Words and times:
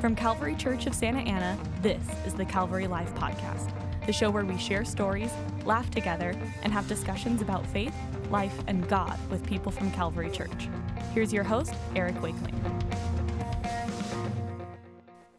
From 0.00 0.14
Calvary 0.14 0.54
Church 0.54 0.86
of 0.86 0.94
Santa 0.94 1.18
Ana, 1.18 1.58
this 1.82 2.00
is 2.24 2.32
the 2.32 2.44
Calvary 2.44 2.86
Life 2.86 3.12
Podcast, 3.16 3.72
the 4.06 4.12
show 4.12 4.30
where 4.30 4.44
we 4.44 4.56
share 4.56 4.84
stories, 4.84 5.32
laugh 5.64 5.90
together, 5.90 6.36
and 6.62 6.72
have 6.72 6.86
discussions 6.86 7.42
about 7.42 7.66
faith, 7.66 7.92
life, 8.30 8.56
and 8.68 8.88
God 8.88 9.18
with 9.28 9.44
people 9.44 9.72
from 9.72 9.90
Calvary 9.90 10.30
Church. 10.30 10.68
Here's 11.14 11.32
your 11.32 11.42
host, 11.42 11.74
Eric 11.96 12.14
Wakeling. 12.22 12.54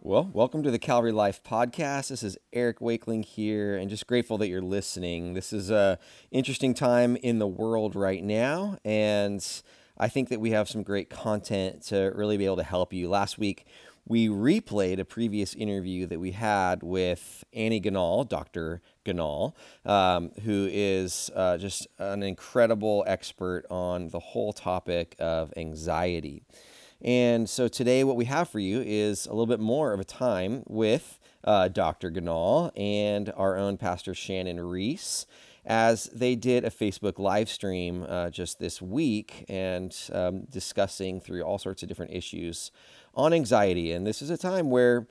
Well, 0.02 0.30
welcome 0.34 0.62
to 0.64 0.72
the 0.72 0.80
Calvary 0.80 1.14
Life 1.14 1.42
Podcast. 1.42 2.10
This 2.10 2.22
is 2.22 2.38
Eric 2.52 2.82
Wakeling 2.82 3.24
here, 3.24 3.78
and 3.78 3.90
just 3.90 4.08
grateful 4.08 4.38
that 4.40 4.50
you're 4.50 4.62
listening. 4.62 5.36
This 5.36 5.54
is 5.54 5.72
a 5.72 5.98
interesting 6.32 6.74
time 6.74 7.16
in 7.16 7.40
the 7.40 7.48
world 7.48 7.96
right 7.96 8.22
now, 8.22 8.78
and 8.84 9.42
I 9.98 10.08
think 10.08 10.30
that 10.30 10.40
we 10.40 10.52
have 10.52 10.70
some 10.70 10.84
great 10.84 11.10
content 11.10 11.84
to 11.88 12.12
really 12.16 12.38
be 12.38 12.46
able 12.46 12.56
to 12.58 12.64
help 12.64 12.94
you. 12.94 13.10
Last 13.10 13.38
week, 13.38 13.66
we 14.10 14.28
replayed 14.28 15.00
a 15.00 15.06
previous 15.06 15.54
interview 15.54 16.08
that 16.08 16.20
we 16.20 16.32
had 16.32 16.82
with 16.82 17.44
Annie 17.54 17.80
Ganal, 17.80 18.28
Dr. 18.28 18.82
Ganal, 19.06 19.54
um, 19.86 20.32
who 20.44 20.68
is 20.70 21.30
uh, 21.36 21.58
just 21.58 21.88
an 22.00 22.24
incredible 22.24 23.04
expert 23.08 23.66
on 23.70 24.10
the 24.10 24.20
whole 24.20 24.52
topic 24.52 25.16
of 25.20 25.54
anxiety. 25.56 26.42
And 27.02 27.48
so 27.48 27.68
today, 27.68 28.04
what 28.04 28.18
we 28.18 28.26
have 28.26 28.50
for 28.50 28.60
you 28.60 28.82
is 28.86 29.28
a 29.28 29.30
little 29.30 29.46
bit 29.46 29.60
more 29.60 29.94
of 29.94 30.00
a 30.00 30.04
time 30.06 30.64
with 30.68 31.20
uh, 31.44 31.68
Dr. 31.68 32.12
Ganal 32.12 32.72
and 32.76 33.32
our 33.38 33.58
own 33.58 33.78
Pastor 33.78 34.16
Shannon 34.16 34.60
Reese 34.60 35.28
as 35.66 36.06
they 36.06 36.36
did 36.36 36.66
a 36.66 36.70
Facebook 36.70 37.20
live 37.20 37.48
stream 37.48 38.06
uh, 38.10 38.30
just 38.32 38.60
this 38.60 38.82
week 38.82 39.46
and 39.48 39.96
um, 40.12 40.42
discussing 40.52 41.22
through 41.22 41.44
all 41.44 41.60
sorts 41.60 41.84
of 41.84 41.90
different 41.90 42.12
issues 42.12 42.72
on 43.20 43.34
anxiety. 43.34 43.92
And 43.92 44.08
this 44.08 44.22
is 44.22 44.30
a 44.30 44.38
time 44.38 44.70
where 44.70 45.06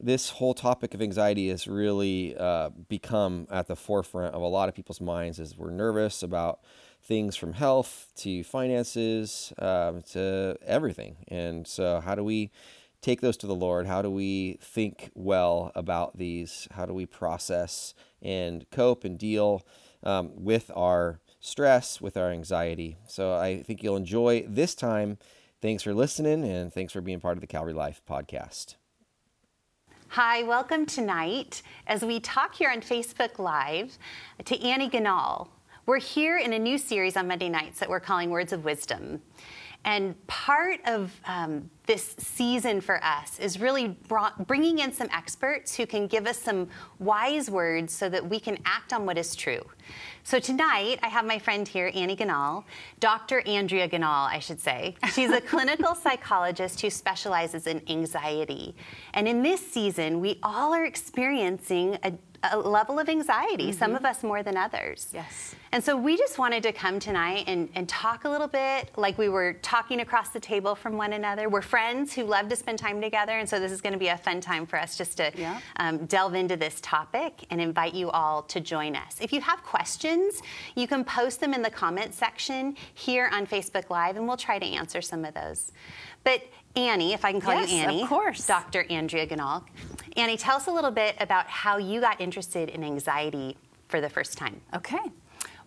this 0.00 0.30
whole 0.30 0.54
topic 0.54 0.94
of 0.94 1.02
anxiety 1.02 1.50
has 1.50 1.68
really 1.68 2.34
uh, 2.36 2.70
become 2.88 3.46
at 3.50 3.66
the 3.66 3.76
forefront 3.76 4.34
of 4.34 4.40
a 4.40 4.46
lot 4.46 4.68
of 4.70 4.74
people's 4.74 5.00
minds 5.02 5.38
as 5.38 5.56
we're 5.56 5.70
nervous 5.70 6.22
about 6.22 6.60
things 7.04 7.36
from 7.36 7.52
health 7.52 8.10
to 8.16 8.42
finances 8.42 9.52
um, 9.58 10.00
to 10.12 10.56
everything. 10.64 11.16
And 11.28 11.66
so, 11.66 12.00
how 12.00 12.14
do 12.14 12.24
we 12.24 12.50
take 13.02 13.20
those 13.20 13.36
to 13.38 13.46
the 13.46 13.54
Lord? 13.54 13.86
How 13.86 14.00
do 14.00 14.10
we 14.10 14.58
think 14.62 15.10
well 15.14 15.72
about 15.74 16.16
these? 16.16 16.68
How 16.72 16.86
do 16.86 16.94
we 16.94 17.04
process 17.04 17.92
and 18.22 18.64
cope 18.70 19.04
and 19.04 19.18
deal 19.18 19.66
um, 20.04 20.30
with 20.36 20.70
our 20.74 21.20
stress, 21.38 22.00
with 22.00 22.16
our 22.16 22.30
anxiety? 22.30 22.96
So, 23.06 23.34
I 23.34 23.62
think 23.62 23.82
you'll 23.82 23.96
enjoy 23.96 24.46
this 24.48 24.74
time 24.74 25.18
Thanks 25.62 25.84
for 25.84 25.94
listening 25.94 26.42
and 26.42 26.72
thanks 26.72 26.92
for 26.92 27.00
being 27.00 27.20
part 27.20 27.36
of 27.36 27.40
the 27.40 27.46
Calvary 27.46 27.72
Life 27.72 28.02
podcast. 28.10 28.74
Hi, 30.08 30.42
welcome 30.42 30.86
tonight 30.86 31.62
as 31.86 32.04
we 32.04 32.18
talk 32.18 32.56
here 32.56 32.68
on 32.68 32.80
Facebook 32.80 33.38
Live 33.38 33.96
to 34.44 34.60
Annie 34.60 34.90
Ganal. 34.90 35.46
We're 35.86 36.00
here 36.00 36.36
in 36.36 36.52
a 36.52 36.58
new 36.58 36.78
series 36.78 37.16
on 37.16 37.28
Monday 37.28 37.48
nights 37.48 37.78
that 37.78 37.88
we're 37.88 38.00
calling 38.00 38.30
Words 38.30 38.52
of 38.52 38.64
Wisdom. 38.64 39.22
And 39.84 40.26
part 40.28 40.80
of 40.86 41.12
um, 41.26 41.68
this 41.86 42.14
season 42.18 42.80
for 42.80 43.02
us 43.04 43.40
is 43.40 43.58
really 43.58 43.88
brought, 43.88 44.46
bringing 44.46 44.78
in 44.78 44.92
some 44.92 45.08
experts 45.12 45.74
who 45.74 45.86
can 45.86 46.06
give 46.06 46.26
us 46.26 46.38
some 46.38 46.68
wise 47.00 47.50
words 47.50 47.92
so 47.92 48.08
that 48.08 48.28
we 48.28 48.38
can 48.38 48.58
act 48.64 48.92
on 48.92 49.04
what 49.04 49.18
is 49.18 49.34
true. 49.34 49.62
So 50.22 50.38
tonight, 50.38 51.00
I 51.02 51.08
have 51.08 51.24
my 51.24 51.38
friend 51.38 51.66
here, 51.66 51.90
Annie 51.94 52.16
Ganal, 52.16 52.64
Dr. 53.00 53.40
Andrea 53.40 53.88
Ganal, 53.88 54.28
I 54.28 54.38
should 54.38 54.60
say. 54.60 54.94
She's 55.12 55.30
a 55.30 55.40
clinical 55.52 55.96
psychologist 55.96 56.80
who 56.80 56.88
specializes 56.88 57.66
in 57.66 57.82
anxiety. 57.88 58.76
And 59.14 59.26
in 59.26 59.42
this 59.42 59.60
season, 59.66 60.20
we 60.20 60.38
all 60.44 60.72
are 60.72 60.84
experiencing 60.84 61.98
a 62.04 62.12
a 62.42 62.58
level 62.58 62.98
of 62.98 63.08
anxiety, 63.08 63.70
mm-hmm. 63.70 63.78
some 63.78 63.94
of 63.94 64.04
us 64.04 64.22
more 64.22 64.42
than 64.42 64.56
others. 64.56 65.08
Yes. 65.12 65.54
And 65.70 65.82
so 65.82 65.96
we 65.96 66.18
just 66.18 66.38
wanted 66.38 66.62
to 66.64 66.72
come 66.72 66.98
tonight 66.98 67.44
and, 67.46 67.68
and 67.74 67.88
talk 67.88 68.24
a 68.24 68.28
little 68.28 68.46
bit 68.46 68.90
like 68.96 69.16
we 69.16 69.30
were 69.30 69.54
talking 69.62 70.00
across 70.00 70.28
the 70.28 70.40
table 70.40 70.74
from 70.74 70.98
one 70.98 71.14
another. 71.14 71.48
We're 71.48 71.62
friends 71.62 72.12
who 72.12 72.24
love 72.24 72.48
to 72.48 72.56
spend 72.56 72.78
time 72.78 73.00
together, 73.00 73.38
and 73.38 73.48
so 73.48 73.58
this 73.58 73.72
is 73.72 73.80
going 73.80 73.94
to 73.94 73.98
be 73.98 74.08
a 74.08 74.18
fun 74.18 74.40
time 74.40 74.66
for 74.66 74.78
us 74.78 74.98
just 74.98 75.16
to 75.16 75.32
yeah. 75.34 75.60
um, 75.76 76.04
delve 76.06 76.34
into 76.34 76.56
this 76.56 76.78
topic 76.82 77.46
and 77.50 77.60
invite 77.60 77.94
you 77.94 78.10
all 78.10 78.42
to 78.42 78.60
join 78.60 78.96
us. 78.96 79.16
If 79.20 79.32
you 79.32 79.40
have 79.40 79.62
questions, 79.62 80.42
you 80.74 80.86
can 80.86 81.04
post 81.04 81.40
them 81.40 81.54
in 81.54 81.62
the 81.62 81.70
comment 81.70 82.12
section 82.12 82.76
here 82.94 83.30
on 83.32 83.46
Facebook 83.46 83.88
Live, 83.88 84.16
and 84.16 84.28
we'll 84.28 84.36
try 84.36 84.58
to 84.58 84.66
answer 84.66 85.00
some 85.00 85.24
of 85.24 85.32
those. 85.32 85.72
But 86.24 86.42
Annie, 86.76 87.12
if 87.12 87.24
I 87.24 87.32
can 87.32 87.40
call 87.40 87.54
yes, 87.54 87.70
you 87.70 87.78
Annie. 87.78 88.02
Of 88.02 88.08
course. 88.08 88.46
Dr. 88.46 88.86
Andrea 88.88 89.26
Ganal. 89.26 89.64
Annie, 90.16 90.36
tell 90.36 90.56
us 90.56 90.66
a 90.66 90.70
little 90.72 90.90
bit 90.90 91.16
about 91.20 91.46
how 91.46 91.78
you 91.78 92.00
got 92.00 92.20
interested 92.20 92.68
in 92.68 92.84
anxiety 92.84 93.56
for 93.88 94.00
the 94.00 94.08
first 94.08 94.36
time. 94.36 94.60
Okay. 94.74 94.98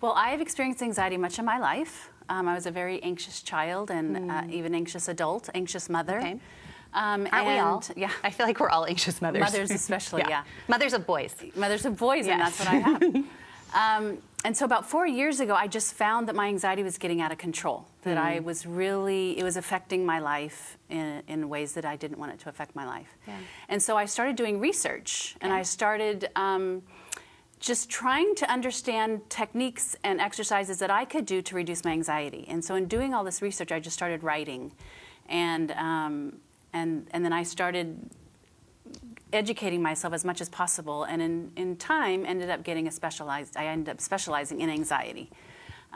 Well, 0.02 0.14
I 0.14 0.30
have 0.30 0.42
experienced 0.42 0.82
anxiety 0.82 1.18
much 1.18 1.40
of 1.40 1.46
my 1.46 1.58
life. 1.58 2.10
Um, 2.30 2.48
I 2.48 2.54
was 2.54 2.66
a 2.66 2.72
very 2.72 3.02
anxious 3.04 3.42
child 3.42 3.92
and 3.92 4.16
mm. 4.16 4.32
uh, 4.32 4.52
even 4.52 4.76
anxious 4.76 5.08
adult, 5.08 5.50
anxious 5.54 5.90
mother. 5.90 6.18
Okay. 6.18 6.40
Um, 6.94 7.28
Aren't 7.32 7.48
we 7.48 7.60
all? 7.60 7.84
Yeah. 7.96 8.12
I 8.24 8.30
feel 8.30 8.46
like 8.46 8.60
we're 8.60 8.70
all 8.70 8.86
anxious 8.86 9.22
mothers. 9.22 9.42
Mothers, 9.42 9.72
especially, 9.72 10.22
yeah. 10.28 10.30
yeah. 10.30 10.44
Mothers 10.68 10.94
of 10.94 11.06
boys. 11.06 11.36
Mothers 11.56 11.86
of 11.86 11.98
boys, 11.98 12.26
yes. 12.26 12.34
and 12.34 12.42
that's 12.42 12.60
what 12.60 12.68
I 12.68 12.76
have. 12.76 13.26
Um, 13.76 14.20
and 14.46 14.56
so 14.56 14.64
about 14.64 14.88
four 14.88 15.08
years 15.08 15.40
ago, 15.40 15.56
I 15.56 15.68
just 15.68 15.96
found 15.96 16.28
that 16.28 16.36
my 16.36 16.48
anxiety 16.48 16.84
was 16.84 17.00
getting 17.00 17.20
out 17.20 17.32
of 17.32 17.40
control. 17.40 17.88
That 18.04 18.18
mm. 18.18 18.22
I 18.22 18.40
was 18.42 18.68
really, 18.68 19.36
it 19.40 19.44
was 19.44 19.58
affecting 19.58 20.06
my 20.06 20.20
life 20.20 20.78
in, 20.88 21.24
in, 21.28 21.50
ways 21.50 21.74
that 21.74 21.84
I 21.84 21.96
didn't 21.96 22.20
want 22.20 22.32
it 22.32 22.40
to 22.42 22.50
affect 22.50 22.76
my 22.76 22.86
life. 22.86 23.18
Yeah. 23.28 23.38
And 23.70 23.82
so 23.82 23.98
I 23.98 24.06
started 24.06 24.36
doing 24.36 24.60
research, 24.60 25.36
and 25.42 25.52
I 25.52 25.64
started 25.64 26.30
um, 26.36 26.84
just 27.60 27.90
trying 27.90 28.36
to 28.36 28.48
understand 28.52 29.28
techniques 29.32 29.96
and 30.04 30.22
exercises 30.22 30.78
that 30.78 30.92
I 30.92 31.06
could 31.06 31.26
do 31.26 31.42
to 31.42 31.56
reduce 31.56 31.84
my 31.84 31.92
anxiety. 31.92 32.46
And 32.48 32.64
so 32.64 32.76
in 32.76 32.86
doing 32.86 33.16
all 33.16 33.24
this 33.24 33.42
research, 33.42 33.72
I 33.72 33.80
just 33.80 33.96
started 33.96 34.22
writing, 34.22 34.74
and 35.28 35.72
um, 35.72 36.38
and 36.72 37.08
and 37.10 37.26
then 37.26 37.34
I 37.34 37.42
started 37.42 38.12
educating 39.36 39.82
myself 39.82 40.14
as 40.14 40.26
much 40.26 40.42
as 40.42 40.50
possible, 40.50 41.04
and 41.04 41.22
in, 41.22 41.52
in 41.56 41.76
time 41.76 42.26
ended 42.26 42.50
up 42.50 42.64
getting 42.64 42.88
a 42.88 42.92
specialized. 42.92 43.56
I 43.58 43.66
ended 43.68 43.90
up 43.90 44.02
specializing 44.02 44.62
in 44.62 44.70
anxiety 44.70 45.30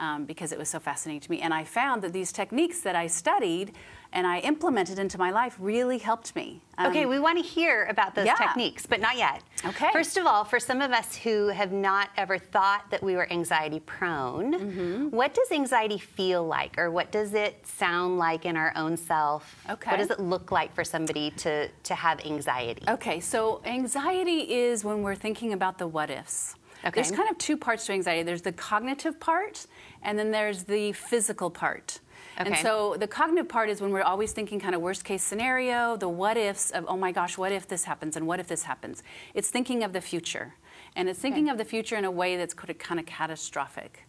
um, 0.00 0.24
because 0.24 0.50
it 0.50 0.58
was 0.58 0.68
so 0.68 0.80
fascinating 0.80 1.20
to 1.20 1.30
me, 1.30 1.40
and 1.40 1.54
I 1.54 1.62
found 1.62 2.02
that 2.02 2.12
these 2.12 2.32
techniques 2.32 2.80
that 2.80 2.96
I 2.96 3.06
studied 3.06 3.72
and 4.12 4.26
I 4.26 4.40
implemented 4.40 4.98
into 4.98 5.18
my 5.18 5.30
life 5.30 5.56
really 5.60 5.98
helped 5.98 6.34
me. 6.34 6.60
Um, 6.78 6.88
okay, 6.90 7.06
we 7.06 7.18
want 7.18 7.38
to 7.38 7.44
hear 7.44 7.84
about 7.84 8.14
those 8.14 8.26
yeah. 8.26 8.34
techniques, 8.34 8.86
but 8.86 9.00
not 9.00 9.16
yet. 9.16 9.42
Okay. 9.64 9.90
First 9.92 10.16
of 10.16 10.26
all, 10.26 10.44
for 10.44 10.58
some 10.58 10.80
of 10.80 10.90
us 10.90 11.14
who 11.14 11.48
have 11.48 11.70
not 11.70 12.10
ever 12.16 12.38
thought 12.38 12.90
that 12.90 13.02
we 13.02 13.14
were 13.14 13.30
anxiety 13.30 13.80
prone, 13.80 14.54
mm-hmm. 14.54 15.10
what 15.10 15.34
does 15.34 15.52
anxiety 15.52 15.98
feel 15.98 16.44
like, 16.44 16.76
or 16.78 16.90
what 16.90 17.12
does 17.12 17.34
it 17.34 17.64
sound 17.66 18.18
like 18.18 18.44
in 18.44 18.56
our 18.56 18.72
own 18.74 18.96
self? 18.96 19.62
Okay. 19.68 19.90
What 19.90 19.98
does 19.98 20.10
it 20.10 20.18
look 20.18 20.50
like 20.50 20.74
for 20.74 20.82
somebody 20.82 21.30
to, 21.32 21.68
to 21.68 21.94
have 21.94 22.24
anxiety? 22.26 22.82
Okay, 22.88 23.20
so 23.20 23.60
anxiety 23.64 24.52
is 24.52 24.84
when 24.84 25.02
we're 25.02 25.14
thinking 25.14 25.52
about 25.52 25.78
the 25.78 25.86
what 25.86 26.10
ifs. 26.10 26.56
Okay. 26.84 26.90
There's 26.94 27.10
kind 27.10 27.28
of 27.30 27.36
two 27.38 27.56
parts 27.56 27.86
to 27.86 27.92
anxiety 27.92 28.22
there's 28.22 28.42
the 28.42 28.52
cognitive 28.52 29.20
part, 29.20 29.66
and 30.02 30.18
then 30.18 30.30
there's 30.30 30.64
the 30.64 30.92
physical 30.92 31.50
part. 31.50 32.00
Okay. 32.40 32.50
And 32.50 32.58
so 32.58 32.96
the 32.98 33.06
cognitive 33.06 33.48
part 33.48 33.68
is 33.68 33.80
when 33.80 33.90
we're 33.90 34.02
always 34.02 34.32
thinking 34.32 34.60
kind 34.60 34.74
of 34.74 34.80
worst 34.80 35.04
case 35.04 35.22
scenario, 35.22 35.96
the 35.96 36.08
what 36.08 36.36
ifs 36.36 36.70
of, 36.70 36.84
oh 36.88 36.96
my 36.96 37.12
gosh, 37.12 37.36
what 37.36 37.52
if 37.52 37.68
this 37.68 37.84
happens 37.84 38.16
and 38.16 38.26
what 38.26 38.40
if 38.40 38.48
this 38.48 38.62
happens? 38.62 39.02
It's 39.34 39.50
thinking 39.50 39.84
of 39.84 39.92
the 39.92 40.00
future. 40.00 40.54
And 40.96 41.08
it's 41.08 41.18
thinking 41.18 41.44
okay. 41.44 41.52
of 41.52 41.58
the 41.58 41.64
future 41.64 41.96
in 41.96 42.04
a 42.04 42.10
way 42.10 42.36
that's 42.36 42.54
kind 42.54 42.98
of 42.98 43.06
catastrophic. 43.06 44.06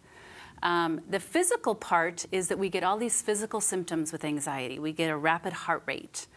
Um, 0.63 1.01
the 1.09 1.19
physical 1.19 1.75
part 1.75 2.25
is 2.31 2.47
that 2.47 2.57
we 2.57 2.69
get 2.69 2.83
all 2.83 2.97
these 2.97 3.21
physical 3.21 3.59
symptoms 3.61 4.11
with 4.11 4.23
anxiety. 4.23 4.79
We 4.79 4.93
get 4.93 5.09
a 5.09 5.17
rapid 5.17 5.53
heart 5.53 5.83
rate. 5.85 6.27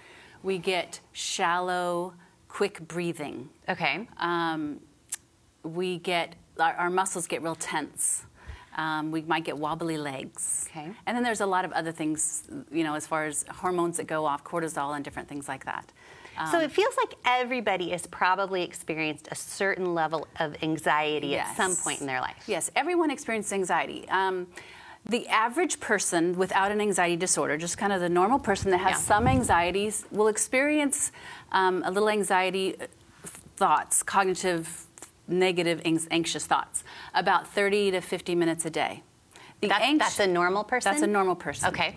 We 0.42 0.58
get 0.58 1.00
shallow, 1.12 2.14
quick 2.48 2.86
breathing. 2.88 3.50
Okay. 3.68 4.08
Um, 4.18 4.80
we 5.64 5.98
get 5.98 6.34
our, 6.58 6.74
our 6.74 6.90
muscles 6.90 7.26
get 7.26 7.42
real 7.42 7.56
tense. 7.56 8.24
Um, 8.76 9.10
we 9.12 9.22
might 9.22 9.44
get 9.44 9.56
wobbly 9.56 9.96
legs. 9.96 10.66
Okay. 10.70 10.90
And 11.06 11.16
then 11.16 11.22
there's 11.22 11.40
a 11.40 11.46
lot 11.46 11.64
of 11.64 11.72
other 11.72 11.92
things, 11.92 12.44
you 12.72 12.82
know, 12.82 12.94
as 12.94 13.06
far 13.06 13.24
as 13.24 13.44
hormones 13.48 13.98
that 13.98 14.06
go 14.06 14.24
off, 14.24 14.42
cortisol 14.42 14.96
and 14.96 15.04
different 15.04 15.28
things 15.28 15.46
like 15.46 15.64
that. 15.64 15.92
Um, 16.36 16.48
so 16.50 16.60
it 16.60 16.72
feels 16.72 16.96
like 16.96 17.14
everybody 17.24 17.90
has 17.90 18.06
probably 18.08 18.62
experienced 18.62 19.28
a 19.30 19.36
certain 19.36 19.94
level 19.94 20.26
of 20.40 20.56
anxiety 20.62 21.28
yes. 21.28 21.48
at 21.50 21.56
some 21.56 21.76
point 21.76 22.00
in 22.00 22.06
their 22.08 22.20
life. 22.20 22.44
Yes, 22.48 22.70
everyone 22.74 23.10
experiences 23.12 23.52
anxiety. 23.52 24.08
Um, 24.08 24.48
the 25.06 25.28
average 25.28 25.80
person 25.80 26.36
without 26.36 26.72
an 26.72 26.80
anxiety 26.80 27.16
disorder, 27.16 27.56
just 27.56 27.78
kind 27.78 27.92
of 27.92 28.00
the 28.00 28.08
normal 28.08 28.38
person 28.38 28.70
that 28.70 28.78
has 28.78 28.92
yeah. 28.92 28.98
some 28.98 29.28
anxieties, 29.28 30.06
will 30.10 30.28
experience 30.28 31.12
um, 31.52 31.82
a 31.84 31.90
little 31.90 32.08
anxiety 32.08 32.74
uh, 32.80 32.86
thoughts, 33.56 34.02
cognitive 34.02 34.86
negative, 35.28 35.80
anxious 36.10 36.46
thoughts 36.46 36.84
about 37.14 37.46
30 37.48 37.92
to 37.92 38.00
50 38.00 38.34
minutes 38.34 38.64
a 38.64 38.70
day. 38.70 39.02
The 39.60 39.68
that's, 39.68 39.98
that's 39.98 40.18
a 40.20 40.26
normal 40.26 40.64
person? 40.64 40.92
That's 40.92 41.02
a 41.02 41.06
normal 41.06 41.34
person. 41.34 41.68
Okay. 41.68 41.96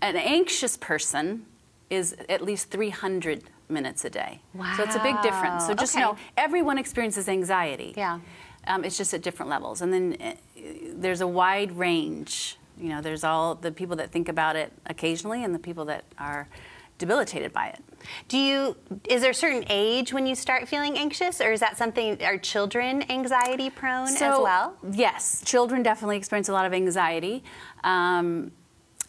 An 0.00 0.16
anxious 0.16 0.76
person 0.76 1.46
is 1.90 2.16
at 2.28 2.42
least 2.42 2.70
300 2.70 3.44
minutes 3.68 4.04
a 4.04 4.10
day. 4.10 4.40
Wow. 4.54 4.74
So 4.76 4.84
it's 4.84 4.96
a 4.96 5.02
big 5.02 5.20
difference. 5.22 5.66
So 5.66 5.74
just 5.74 5.94
Okay. 5.94 6.02
know 6.02 6.16
everyone 6.36 6.78
experiences 6.78 7.28
anxiety. 7.28 7.92
Yeah. 7.96 8.20
Um, 8.66 8.84
it's 8.84 8.96
just 8.96 9.12
at 9.12 9.22
different 9.22 9.50
levels. 9.50 9.82
And 9.82 9.92
then 9.92 10.16
uh, 10.20 10.32
there's 10.94 11.20
a 11.20 11.26
wide 11.26 11.76
range. 11.76 12.56
You 12.78 12.88
know, 12.88 13.00
there's 13.02 13.24
all 13.24 13.54
the 13.54 13.72
people 13.72 13.96
that 13.96 14.10
think 14.10 14.28
about 14.28 14.56
it 14.56 14.72
occasionally 14.86 15.44
and 15.44 15.54
the 15.54 15.58
people 15.58 15.84
that 15.86 16.04
are 16.18 16.48
debilitated 17.02 17.52
by 17.52 17.66
it. 17.66 17.80
Do 18.28 18.38
you, 18.38 18.76
is 19.08 19.22
there 19.22 19.32
a 19.32 19.34
certain 19.34 19.64
age 19.68 20.12
when 20.12 20.24
you 20.24 20.36
start 20.36 20.68
feeling 20.68 20.96
anxious, 20.96 21.40
or 21.40 21.50
is 21.52 21.60
that 21.60 21.76
something, 21.76 22.22
are 22.22 22.38
children 22.38 23.10
anxiety 23.10 23.70
prone 23.70 24.08
as 24.08 24.20
well? 24.20 24.76
Yes, 24.92 25.42
children 25.44 25.82
definitely 25.82 26.16
experience 26.16 26.48
a 26.48 26.52
lot 26.52 26.64
of 26.64 26.72
anxiety. 26.72 27.42
Um, 27.82 28.52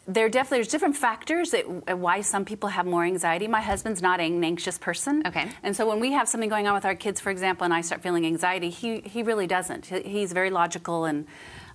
there 0.07 0.27
definitely 0.27 0.57
there's 0.57 0.67
different 0.67 0.97
factors 0.97 1.51
that 1.51 1.65
uh, 1.65 1.95
why 1.95 2.21
some 2.21 2.43
people 2.43 2.69
have 2.69 2.85
more 2.85 3.05
anxiety. 3.05 3.47
My 3.47 3.61
husband's 3.61 4.01
not 4.01 4.19
an 4.19 4.43
anxious 4.43 4.77
person, 4.77 5.23
Okay. 5.25 5.47
and 5.61 5.75
so 5.77 5.87
when 5.87 5.99
we 5.99 6.11
have 6.11 6.27
something 6.27 6.49
going 6.49 6.67
on 6.67 6.73
with 6.73 6.83
our 6.83 6.95
kids, 6.95 7.21
for 7.21 7.29
example, 7.29 7.63
and 7.63 7.73
I 7.73 7.81
start 7.81 8.01
feeling 8.01 8.25
anxiety, 8.25 8.69
he 8.69 8.99
he 9.01 9.23
really 9.23 9.47
doesn't. 9.47 9.85
He's 9.85 10.33
very 10.33 10.49
logical 10.49 11.05
and 11.05 11.25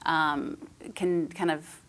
um, 0.05 0.59
can 0.95 1.29
kind 1.29 1.51
of 1.51 1.81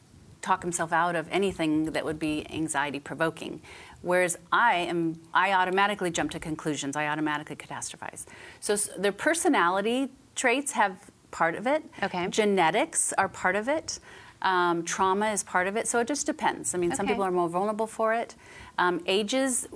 talk 0.42 0.62
himself 0.64 0.94
out 0.94 1.16
of 1.16 1.28
anything 1.30 1.92
that 1.92 2.06
would 2.06 2.20
be 2.20 2.46
anxiety 2.50 3.00
provoking. 3.00 3.62
Whereas 4.02 4.38
I 4.52 4.76
am, 4.76 5.20
I 5.34 5.52
automatically 5.54 6.10
jump 6.12 6.32
to 6.32 6.40
conclusions. 6.40 6.96
I 6.96 7.08
automatically 7.08 7.56
catastrophize. 7.56 8.26
So 8.60 8.74
s- 8.74 8.90
their 8.98 9.12
personality 9.12 10.10
traits 10.36 10.72
have 10.74 10.98
part 11.32 11.56
of 11.56 11.68
it. 11.68 11.84
Okay. 12.02 12.28
Genetics 12.30 13.12
are 13.14 13.28
part 13.28 13.56
of 13.56 13.68
it. 13.68 14.00
Um, 14.42 14.84
trauma 14.84 15.32
is 15.32 15.44
part 15.44 15.68
of 15.68 15.76
it. 15.76 15.86
So 15.88 16.00
it 16.00 16.08
just 16.08 16.26
depends. 16.26 16.74
I 16.74 16.78
mean, 16.78 16.94
some 16.96 17.06
people 17.08 17.24
are 17.24 17.32
more 17.32 17.50
vulnerable 17.50 17.88
for 17.88 18.14
it. 18.14 18.36
Um, 18.78 19.02
ages, 19.06 19.68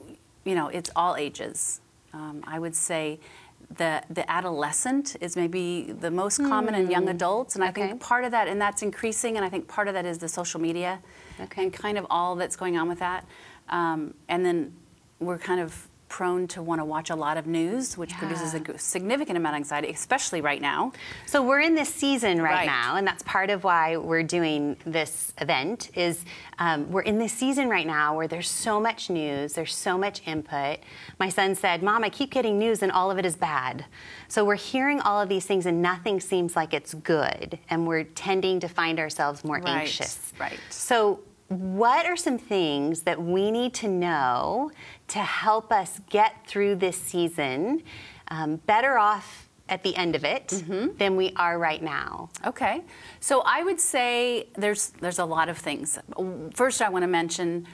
you 0.46 0.56
know, 0.56 0.70
it's 0.70 0.90
all 0.96 1.18
ages. 1.18 1.82
Um, 2.14 2.44
I 2.48 2.60
would 2.60 2.76
say 2.76 3.20
the 3.76 4.04
the 4.10 4.30
adolescent 4.30 5.16
is 5.20 5.36
maybe 5.36 5.94
the 6.00 6.12
most 6.12 6.38
common 6.38 6.76
in 6.76 6.92
young 6.92 7.10
adults, 7.10 7.56
and 7.56 7.64
I 7.64 7.68
Hmm. 7.70 7.74
Think 7.74 8.02
part 8.02 8.24
of 8.24 8.32
that, 8.32 8.48
and 8.48 8.62
that's 8.62 8.84
increasing, 8.84 9.36
and 9.36 9.44
I 9.46 9.50
think 9.50 9.68
part 9.68 9.88
of 9.88 9.96
that 9.96 10.06
is 10.06 10.20
the 10.20 10.28
social 10.30 10.62
media, 10.62 11.00
Okay. 11.42 11.64
and 11.64 11.74
kind 11.74 11.98
of 11.98 12.06
all 12.10 12.36
that's 12.36 12.56
going 12.56 12.78
on 12.78 12.88
with 12.88 13.00
that. 13.00 13.26
Um, 13.70 14.14
and 14.30 14.46
then 14.46 14.74
we're 15.20 15.38
kind 15.40 15.60
of 15.62 15.88
prone 16.10 16.48
to 16.48 16.62
want 16.62 16.80
to 16.80 16.86
watch 16.86 17.10
a 17.10 17.16
lot 17.16 17.38
of 17.38 17.48
news, 17.48 17.98
which 17.98 18.14
produces 18.14 18.54
a 18.54 18.78
significant 18.78 19.36
amount 19.36 19.56
of 19.56 19.58
anxiety, 19.58 19.90
especially 19.90 20.42
right 20.42 20.62
now. 20.62 20.92
So 21.26 21.42
we're 21.42 21.62
in 21.62 21.74
this 21.74 21.92
season 21.92 22.40
right, 22.40 22.52
Right. 22.54 22.66
now, 22.68 22.98
and 22.98 23.08
that's 23.08 23.24
part 23.24 23.50
of 23.50 23.64
why 23.64 23.98
we're 23.98 24.22
doing 24.22 24.78
this 24.86 25.34
event. 25.40 25.90
Is 25.96 26.24
um, 26.60 26.92
we're 26.92 27.02
in 27.02 27.18
this 27.18 27.34
season 27.34 27.68
right 27.68 27.88
now 27.88 28.16
where 28.16 28.28
there's 28.28 28.48
so 28.48 28.80
much 28.80 29.10
news, 29.10 29.54
there's 29.54 29.74
so 29.74 29.98
much 29.98 30.22
input. 30.28 30.78
My 31.20 31.30
son 31.30 31.56
said, 31.56 31.82
"Mom, 31.82 32.04
I 32.04 32.10
keep 32.10 32.30
getting 32.30 32.60
news, 32.60 32.84
and 32.84 32.92
all 32.92 33.10
of 33.10 33.18
it 33.18 33.26
is 33.26 33.36
bad." 33.36 33.86
So 34.28 34.46
we're 34.46 34.54
hearing 34.56 35.00
all 35.00 35.20
of 35.20 35.30
these 35.30 35.48
things, 35.48 35.66
and 35.66 35.82
nothing 35.82 36.20
seems 36.20 36.56
like 36.56 36.76
it's 36.76 36.94
good, 36.94 37.58
and 37.72 37.88
we're 37.88 38.04
tending 38.04 38.60
to 38.60 38.68
find 38.68 39.00
ourselves 39.00 39.44
more 39.44 39.58
Right, 39.58 39.68
anxious. 39.80 40.32
right. 40.40 40.60
So. 40.70 41.22
What 41.50 42.06
are 42.06 42.16
some 42.18 42.38
things 42.38 43.04
that 43.04 43.22
we 43.22 43.52
need 43.52 43.74
to 43.76 43.88
know 43.88 44.72
to 45.10 45.20
help 45.20 45.72
us 45.72 46.00
get 46.10 46.48
through 46.48 46.76
this 46.78 46.98
season 46.98 47.84
um, 48.30 48.56
better 48.66 48.98
off 48.98 49.50
at 49.70 49.84
the 49.84 49.96
end 49.96 50.16
of 50.16 50.24
it 50.26 50.48
Mm-hmm. 50.48 50.98
than 50.98 51.16
we 51.16 51.32
are 51.36 51.58
right 51.60 51.82
now? 51.82 52.30
Okay, 52.46 52.82
so 53.20 53.44
I 53.46 53.64
would 53.64 53.80
say 53.80 54.48
there's 54.56 54.90
there's 55.02 55.20
a 55.20 55.26
lot 55.26 55.48
of 55.50 55.58
things. 55.58 56.00
First, 56.54 56.82
I 56.82 56.90
want 56.90 57.04
to 57.04 57.08
mention, 57.08 57.68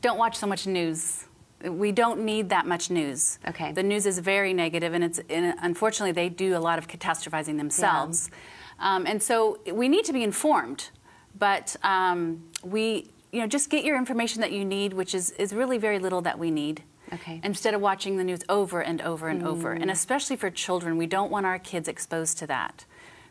don't 0.00 0.18
watch 0.18 0.36
so 0.36 0.46
much 0.46 0.66
news. 0.66 1.24
We 1.64 1.90
don't 1.92 2.20
need 2.24 2.48
that 2.50 2.66
much 2.66 2.88
news. 2.88 3.38
Okay. 3.48 3.72
The 3.72 3.82
news 3.82 4.06
is 4.06 4.20
very 4.20 4.54
negative, 4.54 4.94
and 4.94 5.02
it's 5.04 5.20
and 5.28 5.54
unfortunately 5.60 6.12
they 6.12 6.28
do 6.28 6.56
a 6.56 6.60
lot 6.60 6.78
of 6.78 6.86
catastrophizing 6.88 7.58
themselves, 7.58 8.30
um, 8.78 9.06
and 9.06 9.22
so 9.22 9.58
we 9.72 9.88
need 9.88 10.04
to 10.06 10.12
be 10.12 10.22
informed. 10.22 10.90
But 11.38 11.76
um, 11.82 12.44
we, 12.62 13.10
you 13.32 13.40
know, 13.40 13.46
just 13.46 13.70
get 13.70 13.84
your 13.84 13.96
information 13.96 14.40
that 14.40 14.52
you 14.52 14.64
need, 14.64 14.92
which 14.92 15.14
is 15.14 15.30
is 15.32 15.52
really 15.52 15.78
very 15.78 15.98
little 15.98 16.20
that 16.22 16.38
we 16.38 16.50
need. 16.50 16.82
Okay. 17.12 17.40
Instead 17.42 17.72
of 17.72 17.80
watching 17.80 18.18
the 18.18 18.24
news 18.24 18.40
over 18.48 18.82
and 18.82 19.00
over 19.00 19.28
and 19.28 19.42
over, 19.46 19.72
and 19.72 19.90
especially 19.90 20.36
for 20.36 20.50
children, 20.50 20.98
we 20.98 21.06
don't 21.06 21.30
want 21.30 21.46
our 21.46 21.58
kids 21.58 21.88
exposed 21.88 22.36
to 22.38 22.46
that 22.48 22.84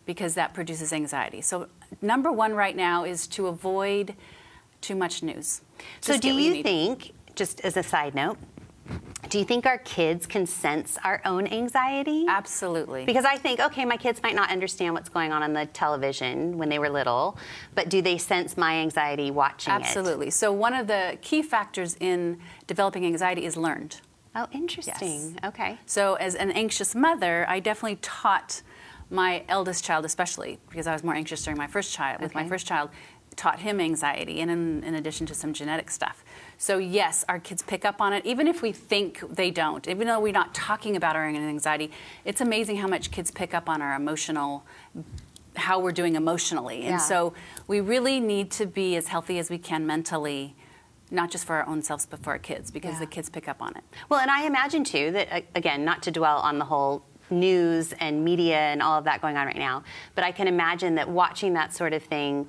because 0.07 0.33
that 0.33 0.53
produces 0.53 0.91
anxiety. 0.91 1.41
So 1.41 1.67
number 2.01 2.31
one 2.31 2.53
right 2.53 2.75
now 2.75 3.03
is 3.03 3.27
to 3.27 3.47
avoid 3.47 4.15
too 4.81 4.95
much 4.95 5.21
news. 5.21 5.61
So, 6.01 6.13
Just 6.13 6.21
do 6.21 6.33
you 6.33 6.63
think, 6.63 7.13
just 7.35 7.61
as 7.61 7.77
a 7.77 7.83
side 7.83 8.15
note, 8.15 8.37
do 9.29 9.39
you 9.39 9.45
think 9.45 9.65
our 9.65 9.79
kids 9.79 10.25
can 10.25 10.45
sense 10.45 10.97
our 11.03 11.21
own 11.25 11.47
anxiety? 11.47 12.25
Absolutely. 12.27 13.05
Because 13.05 13.25
I 13.25 13.35
think, 13.35 13.59
okay, 13.59 13.83
my 13.83 13.97
kids 13.97 14.21
might 14.21 14.35
not 14.35 14.51
understand 14.51 14.93
what's 14.93 15.09
going 15.09 15.31
on 15.31 15.43
on 15.43 15.53
the 15.53 15.65
television 15.65 16.57
when 16.57 16.69
they 16.69 16.79
were 16.79 16.89
little, 16.89 17.37
but 17.75 17.89
do 17.89 18.01
they 18.01 18.17
sense 18.17 18.55
my 18.57 18.75
anxiety 18.75 19.31
watching 19.31 19.73
it? 19.73 19.77
Absolutely. 19.77 20.29
So 20.29 20.51
one 20.51 20.73
of 20.73 20.87
the 20.87 21.17
key 21.21 21.41
factors 21.41 21.97
in 21.99 22.39
developing 22.67 23.05
anxiety 23.05 23.45
is 23.45 23.57
learned. 23.57 24.01
Oh, 24.35 24.47
interesting. 24.51 25.37
Okay. 25.43 25.79
So, 25.87 26.13
as 26.15 26.35
an 26.35 26.51
anxious 26.51 26.93
mother, 26.93 27.43
I 27.49 27.59
definitely 27.59 27.97
taught 28.03 28.61
my 29.09 29.43
eldest 29.49 29.83
child, 29.83 30.05
especially 30.05 30.59
because 30.69 30.85
I 30.85 30.93
was 30.93 31.03
more 31.03 31.15
anxious 31.15 31.43
during 31.43 31.57
my 31.57 31.65
first 31.65 31.91
child, 31.91 32.21
with 32.21 32.35
my 32.35 32.47
first 32.47 32.67
child, 32.67 32.91
taught 33.37 33.59
him 33.59 33.79
anxiety, 33.79 34.41
and 34.41 34.51
in, 34.51 34.83
in 34.83 34.95
addition 34.95 35.25
to 35.27 35.33
some 35.33 35.53
genetic 35.53 35.89
stuff. 35.89 36.25
So, 36.57 36.79
yes, 36.79 37.23
our 37.29 37.39
kids 37.39 37.61
pick 37.61 37.85
up 37.85 38.01
on 38.01 38.11
it, 38.13 38.25
even 38.25 38.47
if 38.47 38.61
we 38.61 38.71
think 38.71 39.23
they 39.29 39.51
don't, 39.51 39.87
even 39.87 40.07
though 40.07 40.19
we're 40.19 40.33
not 40.33 40.53
talking 40.53 40.95
about 40.95 41.15
our 41.15 41.25
anxiety. 41.25 41.91
It's 42.25 42.41
amazing 42.41 42.77
how 42.77 42.87
much 42.87 43.11
kids 43.11 43.31
pick 43.31 43.53
up 43.53 43.69
on 43.69 43.81
our 43.81 43.95
emotional 43.95 44.65
how 45.55 45.79
we're 45.79 45.91
doing 45.91 46.15
emotionally. 46.15 46.83
Yeah. 46.83 46.91
And 46.91 47.01
so 47.01 47.33
we 47.67 47.79
really 47.79 48.19
need 48.19 48.51
to 48.51 48.67
be 48.67 48.95
as 48.95 49.07
healthy 49.07 49.39
as 49.39 49.49
we 49.49 49.57
can 49.57 49.87
mentally, 49.87 50.55
not 51.09 51.31
just 51.31 51.45
for 51.45 51.55
our 51.55 51.67
own 51.67 51.81
selves, 51.81 52.05
but 52.05 52.21
for 52.21 52.29
our 52.29 52.37
kids, 52.37 52.69
because 52.69 52.93
Yeah. 52.93 52.99
the 52.99 53.07
kids 53.07 53.27
pick 53.29 53.47
up 53.47 53.59
on 53.59 53.75
it. 53.75 53.83
Well, 54.07 54.19
and 54.19 54.29
I 54.29 54.45
imagine 54.45 54.83
too 54.83 55.09
that, 55.13 55.45
again, 55.55 55.83
not 55.83 56.03
to 56.03 56.11
dwell 56.11 56.37
on 56.41 56.59
the 56.59 56.65
whole 56.65 57.03
news 57.31 57.91
and 57.93 58.23
media 58.23 58.57
and 58.57 58.83
all 58.83 58.99
of 58.99 59.05
that 59.05 59.19
going 59.19 59.35
on 59.35 59.47
right 59.47 59.57
now, 59.57 59.83
but 60.13 60.23
I 60.23 60.31
can 60.31 60.47
imagine 60.47 60.93
that 60.95 61.09
watching 61.09 61.53
that 61.53 61.73
sort 61.73 61.93
of 61.93 62.03
thing 62.03 62.47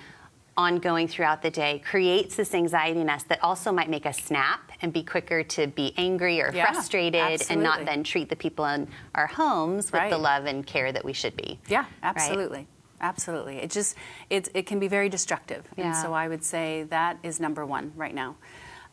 ongoing 0.58 1.06
throughout 1.08 1.40
the 1.40 1.50
day 1.50 1.78
creates 1.78 2.34
this 2.36 2.52
anxiety 2.52 3.00
in 3.00 3.08
us 3.08 3.22
that 3.22 3.42
also 3.42 3.70
might 3.72 3.88
make 3.88 4.04
us 4.04 4.18
snap 4.18 4.72
and 4.82 4.92
be 4.92 5.02
quicker 5.04 5.42
to 5.44 5.68
be 5.68 5.94
angry 5.96 6.42
or 6.42 6.50
Yeah, 6.52 6.66
frustrated 6.72 7.40
and 7.48 7.62
not 7.62 7.84
then 7.86 8.02
treat 8.02 8.28
the 8.28 8.36
people 8.36 8.64
in 8.66 8.88
our 9.14 9.28
homes 9.28 9.92
with 9.92 10.10
the 10.10 10.18
love 10.18 10.44
and 10.46 10.66
care 10.66 10.90
that 10.92 11.04
we 11.04 11.12
should 11.12 11.36
be. 11.36 11.60
Yeah, 11.68 11.82
Right? 11.82 11.88
absolutely. 12.02 12.66
Absolutely. 13.00 13.58
It 13.58 13.70
just 13.70 13.94
it, 14.28 14.48
it 14.52 14.66
can 14.66 14.80
be 14.80 14.88
very 14.88 15.08
destructive. 15.08 15.64
And 15.76 15.86
Yeah. 15.86 16.02
so 16.02 16.12
I 16.12 16.26
would 16.26 16.42
say 16.44 16.82
that 16.90 17.18
is 17.22 17.38
number 17.38 17.64
one 17.64 17.92
right 17.94 18.14
now. 18.14 18.34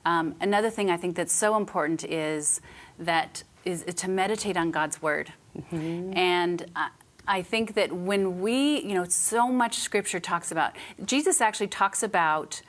Um, 0.05 0.35
another 0.39 0.69
thing 0.69 0.91
I 0.91 0.97
think 0.97 1.15
that's 1.15 1.33
so 1.33 1.57
important 1.57 2.03
is 2.03 2.61
that 2.99 3.43
is 3.65 3.83
to 3.83 4.07
meditate 4.07 4.55
on 4.55 4.69
God's 4.69 5.01
word. 5.01 5.33
And 5.71 6.63
I, 6.75 6.89
I 7.27 7.41
think 7.41 7.73
that 7.75 7.91
when 7.91 8.41
we, 8.41 8.81
you 8.81 8.93
know, 8.93 9.05
so 9.05 9.49
much 9.49 9.79
scripture 9.79 10.19
talks 10.19 10.51
about, 10.51 10.75
Jesus 11.05 11.41
actually 11.41 11.67
talks 11.67 12.03
about 12.03 12.61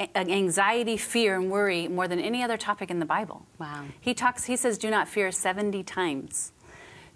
anxiety, 0.00 0.96
fear, 0.96 1.36
and 1.36 1.50
worry 1.50 1.86
more 1.88 2.08
than 2.08 2.18
any 2.18 2.42
other 2.42 2.56
topic 2.56 2.90
in 2.90 2.98
the 2.98 3.06
Bible. 3.06 3.46
Wow. 3.58 3.84
He 4.00 4.14
talks, 4.14 4.44
he 4.44 4.56
says, 4.56 4.76
do 4.78 4.90
not 4.90 5.08
fear 5.08 5.30
70 5.30 5.82
times. 5.84 6.52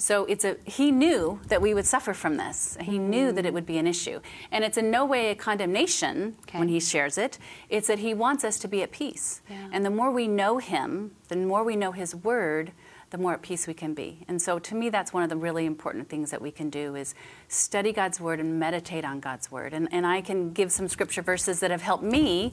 So 0.00 0.26
it's 0.26 0.44
a 0.44 0.56
he 0.64 0.92
knew 0.92 1.40
that 1.49 1.61
we 1.61 1.75
would 1.75 1.85
suffer 1.85 2.14
from 2.14 2.37
this. 2.37 2.78
He 2.80 3.00
knew 3.00 3.32
that 3.32 3.44
it 3.44 3.50
mm. 3.50 3.54
would 3.54 3.66
be 3.66 3.78
an 3.78 3.87
issue. 3.88 4.20
And 4.52 4.62
it's 4.62 4.78
in 4.78 4.92
no 4.92 5.04
way 5.04 5.30
a 5.30 5.35
condemnation 5.35 6.37
Okay. 6.42 6.58
when 6.61 6.68
he 6.68 6.78
shares 6.78 7.18
it. 7.18 7.37
It's 7.68 7.88
that 7.88 7.99
he 7.99 8.14
wants 8.14 8.44
us 8.44 8.61
to 8.61 8.68
be 8.68 8.80
at 8.82 8.92
peace. 8.92 9.42
Yeah. 9.50 9.68
And 9.73 9.85
the 9.85 9.90
more 9.90 10.12
we 10.12 10.28
know 10.28 10.58
him, 10.58 11.16
the 11.26 11.37
more 11.37 11.64
we 11.64 11.75
know 11.75 11.90
his 11.90 12.14
word, 12.14 12.70
the 13.11 13.19
more 13.19 13.33
at 13.35 13.43
peace 13.43 13.67
we 13.67 13.75
can 13.75 13.95
be. 13.95 14.25
And 14.29 14.41
so 14.41 14.59
to 14.59 14.75
me 14.75 14.91
that's 14.91 15.12
one 15.12 15.23
of 15.23 15.29
the 15.31 15.37
really 15.37 15.65
important 15.67 16.09
things 16.09 16.31
that 16.31 16.41
we 16.43 16.50
can 16.50 16.69
do 16.71 16.95
is 16.95 17.15
study 17.49 17.93
God's 17.93 18.21
word 18.21 18.38
and 18.41 18.59
meditate 18.59 19.05
on 19.05 19.21
God's 19.21 19.50
word. 19.50 19.73
And 19.73 19.88
and 19.93 20.07
I 20.07 20.21
can 20.21 20.53
give 20.53 20.71
some 20.73 20.88
scripture 20.88 21.23
verses 21.23 21.61
that 21.61 21.71
have 21.71 21.83
helped 21.83 22.05
me 22.05 22.53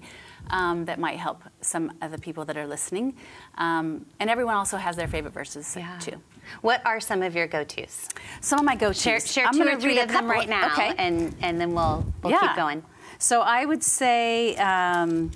um, 0.49 0.85
that 0.85 0.99
might 0.99 1.17
help 1.17 1.43
some 1.61 1.91
of 2.01 2.11
the 2.11 2.17
people 2.17 2.45
that 2.45 2.57
are 2.57 2.67
listening. 2.67 3.15
Um, 3.57 4.05
and 4.19 4.29
everyone 4.29 4.55
also 4.55 4.77
has 4.77 4.95
their 4.95 5.07
favorite 5.07 5.33
verses 5.33 5.75
Yeah. 5.77 5.97
too. 5.99 6.21
What 6.61 6.85
are 6.85 6.99
some 6.99 7.23
of 7.23 7.35
your 7.35 7.47
go-tos? 7.47 8.07
Some 8.41 8.59
of 8.59 8.65
my 8.65 8.75
go-tos. 8.75 9.01
Share, 9.01 9.19
share 9.19 9.47
I'm 9.47 9.53
two 9.53 9.67
or 9.67 9.79
three 9.79 9.99
of 9.99 10.09
them 10.09 10.29
right 10.29 10.47
now, 10.47 10.67
Okay. 10.67 10.93
and 10.97 11.35
and 11.41 11.59
then 11.59 11.73
we'll 11.73 12.05
we'll 12.21 12.31
yeah. 12.33 12.41
keep 12.47 12.55
going. 12.55 12.83
So 13.17 13.41
I 13.41 13.65
would 13.65 13.81
say, 13.83 14.55
um, 14.57 15.31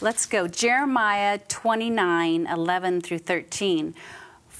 let's 0.00 0.26
go 0.26 0.48
Jeremiah 0.48 1.38
29, 1.48 2.46
11 2.46 3.00
through 3.00 3.18
13. 3.18 3.94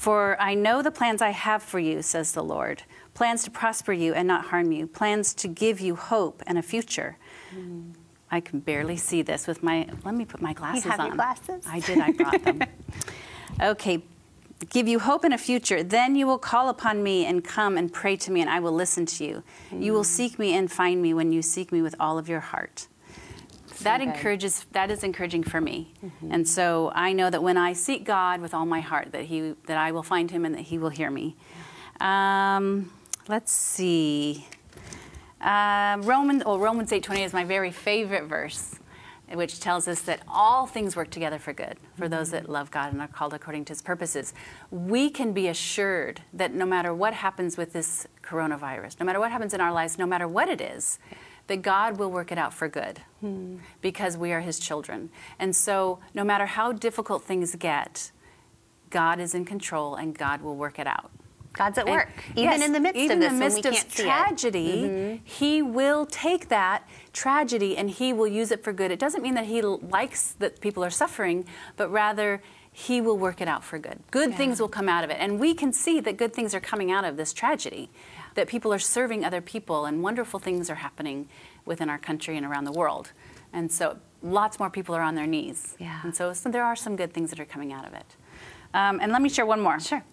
For 0.01 0.35
I 0.41 0.55
know 0.55 0.81
the 0.81 0.89
plans 0.89 1.21
I 1.21 1.29
have 1.29 1.61
for 1.61 1.77
you, 1.77 2.01
says 2.01 2.31
the 2.31 2.43
Lord 2.43 2.81
plans 3.13 3.43
to 3.43 3.51
prosper 3.51 3.93
you 3.93 4.15
and 4.15 4.27
not 4.27 4.45
harm 4.45 4.71
you, 4.71 4.87
plans 4.87 5.31
to 5.35 5.47
give 5.47 5.79
you 5.79 5.95
hope 5.95 6.41
and 6.47 6.57
a 6.57 6.63
future. 6.63 7.17
I 8.31 8.39
can 8.39 8.61
barely 8.61 8.97
see 8.97 9.21
this 9.21 9.45
with 9.45 9.61
my. 9.61 9.87
Let 10.03 10.15
me 10.15 10.25
put 10.25 10.41
my 10.41 10.53
glasses 10.53 10.85
you 10.85 10.89
have 10.89 11.01
on. 11.01 11.05
your 11.05 11.15
glasses? 11.17 11.63
I 11.67 11.81
did. 11.81 11.99
I 11.99 12.13
brought 12.13 12.43
them. 12.43 12.63
okay. 13.61 14.01
give 14.71 14.87
you 14.87 14.97
hope 14.97 15.23
and 15.23 15.35
a 15.35 15.37
future. 15.37 15.83
Then 15.83 16.15
you 16.15 16.25
will 16.25 16.39
call 16.39 16.69
upon 16.69 17.03
me 17.03 17.27
and 17.27 17.43
come 17.43 17.77
and 17.77 17.93
pray 17.93 18.15
to 18.15 18.31
me, 18.31 18.41
and 18.41 18.49
I 18.49 18.59
will 18.59 18.73
listen 18.73 19.05
to 19.05 19.23
you. 19.23 19.43
You 19.71 19.93
will 19.93 20.01
mm. 20.01 20.17
seek 20.17 20.39
me 20.39 20.55
and 20.55 20.71
find 20.71 20.99
me 20.99 21.13
when 21.13 21.31
you 21.31 21.43
seek 21.43 21.71
me 21.71 21.83
with 21.83 21.93
all 21.99 22.17
of 22.17 22.27
your 22.27 22.39
heart. 22.39 22.87
That 23.83 24.01
encourages. 24.01 24.65
That 24.71 24.89
is 24.91 25.03
encouraging 25.03 25.43
for 25.43 25.61
me, 25.61 25.93
and 26.29 26.47
so 26.47 26.91
I 26.95 27.13
know 27.13 27.29
that 27.29 27.43
when 27.43 27.57
I 27.57 27.73
seek 27.73 28.03
God 28.05 28.41
with 28.41 28.53
all 28.53 28.65
my 28.65 28.79
heart, 28.81 29.11
that 29.11 29.25
He 29.25 29.55
that 29.67 29.77
I 29.77 29.91
will 29.91 30.03
find 30.03 30.31
Him 30.31 30.45
and 30.45 30.55
that 30.55 30.61
He 30.61 30.77
will 30.77 30.89
hear 30.89 31.11
me. 31.11 31.35
Um, 31.99 32.91
let's 33.27 33.51
see. 33.51 34.47
Um, 35.39 36.03
Romans, 36.03 36.43
well, 36.45 36.59
Romans 36.59 36.91
eight 36.91 37.03
twenty 37.03 37.23
is 37.23 37.33
my 37.33 37.43
very 37.43 37.71
favorite 37.71 38.25
verse, 38.25 38.79
which 39.33 39.59
tells 39.59 39.87
us 39.87 40.01
that 40.01 40.21
all 40.27 40.67
things 40.67 40.95
work 40.95 41.09
together 41.09 41.39
for 41.39 41.53
good 41.53 41.77
for 41.97 42.07
those 42.07 42.31
that 42.31 42.49
love 42.49 42.69
God 42.69 42.93
and 42.93 43.01
are 43.01 43.07
called 43.07 43.33
according 43.33 43.65
to 43.65 43.71
His 43.71 43.81
purposes. 43.81 44.33
We 44.69 45.09
can 45.09 45.33
be 45.33 45.47
assured 45.47 46.21
that 46.33 46.53
no 46.53 46.65
matter 46.65 46.93
what 46.93 47.13
happens 47.13 47.57
with 47.57 47.73
this 47.73 48.07
coronavirus, 48.21 48.99
no 48.99 49.05
matter 49.05 49.19
what 49.19 49.31
happens 49.31 49.53
in 49.53 49.61
our 49.61 49.73
lives, 49.73 49.97
no 49.97 50.05
matter 50.05 50.27
what 50.27 50.47
it 50.47 50.61
is, 50.61 50.99
that 51.47 51.61
God 51.61 51.97
will 51.97 52.11
work 52.11 52.31
it 52.31 52.37
out 52.37 52.53
for 52.53 52.67
good 52.67 53.01
because 53.81 54.17
we 54.17 54.31
are 54.31 54.39
His 54.41 54.59
children. 54.59 55.09
And 55.39 55.55
so, 55.55 55.99
no 56.13 56.23
matter 56.23 56.45
how 56.45 56.71
difficult 56.71 57.23
things 57.23 57.55
get, 57.55 58.11
God 58.89 59.19
is 59.19 59.33
in 59.35 59.45
control 59.45 59.95
and 59.95 60.17
God 60.17 60.41
will 60.41 60.55
work 60.55 60.79
it 60.79 60.87
out. 60.87 61.11
God's 61.53 61.77
at 61.77 61.85
And- 61.85 61.95
work, 61.95 62.09
even 62.31 62.43
yes, 62.43 62.63
in 62.63 62.71
the 62.71 62.79
midst 62.79 62.97
even 62.97 63.17
of 63.17 63.21
this 63.23 63.31
in 63.33 63.39
the 63.39 63.45
when 63.45 63.51
we 63.51 63.61
midst 63.61 63.65
of 63.87 63.91
see. 63.91 64.03
Mm-hmm. 64.03 64.09
tragedy, 64.09 65.21
He 65.25 65.61
will 65.61 66.05
take 66.05 66.47
that 66.47 66.87
tragedy 67.11 67.75
and 67.75 67.89
He 67.89 68.13
will 68.13 68.27
use 68.27 68.51
it 68.51 68.63
for 68.63 68.71
good. 68.71 68.89
It 68.89 68.99
doesn't 68.99 69.21
mean 69.21 69.33
that 69.35 69.45
He 69.45 69.61
likes 69.61 70.31
that 70.39 70.61
people 70.61 70.83
are 70.83 70.89
suffering, 70.89 71.45
but 71.75 71.89
rather 71.91 72.41
He 72.71 73.01
will 73.01 73.17
work 73.17 73.41
it 73.41 73.49
out 73.49 73.65
for 73.65 73.77
good. 73.79 73.99
Good 74.11 74.33
things 74.35 74.61
will 74.61 74.69
come 74.69 74.87
out 74.87 75.03
of 75.03 75.09
it, 75.09 75.17
and 75.19 75.39
we 75.41 75.53
can 75.53 75.73
see 75.73 75.99
that 75.99 76.15
good 76.15 76.33
things 76.33 76.55
are 76.55 76.61
coming 76.61 76.89
out 76.89 77.03
of 77.03 77.17
this 77.17 77.33
tragedy. 77.33 77.89
That 78.35 78.47
people 78.47 78.73
are 78.73 78.79
serving 78.79 79.25
other 79.25 79.41
people, 79.41 79.85
and 79.85 80.01
wonderful 80.03 80.39
things 80.39 80.69
are 80.69 80.75
happening 80.75 81.27
within 81.65 81.89
our 81.89 81.97
country 81.97 82.37
and 82.37 82.45
around 82.45 82.63
the 82.65 82.71
world. 82.71 83.11
And 83.53 83.71
so, 83.71 83.97
lots 84.21 84.59
more 84.59 84.69
people 84.69 84.95
are 84.95 85.01
on 85.01 85.15
their 85.15 85.27
knees. 85.27 85.75
Yeah. 85.79 85.99
And 86.03 86.15
so, 86.15 86.33
so 86.33 86.49
there 86.49 86.63
are 86.63 86.75
some 86.75 86.95
good 86.95 87.13
things 87.13 87.29
that 87.31 87.39
are 87.39 87.45
coming 87.45 87.73
out 87.73 87.85
of 87.85 87.93
it. 87.93 88.15
Um, 88.73 88.99
and 89.01 89.11
let 89.11 89.21
me 89.21 89.29
share 89.29 89.45
one 89.45 89.59
more. 89.59 89.79
Sure. 89.79 90.03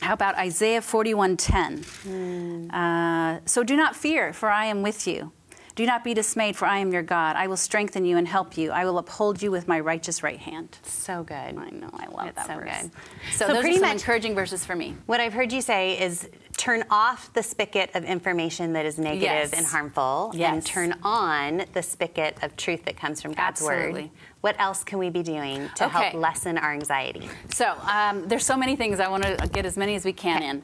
How 0.00 0.14
about 0.14 0.36
Isaiah 0.36 0.80
41:10? 0.80 2.70
Uh, 2.72 3.40
so 3.44 3.62
do 3.62 3.76
not 3.76 3.94
fear, 3.94 4.32
for 4.32 4.48
I 4.48 4.64
am 4.66 4.82
with 4.82 5.06
you. 5.06 5.32
Do 5.80 5.86
not 5.86 6.04
be 6.04 6.12
dismayed, 6.12 6.56
for 6.56 6.66
I 6.66 6.76
am 6.80 6.92
your 6.92 7.00
God. 7.00 7.36
I 7.36 7.46
will 7.46 7.56
strengthen 7.56 8.04
you 8.04 8.18
and 8.18 8.28
help 8.28 8.58
you. 8.58 8.70
I 8.70 8.84
will 8.84 8.98
uphold 8.98 9.40
you 9.40 9.50
with 9.50 9.66
my 9.66 9.80
righteous 9.80 10.22
right 10.22 10.38
hand. 10.38 10.76
So 10.82 11.22
good. 11.22 11.34
I 11.34 11.70
know, 11.70 11.88
I 11.94 12.06
love 12.08 12.26
It's 12.26 12.36
that 12.36 12.48
so 12.48 12.54
verse. 12.56 12.82
good. 12.82 12.90
So, 13.32 13.46
So 13.46 13.54
those 13.54 13.62
pretty 13.62 13.76
are 13.76 13.78
some 13.80 13.88
much- 13.88 13.92
encouraging 14.02 14.34
verses 14.34 14.62
for 14.62 14.76
me. 14.76 14.94
What 15.06 15.20
I've 15.20 15.32
heard 15.32 15.50
you 15.50 15.62
say 15.62 15.98
is 15.98 16.28
turn 16.58 16.84
off 16.90 17.32
the 17.32 17.42
spigot 17.42 17.92
of 17.94 18.04
information 18.04 18.74
that 18.74 18.84
is 18.84 18.98
negative 18.98 19.22
Yes. 19.22 19.52
and 19.54 19.64
harmful 19.64 20.34
and 20.38 20.62
turn 20.66 20.96
on 21.02 21.64
the 21.72 21.82
spigot 21.82 22.36
of 22.42 22.54
truth 22.58 22.84
that 22.84 22.98
comes 22.98 23.22
from 23.22 23.32
God's 23.32 23.62
word. 23.62 23.72
Absolutely. 23.86 24.12
What 24.42 24.56
else 24.60 24.84
can 24.84 24.98
we 24.98 25.08
be 25.08 25.22
doing 25.22 25.70
to 25.76 25.88
help 25.88 26.12
lessen 26.12 26.58
our 26.58 26.74
anxiety? 26.74 27.26
So 27.54 27.74
um, 27.90 28.28
there's 28.28 28.44
so 28.44 28.54
many 28.58 28.76
things 28.76 29.00
I 29.00 29.08
want 29.08 29.22
to 29.22 29.48
get 29.50 29.64
as 29.64 29.78
many 29.78 29.94
as 29.94 30.04
we 30.04 30.12
can 30.12 30.42
in. 30.42 30.62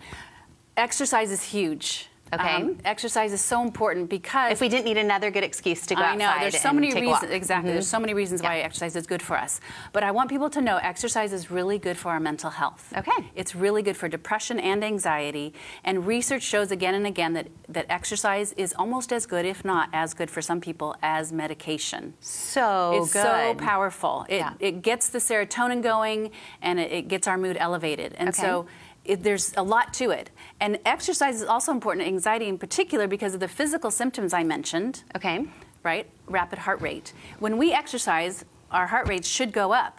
Exercise 0.77 1.31
is 1.31 1.43
huge. 1.43 2.11
Um, 2.33 2.41
Okay. 2.41 2.77
exercise 2.85 3.33
is 3.33 3.41
so 3.41 3.63
important 3.63 4.09
because 4.11 4.51
If 4.53 4.61
we 4.61 4.69
didn't 4.69 4.85
need 4.87 4.97
another 4.99 5.31
good 5.31 5.45
excuse 5.45 5.87
to 5.87 5.95
go 5.95 6.03
I 6.03 6.17
know 6.17 6.33
there's 6.41 6.61
so 6.61 6.73
many 6.73 6.91
a 6.91 6.95
walk. 7.07 7.23
reasons 7.23 7.33
exactly. 7.33 7.73
There's 7.73 7.87
so 7.87 8.01
many 8.01 8.15
reasons 8.15 8.43
why 8.43 8.59
exercise 8.59 8.97
is 8.97 9.07
good 9.07 9.23
for 9.23 9.37
us. 9.39 9.61
But 9.93 10.03
I 10.03 10.11
want 10.11 10.29
people 10.29 10.51
to 10.51 10.61
know 10.61 10.79
exercise 10.79 11.33
is 11.33 11.51
really 11.51 11.79
good 11.79 11.97
for 11.97 12.11
our 12.11 12.19
mental 12.21 12.51
health. 12.51 12.93
Okay. 12.97 13.31
It's 13.37 13.55
really 13.55 13.83
good 13.83 13.97
for 13.97 14.09
depression 14.09 14.59
and 14.59 14.83
anxiety. 14.85 15.55
And 15.85 16.07
research 16.07 16.43
shows 16.43 16.73
again 16.73 16.95
and 16.95 17.07
again 17.07 17.33
that, 17.35 17.47
that 17.69 17.87
exercise 17.89 18.53
is 18.55 18.75
almost 18.77 19.13
as 19.13 19.25
good, 19.27 19.47
if 19.47 19.65
not 19.65 19.89
as 19.93 20.13
good 20.13 20.31
for 20.31 20.43
some 20.43 20.61
people, 20.61 20.97
as 21.03 21.33
medication. 21.33 22.15
So 22.21 23.01
it's 23.03 23.13
good. 23.13 23.23
so 23.23 23.55
powerful. 23.55 24.27
It, 24.29 24.39
Yeah. 24.39 24.55
it 24.59 24.83
gets 24.83 25.09
the 25.11 25.19
serotonin 25.19 25.81
going 25.83 26.33
and 26.61 26.81
it, 26.81 26.91
it 26.91 27.09
gets 27.09 27.29
our 27.29 27.39
mood 27.39 27.57
elevated. 27.59 28.15
And 28.19 28.31
Okay. 28.31 28.43
so 28.43 28.67
it, 29.09 29.23
there's 29.23 29.53
a 29.57 29.63
lot 29.63 29.93
to 29.95 30.11
it. 30.11 30.31
And 30.61 30.79
exercise 30.85 31.37
is 31.43 31.49
also 31.49 31.73
important, 31.73 32.07
anxiety 32.07 32.47
in 32.49 32.59
particular, 32.59 33.07
because 33.07 33.35
of 33.35 33.41
the 33.41 33.49
physical 33.49 33.91
symptoms 33.91 34.33
I 34.33 34.43
mentioned 34.45 35.03
Okay. 35.15 35.47
right? 35.83 36.07
Rapid 36.27 36.59
heart 36.61 36.81
rate. 36.81 37.13
When 37.39 37.59
we 37.59 37.73
exercise, 37.73 38.45
our 38.71 38.87
heart 38.89 39.09
rates 39.09 39.29
should 39.29 39.53
go 39.53 39.73
up. 39.73 39.99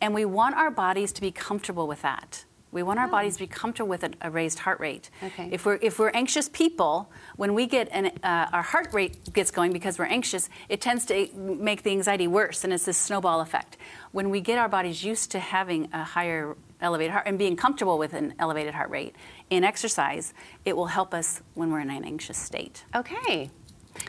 And 0.00 0.14
we 0.14 0.24
want 0.24 0.54
our 0.56 0.70
bodies 0.70 1.12
to 1.12 1.20
be 1.20 1.30
comfortable 1.30 1.86
with 1.88 2.02
that. 2.02 2.44
We 2.70 2.82
want 2.82 2.98
our 3.00 3.08
bodies 3.08 3.34
to 3.34 3.40
be 3.40 3.46
comfortable 3.46 3.88
with 3.88 4.04
a, 4.04 4.10
a 4.20 4.30
raised 4.30 4.58
heart 4.58 4.78
rate. 4.78 5.08
Okay. 5.24 5.48
If 5.50 5.64
we're 5.64 5.78
if 5.80 5.98
we're 5.98 6.10
anxious 6.10 6.50
people, 6.50 7.10
when 7.36 7.54
we 7.54 7.66
get 7.66 7.88
an 7.92 8.06
uh, 8.22 8.46
our 8.52 8.62
heart 8.62 8.88
rate 8.92 9.32
gets 9.32 9.50
going 9.50 9.72
because 9.72 9.98
we're 9.98 10.04
anxious, 10.04 10.50
it 10.68 10.80
tends 10.82 11.06
to 11.06 11.28
make 11.34 11.82
the 11.82 11.90
anxiety 11.90 12.28
worse, 12.28 12.64
and 12.64 12.72
it's 12.74 12.84
this 12.84 12.98
snowball 12.98 13.40
effect. 13.40 13.78
When 14.12 14.28
we 14.28 14.42
get 14.42 14.58
our 14.58 14.68
bodies 14.68 15.02
used 15.02 15.30
to 15.30 15.38
having 15.38 15.88
a 15.94 16.04
higher 16.04 16.56
elevated 16.80 17.12
heart 17.12 17.26
and 17.26 17.38
being 17.38 17.56
comfortable 17.56 17.98
with 17.98 18.12
an 18.14 18.34
elevated 18.38 18.74
heart 18.74 18.90
rate 18.90 19.14
in 19.50 19.64
exercise, 19.64 20.34
it 20.64 20.76
will 20.76 20.86
help 20.86 21.14
us 21.14 21.42
when 21.54 21.70
we're 21.70 21.80
in 21.80 21.90
an 21.90 22.04
anxious 22.04 22.38
state. 22.38 22.84
Okay. 22.94 23.50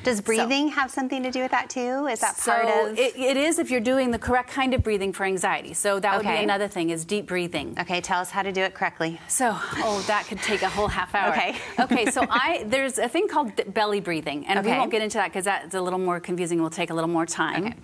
Does 0.03 0.21
breathing 0.21 0.69
have 0.69 0.91
something 0.91 1.23
to 1.23 1.31
do 1.31 1.41
with 1.41 1.51
that 1.51 1.69
too? 1.69 2.07
Is 2.07 2.19
that 2.21 2.37
part 2.37 2.65
of? 2.65 2.97
it, 2.97 3.15
it 3.15 3.37
is 3.37 3.59
if 3.59 3.71
you're 3.71 3.79
doing 3.79 4.11
the 4.11 4.19
correct 4.19 4.49
kind 4.49 4.73
of 4.73 4.83
breathing 4.83 5.11
for 5.11 5.25
anxiety. 5.25 5.73
So 5.73 5.99
that 5.99 6.15
would 6.15 6.25
be 6.25 6.35
another 6.35 6.67
thing 6.67 6.89
is 6.89 7.05
deep 7.05 7.27
breathing. 7.27 7.75
okay, 7.79 8.01
tell 8.01 8.19
us 8.19 8.29
how 8.29 8.43
to 8.43 8.51
do 8.51 8.61
it 8.61 8.73
correctly. 8.73 9.19
So, 9.27 9.51
oh, 9.53 10.03
that 10.07 10.25
could 10.27 10.39
take 10.39 10.61
a 10.61 10.69
whole 10.69 10.87
half 10.87 11.13
hour. 11.15 11.31
Okay. 11.31 11.55
okay. 11.79 12.11
So 12.11 12.25
I 12.29 12.63
there's 12.67 12.97
a 12.97 13.09
thing 13.09 13.27
called 13.27 13.73
belly 13.73 13.99
breathing, 13.99 14.45
and 14.47 14.63
we 14.65 14.71
won't 14.71 14.91
get 14.91 15.01
into 15.01 15.17
that 15.17 15.29
because 15.29 15.45
that's 15.45 15.73
a 15.73 15.81
little 15.81 15.99
more 15.99 16.19
confusing. 16.19 16.61
We'll 16.61 16.69
take 16.69 16.89
a 16.89 16.93
little 16.93 17.09
more 17.09 17.25
time. 17.25 17.65
Okay. 17.65 17.75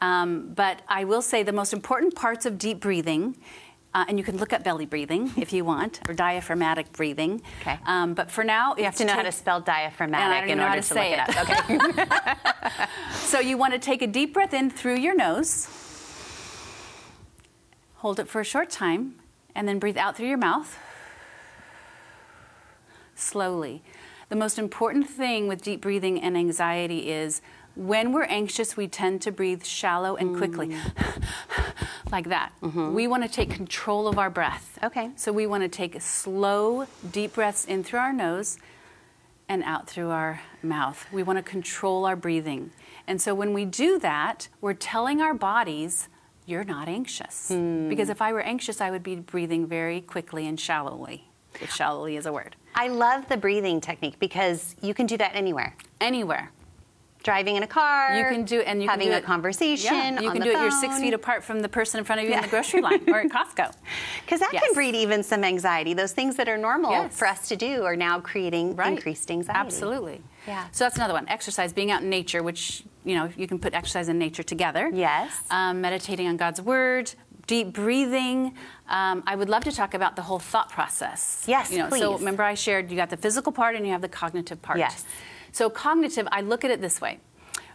Um, 0.00 0.52
but 0.54 0.82
I 0.88 1.04
will 1.04 1.22
say 1.22 1.42
the 1.42 1.52
most 1.52 1.72
important 1.72 2.14
parts 2.14 2.46
of 2.46 2.58
deep 2.58 2.80
breathing. 2.80 3.36
Uh, 3.94 4.04
and 4.06 4.18
you 4.18 4.24
can 4.24 4.36
look 4.36 4.52
up 4.52 4.62
belly 4.62 4.84
breathing 4.86 5.30
if 5.36 5.52
you 5.52 5.64
want, 5.64 6.00
or 6.08 6.14
diaphragmatic 6.14 6.92
breathing. 6.92 7.40
Okay. 7.62 7.78
Um, 7.86 8.14
but 8.14 8.30
for 8.30 8.44
now, 8.44 8.74
you 8.76 8.84
have 8.84 8.94
To 8.96 9.04
know 9.04 9.14
how 9.14 9.22
to 9.22 9.32
spell 9.32 9.60
diaphragmatic 9.60 10.50
in 10.50 10.60
order 10.60 10.76
to 10.76 10.80
to, 10.82 10.86
say 10.86 11.16
look 11.16 11.28
it, 11.28 11.36
it. 11.70 12.10
up. 12.10 12.30
Okay. 12.74 12.86
So 13.28 13.40
you 13.40 13.58
want 13.58 13.74
to 13.74 13.78
take 13.78 14.00
a 14.00 14.06
deep 14.06 14.32
breath 14.32 14.54
in 14.54 14.70
through 14.70 14.96
your 14.96 15.14
nose, 15.14 15.68
hold 17.96 18.18
it 18.20 18.26
for 18.28 18.40
a 18.40 18.44
short 18.44 18.70
time, 18.70 19.16
and 19.54 19.68
then 19.68 19.78
breathe 19.78 19.98
out 19.98 20.16
through 20.16 20.28
your 20.28 20.38
mouth 20.38 20.78
slowly. 23.14 23.82
The 24.28 24.36
most 24.36 24.58
important 24.58 25.08
thing 25.08 25.48
with 25.48 25.62
deep 25.62 25.80
breathing 25.80 26.20
and 26.22 26.36
anxiety 26.36 27.10
is 27.10 27.40
when 27.74 28.12
we're 28.12 28.24
anxious, 28.24 28.76
we 28.76 28.88
tend 28.88 29.22
to 29.22 29.30
breathe 29.32 29.64
shallow 29.64 30.16
and 30.16 30.36
quickly, 30.36 30.74
like 32.12 32.28
that. 32.28 32.52
Mm-hmm. 32.62 32.94
We 32.94 33.06
want 33.06 33.22
to 33.22 33.28
take 33.28 33.50
control 33.50 34.08
of 34.08 34.18
our 34.18 34.30
breath. 34.30 34.78
Okay. 34.82 35.10
So 35.16 35.32
we 35.32 35.46
want 35.46 35.62
to 35.62 35.68
take 35.68 36.00
slow, 36.00 36.86
deep 37.10 37.34
breaths 37.34 37.64
in 37.64 37.84
through 37.84 38.00
our 38.00 38.12
nose 38.12 38.58
and 39.48 39.62
out 39.62 39.88
through 39.88 40.10
our 40.10 40.40
mouth. 40.62 41.06
We 41.12 41.22
want 41.22 41.38
to 41.38 41.42
control 41.42 42.04
our 42.04 42.16
breathing. 42.16 42.70
And 43.06 43.20
so 43.20 43.34
when 43.34 43.54
we 43.54 43.64
do 43.64 43.98
that, 44.00 44.48
we're 44.60 44.74
telling 44.74 45.22
our 45.22 45.34
bodies, 45.34 46.08
you're 46.44 46.64
not 46.64 46.88
anxious. 46.88 47.48
Hmm. 47.48 47.88
Because 47.88 48.08
if 48.08 48.20
I 48.20 48.32
were 48.32 48.40
anxious, 48.40 48.80
I 48.80 48.90
would 48.90 49.02
be 49.02 49.16
breathing 49.16 49.66
very 49.66 50.00
quickly 50.00 50.46
and 50.46 50.58
shallowly, 50.60 51.24
if 51.60 51.72
shallowly 51.72 52.16
is 52.16 52.26
a 52.26 52.32
word. 52.32 52.56
I 52.74 52.88
love 52.88 53.28
the 53.28 53.36
breathing 53.36 53.80
technique 53.80 54.18
because 54.18 54.76
you 54.82 54.94
can 54.94 55.06
do 55.06 55.16
that 55.16 55.34
anywhere. 55.34 55.74
Anywhere. 56.00 56.52
Driving 57.24 57.56
in 57.56 57.62
a 57.64 57.66
car. 57.66 58.16
You 58.16 58.24
can 58.24 58.44
do 58.44 58.60
and 58.60 58.80
you 58.82 58.88
having 58.88 59.06
can 59.08 59.10
do 59.12 59.14
a 59.16 59.18
it- 59.18 59.24
conversation. 59.24 59.92
Yeah, 59.92 60.20
you 60.20 60.30
can 60.30 60.40
do 60.40 60.50
it. 60.50 60.52
You're 60.52 60.70
six 60.70 60.98
feet 61.00 61.14
apart 61.14 61.42
from 61.42 61.60
the 61.60 61.68
person 61.68 61.98
in 61.98 62.04
front 62.04 62.20
of 62.22 62.28
you 62.28 62.34
in 62.34 62.40
the 62.40 62.48
grocery 62.48 62.80
line 62.80 63.02
or 63.08 63.20
at 63.20 63.26
Costco. 63.30 63.72
Because 64.24 64.38
that 64.40 64.50
Yes. 64.52 64.62
can 64.64 64.74
breed 64.74 64.94
even 64.94 65.22
some 65.24 65.42
anxiety. 65.42 65.94
Those 65.94 66.12
things 66.12 66.36
that 66.36 66.48
are 66.48 66.56
normal 66.56 66.92
Yes. 66.92 67.16
for 67.18 67.26
us 67.26 67.48
to 67.48 67.56
do 67.56 67.82
are 67.84 67.96
now 67.96 68.20
creating 68.20 68.76
Right. 68.76 68.92
increased 68.92 69.30
anxiety. 69.32 69.58
Absolutely. 69.58 70.22
Yeah. 70.46 70.66
So 70.70 70.84
that's 70.84 70.96
another 70.96 71.12
one. 71.12 71.28
Exercise, 71.28 71.72
being 71.72 71.90
out 71.90 72.02
in 72.02 72.08
nature, 72.08 72.42
which 72.42 72.84
you 73.04 73.14
know 73.16 73.30
you 73.36 73.48
can 73.48 73.58
put 73.58 73.74
exercise 73.74 74.08
and 74.08 74.18
nature 74.18 74.44
together. 74.44 74.88
Yes. 74.94 75.30
Um, 75.50 75.80
meditating 75.80 76.28
on 76.28 76.36
God's 76.36 76.60
word, 76.62 77.12
deep 77.48 77.72
breathing. 77.72 78.54
Um, 78.88 79.24
I 79.26 79.34
would 79.34 79.48
love 79.48 79.64
to 79.64 79.72
talk 79.72 79.92
about 79.92 80.14
the 80.14 80.22
whole 80.22 80.38
thought 80.38 80.70
process. 80.70 81.44
Yes, 81.48 81.72
You 81.72 81.78
know, 81.78 81.88
please. 81.88 82.00
So 82.00 82.16
remember, 82.16 82.42
I 82.44 82.54
shared 82.54 82.90
you 82.90 82.96
got 82.96 83.10
the 83.10 83.16
physical 83.16 83.50
part 83.52 83.74
and 83.74 83.84
you 83.84 83.92
have 83.92 84.02
the 84.02 84.08
cognitive 84.08 84.62
part. 84.62 84.78
Yes. 84.78 85.04
So 85.52 85.70
cognitive, 85.70 86.28
I 86.30 86.40
look 86.40 86.64
at 86.64 86.70
it 86.70 86.80
this 86.80 87.00
way: 87.00 87.20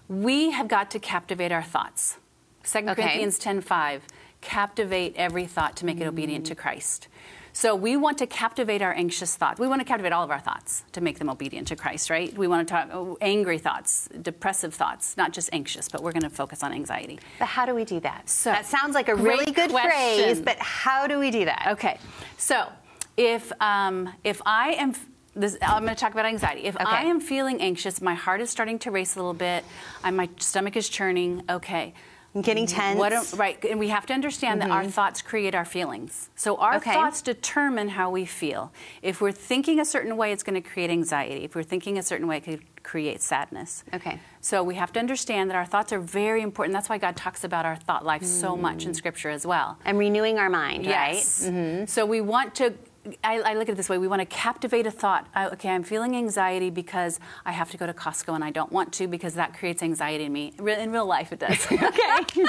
we 0.07 0.51
have 0.51 0.67
got 0.67 0.91
to 0.91 0.99
captivate 0.99 1.51
our 1.51 1.63
thoughts. 1.63 2.17
Second 2.63 2.89
Okay. 2.89 3.03
Corinthians 3.03 3.39
10:5, 3.39 4.01
captivate 4.41 5.13
every 5.15 5.45
thought 5.45 5.75
to 5.77 5.85
make 5.85 5.99
it 5.99 6.07
obedient 6.07 6.45
to 6.47 6.55
Christ. 6.55 7.07
So 7.55 7.75
we 7.75 7.95
want 7.97 8.17
to 8.17 8.25
captivate 8.25 8.81
our 8.81 8.93
anxious 8.93 9.35
thoughts. 9.35 9.59
We 9.59 9.67
want 9.67 9.79
to 9.79 9.85
captivate 9.85 10.11
all 10.11 10.23
of 10.23 10.31
our 10.31 10.39
thoughts 10.39 10.83
to 10.93 11.01
make 11.01 11.19
them 11.19 11.29
obedient 11.29 11.67
to 11.67 11.75
Christ, 11.75 12.09
right? 12.09 12.35
We 12.35 12.47
want 12.47 12.67
to 12.67 12.73
talk 12.73 12.89
oh, 12.91 13.15
angry 13.21 13.59
thoughts, 13.59 14.09
depressive 14.23 14.73
thoughts, 14.73 15.15
not 15.17 15.33
just 15.33 15.51
anxious, 15.53 15.87
but 15.87 16.01
we're 16.01 16.13
going 16.13 16.23
to 16.23 16.31
focus 16.31 16.63
on 16.63 16.73
anxiety. 16.73 17.19
But 17.37 17.47
how 17.47 17.67
do 17.67 17.75
we 17.75 17.85
do 17.85 17.99
that? 17.99 18.27
So, 18.27 18.49
that 18.49 18.65
sounds 18.65 18.95
like 18.95 19.07
a 19.07 19.15
really 19.15 19.51
good 19.51 19.69
question. 19.69 19.91
phrase, 19.91 20.41
but 20.41 20.57
how 20.57 21.05
do 21.05 21.19
we 21.19 21.29
do 21.29 21.45
that? 21.45 21.67
Okay. 21.73 21.99
So, 22.37 22.67
if 23.17 23.51
um, 23.61 24.11
if 24.23 24.41
I 24.47 24.71
am 24.73 24.93
this, 25.35 25.57
I'm 25.61 25.83
going 25.83 25.95
to 25.95 25.99
talk 25.99 26.13
about 26.13 26.25
anxiety. 26.25 26.61
If 26.65 26.75
Okay. 26.75 26.85
I 26.85 27.03
am 27.03 27.19
feeling 27.19 27.61
anxious, 27.61 28.01
my 28.01 28.13
heart 28.13 28.41
is 28.41 28.49
starting 28.49 28.79
to 28.79 28.91
race 28.91 29.15
a 29.15 29.19
little 29.19 29.33
bit, 29.33 29.65
and 30.03 30.15
my 30.15 30.29
stomach 30.37 30.75
is 30.75 30.89
churning. 30.89 31.43
Okay. 31.49 31.93
I'm 32.35 32.41
getting 32.41 32.65
tense. 32.65 32.97
What 32.97 33.13
right, 33.37 33.63
and 33.63 33.79
we 33.79 33.89
have 33.89 34.07
to 34.07 34.13
understand 34.13 34.59
that 34.61 34.71
our 34.71 34.81
mm-hmm. 34.81 34.89
thoughts 34.89 35.21
create 35.21 35.53
our 35.53 35.65
feelings. 35.65 36.29
So 36.35 36.55
our 36.57 36.77
Okay. 36.77 36.91
thoughts 36.91 37.21
determine 37.21 37.89
how 37.89 38.09
we 38.09 38.25
feel. 38.25 38.71
If 39.03 39.21
we're 39.21 39.31
thinking 39.31 39.79
a 39.79 39.85
certain 39.85 40.17
way, 40.17 40.31
it's 40.31 40.41
going 40.41 40.59
to 40.59 40.67
create 40.67 40.89
anxiety. 40.89 41.43
If 41.43 41.53
we're 41.55 41.61
thinking 41.61 41.99
a 41.99 42.03
certain 42.03 42.25
way, 42.25 42.37
it 42.37 42.43
could 42.43 42.83
create 42.83 43.21
sadness. 43.21 43.83
Okay. 43.93 44.19
So 44.41 44.63
we 44.63 44.75
have 44.75 44.91
to 44.93 44.99
understand 44.99 45.51
that 45.51 45.55
our 45.55 45.65
thoughts 45.65 45.93
are 45.93 45.99
very 45.99 46.41
important. 46.41 46.73
That's 46.73 46.89
why 46.89 46.97
God 46.97 47.15
talks 47.15 47.43
about 47.43 47.65
our 47.65 47.75
thought 47.75 48.03
life 48.03 48.23
so 48.23 48.57
much 48.57 48.83
in 48.85 48.91
mm. 48.91 48.95
Scripture 48.95 49.29
as 49.29 49.45
well. 49.45 49.77
and 49.85 49.99
renewing 49.99 50.39
our 50.39 50.49
mind, 50.49 50.85
Yes. 50.85 51.43
right? 51.43 51.53
Mm-hmm. 51.53 51.85
So 51.85 52.03
we 52.05 52.19
want 52.19 52.55
to. 52.55 52.73
I, 53.23 53.39
I 53.41 53.53
look 53.55 53.63
at 53.67 53.73
it 53.73 53.75
this 53.75 53.89
way: 53.89 53.97
we 53.97 54.07
want 54.07 54.21
to 54.21 54.25
captivate 54.25 54.87
a 54.87 54.91
thought. 54.91 55.27
I, 55.35 55.47
okay, 55.49 55.69
I'm 55.69 55.83
feeling 55.83 56.15
anxiety 56.15 56.69
because 56.69 57.19
I 57.45 57.51
have 57.51 57.69
to 57.71 57.77
go 57.77 57.85
to 57.85 57.93
Costco 57.93 58.33
and 58.35 58.43
I 58.43 58.49
don't 58.51 58.71
want 58.71 58.93
to 58.93 59.07
because 59.07 59.33
that 59.33 59.53
creates 59.57 59.83
anxiety 59.83 60.23
in 60.25 60.31
me. 60.33 60.53
Re- 60.57 60.81
In 60.81 60.91
real 60.91 61.05
life, 61.05 61.31
it 61.31 61.39
does. 61.39 61.67
Okay. 61.83 62.45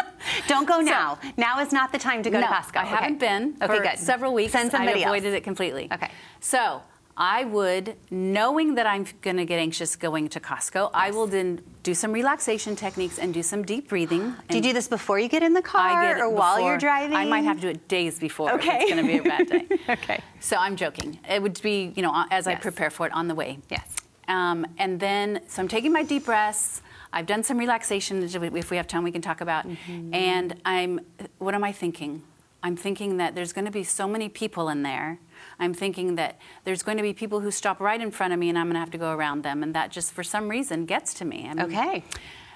Don't 0.49 0.67
go 0.67 0.81
now. 0.81 1.19
now 1.37 1.61
is 1.61 1.73
not 1.73 1.93
the 1.93 1.99
time 1.99 2.23
to 2.23 2.31
go 2.31 2.41
no, 2.41 2.47
to 2.47 2.53
Costco. 2.53 2.77
I 2.77 2.85
haven't 2.85 3.19
been 3.21 3.57
Okay, 3.61 3.77
for 3.77 3.83
good. 3.83 3.99
several 3.99 4.33
weeks. 4.33 4.53
Send 4.53 4.71
somebody 4.71 5.05
I 5.05 5.09
avoided 5.09 5.29
else. 5.35 5.39
it 5.39 5.45
completely. 5.45 5.89
Okay. 5.93 6.11
So 6.41 6.83
I 7.17 7.45
would, 7.45 7.97
knowing 8.11 8.75
that 8.75 8.87
I'm 8.87 9.07
going 9.23 9.37
to 9.37 9.45
get 9.45 9.59
anxious 9.59 9.95
going 9.95 10.29
to 10.31 10.41
Costco, 10.41 10.91
I 10.93 11.13
will 11.13 11.29
then 11.29 11.63
do 11.85 11.95
some 11.95 12.13
relaxation 12.13 12.75
techniques 12.75 13.19
and 13.19 13.33
do 13.33 13.43
some 13.43 13.63
deep 13.63 13.89
breathing. 13.89 14.35
Do 14.49 14.57
you 14.57 14.63
do 14.63 14.73
this 14.73 14.89
before 14.89 15.21
you 15.21 15.29
get 15.29 15.43
in 15.43 15.53
the 15.53 15.63
car 15.63 15.91
I 15.91 16.09
get 16.09 16.17
it 16.17 16.21
or 16.21 16.29
while 16.29 16.61
you're 16.61 16.79
driving? 16.79 17.17
I 17.17 17.25
might 17.25 17.45
have 17.45 17.57
to 17.57 17.63
do 17.63 17.69
it 17.69 17.87
days 17.87 18.19
before. 18.19 18.53
Okay. 18.55 18.81
It's 18.81 18.91
going 18.91 19.07
to 19.07 19.13
be 19.13 19.19
a 19.19 19.23
bad 19.23 19.47
day. 19.49 19.69
Okay. 19.89 20.21
So 20.41 20.57
I'm 20.57 20.77
joking. 20.77 21.19
It 21.29 21.43
would 21.43 21.61
be, 21.63 21.93
you 21.95 22.03
know, 22.03 22.25
as 22.31 22.47
I 22.47 22.55
prepare 22.55 22.91
for 22.91 23.07
it 23.07 23.13
on 23.13 23.29
the 23.29 23.35
way. 23.35 23.59
Yes. 23.71 23.87
Um, 24.29 24.67
and 24.79 24.99
then, 24.99 25.41
so 25.47 25.63
I'm 25.63 25.69
taking 25.69 25.93
my 25.93 26.03
deep 26.03 26.25
breaths. 26.25 26.83
I've 27.13 27.27
done 27.27 27.43
some 27.43 27.59
relaxation. 27.59 28.23
If 28.23 28.71
we 28.71 28.77
have 28.77 28.87
time, 28.87 29.05
we 29.05 29.13
can 29.13 29.23
talk 29.23 29.41
about. 29.41 29.69
Mm-hmm. 29.69 30.15
And 30.15 30.61
I'm, 30.65 31.01
what 31.39 31.55
am 31.55 31.63
I 31.63 31.73
thinking? 31.73 32.23
I'm 32.63 32.77
thinking 32.77 33.19
that 33.19 33.35
there's 33.35 33.53
going 33.53 33.67
to 33.67 33.71
be 33.71 33.85
so 33.85 34.09
many 34.09 34.29
people 34.31 34.71
in 34.71 34.83
there. 34.83 35.19
I'm 35.59 35.75
thinking 35.75 36.17
that 36.17 36.39
there's 36.65 36.83
going 36.83 36.97
to 36.97 37.03
be 37.03 37.13
people 37.13 37.41
who 37.41 37.51
stop 37.51 37.81
right 37.81 38.01
in 38.01 38.11
front 38.11 38.33
of 38.33 38.39
me, 38.39 38.49
and 38.49 38.59
I'm 38.59 38.67
going 38.67 38.75
to 38.75 38.81
have 38.81 38.91
to 38.91 38.99
go 38.99 39.13
around 39.13 39.43
them. 39.43 39.63
And 39.63 39.75
that 39.75 39.91
just, 39.91 40.13
for 40.13 40.23
some 40.23 40.49
reason, 40.49 40.85
gets 40.87 41.15
to 41.15 41.25
me. 41.25 41.47
I 41.49 41.55
mean, 41.55 41.65
Okay. 41.65 42.05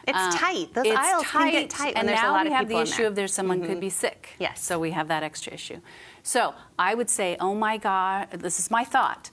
It's 0.07 0.17
uh, 0.17 0.31
tight. 0.33 0.73
Those 0.73 0.87
it's 0.87 0.97
aisles 0.97 1.26
can 1.26 1.50
get 1.52 1.69
tight 1.69 1.95
when 1.95 1.97
and 1.99 2.09
there's 2.09 2.23
now 2.23 2.31
a 2.31 2.33
lot 2.33 2.45
we 2.45 2.50
of 2.50 2.57
have 2.57 2.69
the 2.69 2.78
issue 2.78 2.97
there. 2.97 2.97
Mm-hmm. 2.97 3.07
of 3.09 3.14
there's 3.17 3.35
someone 3.35 3.62
could 3.67 3.78
be 3.78 3.90
sick. 3.90 4.31
Yes. 4.38 4.64
So 4.64 4.78
we 4.78 4.93
have 4.93 5.09
that 5.09 5.23
extra 5.23 5.52
issue. 5.52 5.81
So 6.23 6.55
I 6.78 6.95
would 6.95 7.11
say, 7.11 7.37
oh 7.40 7.55
my 7.55 7.76
God, 7.76 8.31
this 8.31 8.59
is 8.59 8.71
my 8.71 8.85
thought. 8.85 9.31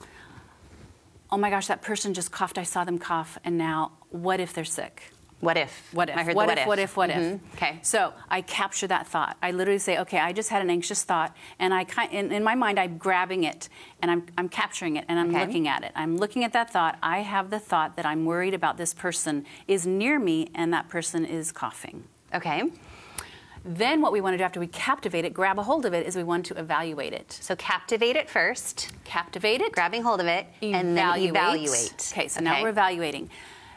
Oh 1.30 1.38
my 1.38 1.48
gosh, 1.48 1.66
that 1.68 1.80
person 1.80 2.12
just 2.12 2.30
coughed. 2.30 2.58
I 2.58 2.62
saw 2.62 2.84
them 2.84 2.98
cough, 2.98 3.38
and 3.42 3.56
now 3.56 3.92
what 4.10 4.38
if 4.38 4.52
they're 4.52 4.64
sick? 4.64 5.12
What 5.40 5.58
if? 5.58 5.88
What 5.92 6.08
if? 6.08 6.16
I 6.16 6.22
heard 6.24 6.34
what, 6.34 6.46
the 6.48 6.60
if, 6.62 6.66
what 6.66 6.78
if? 6.78 6.96
What 6.96 7.10
if? 7.10 7.16
Mhm. 7.16 7.40
Okay. 7.54 7.78
So 7.82 8.14
I 8.30 8.40
capture 8.40 8.86
that 8.86 9.06
thought. 9.06 9.36
I 9.42 9.50
literally 9.50 9.78
say, 9.78 9.98
okay, 9.98 10.18
I 10.18 10.32
just 10.32 10.48
had 10.48 10.62
an 10.62 10.70
anxious 10.70 11.04
thought, 11.04 11.36
and 11.58 11.74
I 11.74 11.84
kind, 11.84 12.10
in, 12.10 12.32
in 12.32 12.42
my 12.42 12.54
mind, 12.54 12.80
I'm 12.80 12.96
grabbing 12.96 13.44
it, 13.44 13.68
and 14.00 14.10
I'm, 14.10 14.24
I'm 14.38 14.48
capturing 14.48 14.96
it, 14.96 15.04
and 15.08 15.18
I'm 15.18 15.28
Okay. 15.28 15.44
looking 15.44 15.68
at 15.68 15.84
it. 15.84 15.92
I'm 15.94 16.16
looking 16.16 16.42
at 16.42 16.52
that 16.54 16.70
thought. 16.72 16.96
I 17.02 17.18
have 17.20 17.50
the 17.50 17.58
thought 17.58 17.96
that 17.96 18.06
I'm 18.06 18.24
worried 18.24 18.54
about 18.54 18.78
this 18.78 18.94
person 18.94 19.44
is 19.68 19.86
near 19.86 20.18
me, 20.18 20.50
and 20.54 20.72
that 20.72 20.88
person 20.88 21.26
is 21.26 21.52
coughing. 21.52 22.04
Okay. 22.34 22.62
Then 23.62 24.00
what 24.00 24.12
we 24.12 24.20
want 24.20 24.34
to 24.34 24.38
do 24.38 24.44
after 24.44 24.60
we 24.60 24.68
captivate 24.68 25.24
it, 25.24 25.34
grab 25.34 25.58
a 25.58 25.62
hold 25.64 25.84
of 25.86 25.92
it, 25.92 26.06
is 26.06 26.16
we 26.16 26.22
want 26.22 26.46
to 26.46 26.54
evaluate 26.58 27.12
it. 27.12 27.32
So 27.32 27.56
captivate 27.56 28.16
it 28.16 28.30
first, 28.30 28.90
Captivate 29.04 29.60
it, 29.60 29.72
grabbing 29.72 30.02
hold 30.02 30.20
of 30.20 30.26
it, 30.26 30.46
and 30.62 30.96
then 30.96 31.18
evaluate. 31.18 32.12
Okay, 32.12 32.28
so 32.28 32.40
now 32.40 32.62
we're 32.62 32.68
evaluating. 32.70 33.28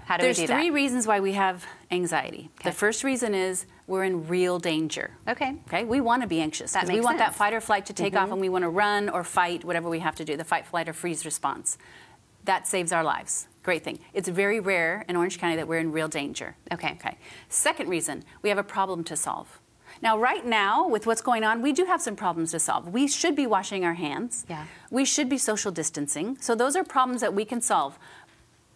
How 0.10 0.18
do 0.18 0.26
we 0.26 0.34
There's 0.34 0.50
three 0.50 0.72
reasons 0.72 1.06
why 1.06 1.20
we 1.20 1.34
have 1.34 1.68
anxiety. 1.92 2.50
Okay. 2.60 2.72
The 2.72 2.76
first 2.76 3.04
reason 3.04 3.36
is 3.36 3.68
we're 3.86 4.06
in 4.06 4.28
real 4.28 4.58
danger. 4.58 5.12
Okay. 5.28 5.54
Okay, 5.68 5.84
we 5.84 6.02
want 6.02 6.24
to 6.24 6.28
be 6.28 6.42
anxious 6.42 6.74
That 6.74 6.88
because 6.88 6.96
we 6.96 7.02
want 7.02 7.20
that 7.20 7.26
sense. 7.26 7.34
Mm-hmm. 7.36 7.44
fight 7.44 7.54
or 7.54 7.62
flight 7.62 7.86
to 7.86 7.94
take 7.94 8.16
off 8.16 8.32
and 8.32 8.42
we 8.42 8.50
want 8.50 8.64
to 8.64 8.70
run 8.70 9.10
or 9.10 9.24
fight, 9.24 9.64
whatever 9.64 9.88
we 9.88 10.00
have 10.00 10.16
to 10.16 10.26
do, 10.26 10.36
the 10.36 10.44
fight, 10.44 10.66
flight, 10.66 10.90
or 10.90 10.94
freeze 10.94 11.26
response. 11.26 11.78
That 12.46 12.68
saves 12.68 12.92
our 12.92 13.04
lives. 13.04 13.50
Great 13.62 13.84
thing. 13.84 14.00
It's 14.16 14.28
very 14.28 14.60
rare 14.60 15.06
in 15.08 15.16
Orange 15.16 15.38
County 15.38 15.58
that 15.58 15.68
we're 15.68 15.78
in 15.78 15.92
real 15.92 16.08
danger. 16.08 16.56
Okay. 16.74 16.94
Okay. 16.94 17.16
Second 17.50 17.88
reason, 17.88 18.24
we 18.42 18.50
have 18.50 18.58
a 18.58 18.64
problem 18.64 19.04
to 19.04 19.16
solve. 19.16 19.60
Now, 20.02 20.18
right 20.18 20.46
now, 20.46 20.88
with 20.88 21.06
what's 21.06 21.22
going 21.22 21.44
on, 21.44 21.62
we 21.62 21.74
do 21.74 21.86
have 21.86 22.02
some 22.02 22.16
problems 22.16 22.52
to 22.52 22.60
solve. 22.60 22.88
We 22.88 23.08
should 23.08 23.36
be 23.36 23.46
washing 23.46 23.84
our 23.84 23.96
hands. 23.96 24.46
Yeah. 24.50 24.66
We 24.90 25.04
should 25.06 25.30
be 25.30 25.38
social 25.38 25.72
distancing. 25.72 26.38
So 26.40 26.56
those 26.56 26.76
are 26.76 26.84
problems 26.84 27.22
that 27.22 27.34
we 27.34 27.44
can 27.46 27.62
solve. 27.62 28.00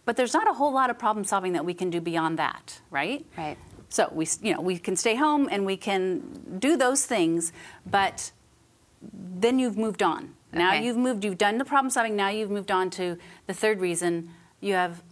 But 0.04 0.16
there's 0.16 0.34
not 0.34 0.48
a 0.48 0.52
whole 0.52 0.72
lot 0.72 0.90
of 0.90 0.98
problem 0.98 1.24
solving 1.24 1.52
that 1.54 1.64
we 1.64 1.74
can 1.74 1.90
do 1.90 2.00
beyond 2.00 2.38
that, 2.38 2.80
right? 2.90 3.24
Right. 3.38 3.56
So 3.88 4.08
we, 4.12 4.26
you 4.42 4.52
know, 4.54 4.60
we 4.60 4.78
can 4.78 4.96
stay 4.96 5.14
home 5.14 5.48
and 5.50 5.64
we 5.64 5.76
can 5.76 6.58
do 6.58 6.76
those 6.76 7.06
things, 7.06 7.52
but 7.86 8.32
then 9.12 9.58
you've 9.58 9.76
moved 9.78 10.02
on. 10.02 10.34
Now 10.52 10.70
Okay. 10.74 10.84
you've 10.84 10.96
moved, 10.96 11.24
you've 11.24 11.38
done 11.38 11.58
the 11.58 11.64
problem 11.64 11.90
solving, 11.90 12.16
now 12.16 12.28
you've 12.28 12.50
moved 12.50 12.70
on 12.70 12.90
to 12.90 13.18
the 13.46 13.54
third 13.54 13.80
reason 13.80 14.30
you 14.60 14.74
have 14.74 15.02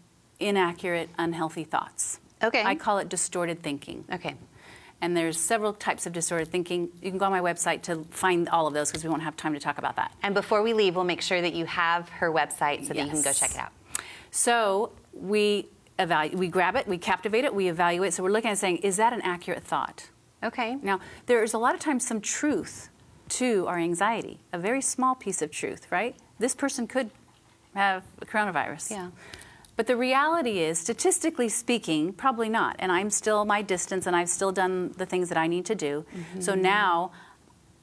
inaccurate, 0.40 1.10
unhealthy 1.18 1.64
thoughts. 1.64 2.18
Okay. 2.42 2.62
I 2.64 2.74
call 2.74 2.98
it 2.98 3.08
distorted 3.08 3.62
thinking. 3.62 4.04
Okay. 4.12 4.34
And 5.00 5.16
there's 5.16 5.38
several 5.38 5.72
types 5.72 6.06
of 6.06 6.12
distorted 6.12 6.48
thinking. 6.48 6.88
You 7.02 7.10
can 7.10 7.18
go 7.18 7.26
on 7.26 7.32
my 7.32 7.40
website 7.40 7.82
to 7.82 8.04
find 8.10 8.48
all 8.48 8.68
of 8.68 8.74
those 8.74 8.88
because 8.88 9.02
we 9.02 9.10
won't 9.10 9.22
have 9.22 9.36
time 9.36 9.52
to 9.54 9.60
talk 9.60 9.78
about 9.78 9.96
that. 9.96 10.12
And 10.22 10.32
before 10.32 10.62
we 10.62 10.74
leave, 10.74 10.94
we'll 10.94 11.04
make 11.04 11.22
sure 11.22 11.40
that 11.40 11.54
you 11.54 11.64
have 11.66 12.08
her 12.08 12.30
website 12.30 12.86
so 12.86 12.94
that 12.94 13.04
you 13.04 13.10
can 13.10 13.22
go 13.22 13.32
check 13.32 13.50
it 13.50 13.58
out. 13.58 13.72
So 14.32 14.92
we 15.12 15.68
evaluate, 15.98 16.38
we 16.38 16.48
grab 16.48 16.74
it, 16.74 16.88
we 16.88 16.98
captivate 16.98 17.44
it, 17.44 17.54
we 17.54 17.68
evaluate. 17.68 18.14
So 18.14 18.22
we're 18.22 18.30
looking 18.30 18.50
at 18.50 18.58
saying, 18.58 18.78
is 18.78 18.96
that 18.96 19.12
an 19.12 19.20
accurate 19.22 19.62
thought? 19.62 20.08
Okay. 20.42 20.76
Now, 20.82 20.98
there 21.26 21.44
is 21.44 21.54
a 21.54 21.58
lot 21.58 21.74
of 21.74 21.80
times 21.80 22.04
some 22.04 22.20
truth 22.20 22.88
to 23.28 23.66
our 23.68 23.78
anxiety, 23.78 24.40
a 24.52 24.58
very 24.58 24.80
small 24.80 25.14
piece 25.14 25.42
of 25.42 25.50
truth, 25.50 25.86
right? 25.92 26.16
This 26.38 26.54
person 26.54 26.88
could 26.88 27.10
have 27.74 28.04
coronavirus. 28.24 28.90
Yeah. 28.90 29.10
But 29.76 29.86
the 29.86 29.96
reality 29.96 30.58
is, 30.58 30.78
statistically 30.78 31.48
speaking, 31.48 32.12
probably 32.12 32.48
not. 32.48 32.76
And 32.78 32.90
I'm 32.90 33.10
still 33.10 33.44
my 33.44 33.62
distance 33.62 34.06
and 34.06 34.16
I've 34.16 34.28
still 34.28 34.52
done 34.52 34.92
the 34.96 35.06
things 35.06 35.28
that 35.28 35.38
I 35.38 35.46
need 35.46 35.64
to 35.66 35.74
do. 35.74 36.04
Mm-hmm. 36.14 36.40
So 36.40 36.54
now 36.54 37.12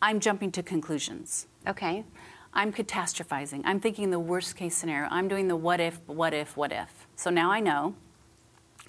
I'm 0.01 0.19
jumping 0.19 0.51
to 0.53 0.63
conclusions. 0.63 1.47
Okay. 1.67 2.05
I'm 2.53 2.73
catastrophizing. 2.73 3.61
I'm 3.65 3.79
thinking 3.79 4.09
the 4.09 4.19
worst 4.19 4.55
case 4.55 4.75
scenario. 4.75 5.07
I'm 5.11 5.27
doing 5.27 5.47
the 5.47 5.55
what 5.55 5.79
if, 5.79 5.99
what 6.07 6.33
if, 6.33 6.57
what 6.57 6.71
if. 6.71 7.07
So 7.15 7.29
now 7.29 7.51
I 7.51 7.59
know 7.59 7.95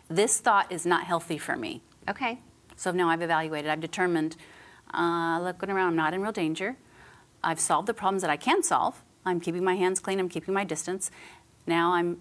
this 0.09 0.40
thought 0.40 0.70
is 0.73 0.87
not 0.87 1.05
healthy 1.05 1.38
for 1.38 1.57
me. 1.57 1.83
Okay. 2.09 2.38
So 2.77 2.90
now 2.90 3.09
I've 3.11 3.23
evaluated, 3.23 3.70
I've 3.70 3.81
determined, 3.81 4.37
uh, 4.94 5.38
looking 5.42 5.70
around, 5.70 5.88
I'm 5.88 5.96
not 5.96 6.14
in 6.14 6.23
real 6.23 6.33
danger. 6.33 6.77
I've 7.44 7.61
solved 7.61 7.87
the 7.87 7.94
problems 7.94 8.23
that 8.23 8.31
I 8.31 8.37
can 8.37 8.62
solve. 8.62 9.03
I'm 9.25 9.38
keeping 9.40 9.62
my 9.62 9.75
hands 9.77 10.01
clean, 10.01 10.18
I'm 10.18 10.29
keeping 10.31 10.55
my 10.55 10.64
distance. 10.64 11.11
Now 11.66 11.92
I'm, 11.92 12.18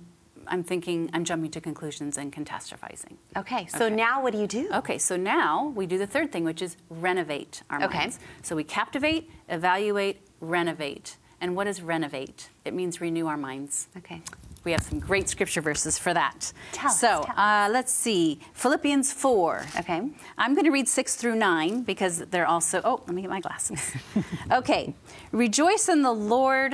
I'm 0.48 0.64
thinking, 0.64 1.10
I'm 1.14 1.24
jumping 1.24 1.52
to 1.52 1.62
conclusions 1.62 2.18
and 2.18 2.32
catastrophizing. 2.34 3.16
Okay. 3.38 3.68
So 3.68 3.86
Okay. 3.86 3.96
now 3.96 4.22
what 4.22 4.34
do 4.34 4.40
you 4.40 4.48
do? 4.48 4.70
Okay, 4.74 4.98
so 4.98 5.16
now 5.16 5.72
we 5.76 5.86
do 5.86 5.98
the 5.98 6.08
third 6.08 6.32
thing, 6.32 6.44
which 6.44 6.62
is 6.62 6.76
renovate 6.90 7.64
our 7.70 7.82
Okay. 7.86 8.00
minds. 8.00 8.20
So 8.42 8.56
we 8.56 8.66
captivate, 8.66 9.30
evaluate, 9.48 10.20
renovate. 10.42 11.16
And 11.42 11.56
what 11.56 11.68
is 11.68 11.82
renovate? 11.82 12.50
It 12.66 12.74
means 12.74 13.00
renew 13.02 13.28
our 13.28 13.38
minds. 13.38 13.88
Okay. 13.98 14.22
We 14.66 14.74
have 14.74 14.82
some 14.84 15.00
great 15.00 15.30
scripture 15.30 15.62
verses 15.62 15.98
for 15.98 16.14
that. 16.14 16.52
Tell 16.74 16.90
us, 16.92 17.00
so 17.00 17.24
tell 17.26 17.36
Uh, 17.38 17.70
let's 17.72 17.94
see. 17.94 18.40
Philippians 18.54 19.14
4. 19.14 19.66
Okay. 19.80 20.02
I'm 20.38 20.54
going 20.54 20.66
to 20.66 20.72
read 20.72 20.88
6 20.90 21.16
through 21.16 21.36
9 21.36 21.84
because 21.84 22.20
they're 22.30 22.46
also. 22.46 22.82
Oh, 22.84 23.02
let 23.08 23.16
me 23.16 23.22
get 23.22 23.30
my 23.30 23.40
glasses. 23.40 23.80
okay. 24.52 24.94
Rejoice 25.32 25.88
in 25.88 26.02
the 26.02 26.12
Lord. 26.12 26.74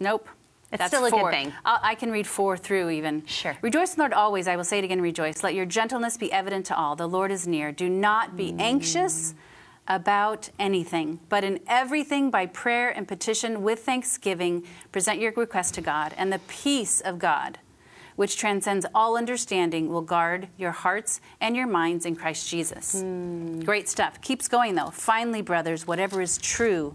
Nope. 0.00 0.28
It's 0.70 0.80
That's 0.80 0.90
still 0.92 1.06
a 1.06 1.10
good 1.10 1.30
thing. 1.30 1.52
I'll, 1.64 1.80
I 1.82 1.94
can 1.94 2.10
read 2.10 2.26
4 2.26 2.56
through 2.58 2.90
even. 2.90 3.24
Sure. 3.26 3.56
Rejoice 3.62 3.92
in 3.92 3.96
the 3.96 4.02
Lord 4.02 4.12
always. 4.12 4.46
I 4.48 4.56
will 4.56 4.64
say 4.64 4.78
it 4.78 4.84
again 4.84 5.00
rejoice. 5.00 5.42
Let 5.42 5.54
your 5.54 5.64
gentleness 5.64 6.16
be 6.18 6.30
evident 6.32 6.66
to 6.66 6.76
all. 6.76 6.94
The 6.94 7.08
Lord 7.08 7.30
is 7.30 7.46
near. 7.46 7.72
Do 7.72 7.88
not 7.88 8.36
be 8.36 8.52
Mm. 8.52 8.60
anxious 8.60 9.34
about 9.88 10.50
anything, 10.58 11.18
but 11.28 11.42
in 11.42 11.58
everything 11.66 12.30
by 12.30 12.46
prayer 12.46 12.90
and 12.90 13.08
petition 13.08 13.62
with 13.62 13.80
thanksgiving, 13.80 14.64
present 14.92 15.18
your 15.18 15.32
request 15.32 15.74
to 15.74 15.80
God, 15.80 16.14
and 16.16 16.32
the 16.32 16.40
peace 16.40 17.00
of 17.00 17.18
God, 17.18 17.58
which 18.14 18.36
transcends 18.36 18.84
all 18.94 19.16
understanding, 19.16 19.88
will 19.88 20.02
guard 20.02 20.48
your 20.58 20.72
hearts 20.72 21.20
and 21.40 21.56
your 21.56 21.66
minds 21.66 22.04
in 22.04 22.14
Christ 22.14 22.48
Jesus. 22.48 23.00
Hmm. 23.00 23.60
Great 23.60 23.88
stuff. 23.88 24.20
Keeps 24.20 24.46
going 24.46 24.74
though. 24.74 24.90
Finally, 24.90 25.42
brothers, 25.42 25.86
whatever 25.86 26.20
is 26.20 26.36
true, 26.36 26.94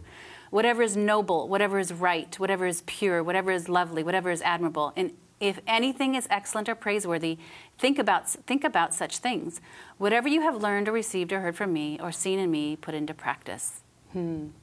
whatever 0.52 0.84
is 0.84 0.96
noble, 0.96 1.48
whatever 1.48 1.80
is 1.80 1.92
right, 1.92 2.40
whatever 2.40 2.68
is 2.68 2.84
pure, 2.86 3.24
whatever 3.24 3.52
is 3.52 3.68
lovely, 3.68 4.04
whatever 4.04 4.30
is 4.30 4.42
admirable, 4.44 4.94
and 4.96 5.12
if 5.44 5.60
anything 5.68 6.16
is 6.16 6.28
excellent 6.30 6.70
or 6.70 6.76
praiseworthy, 6.76 7.38
think 7.78 8.00
about, 8.00 8.30
think 8.30 8.64
about 8.64 8.94
such 8.94 9.18
things. 9.18 9.62
Whatever 9.98 10.28
you 10.28 10.42
have 10.42 10.56
learned 10.56 10.88
or 10.88 10.92
received 10.94 11.34
or 11.34 11.42
heard 11.42 11.56
from 11.56 11.74
me 11.74 12.00
or 12.02 12.12
seen 12.12 12.40
in 12.40 12.50
me, 12.50 12.76
put 12.76 12.94
into 12.94 13.14
practice. 13.14 13.82
And 14.14 14.54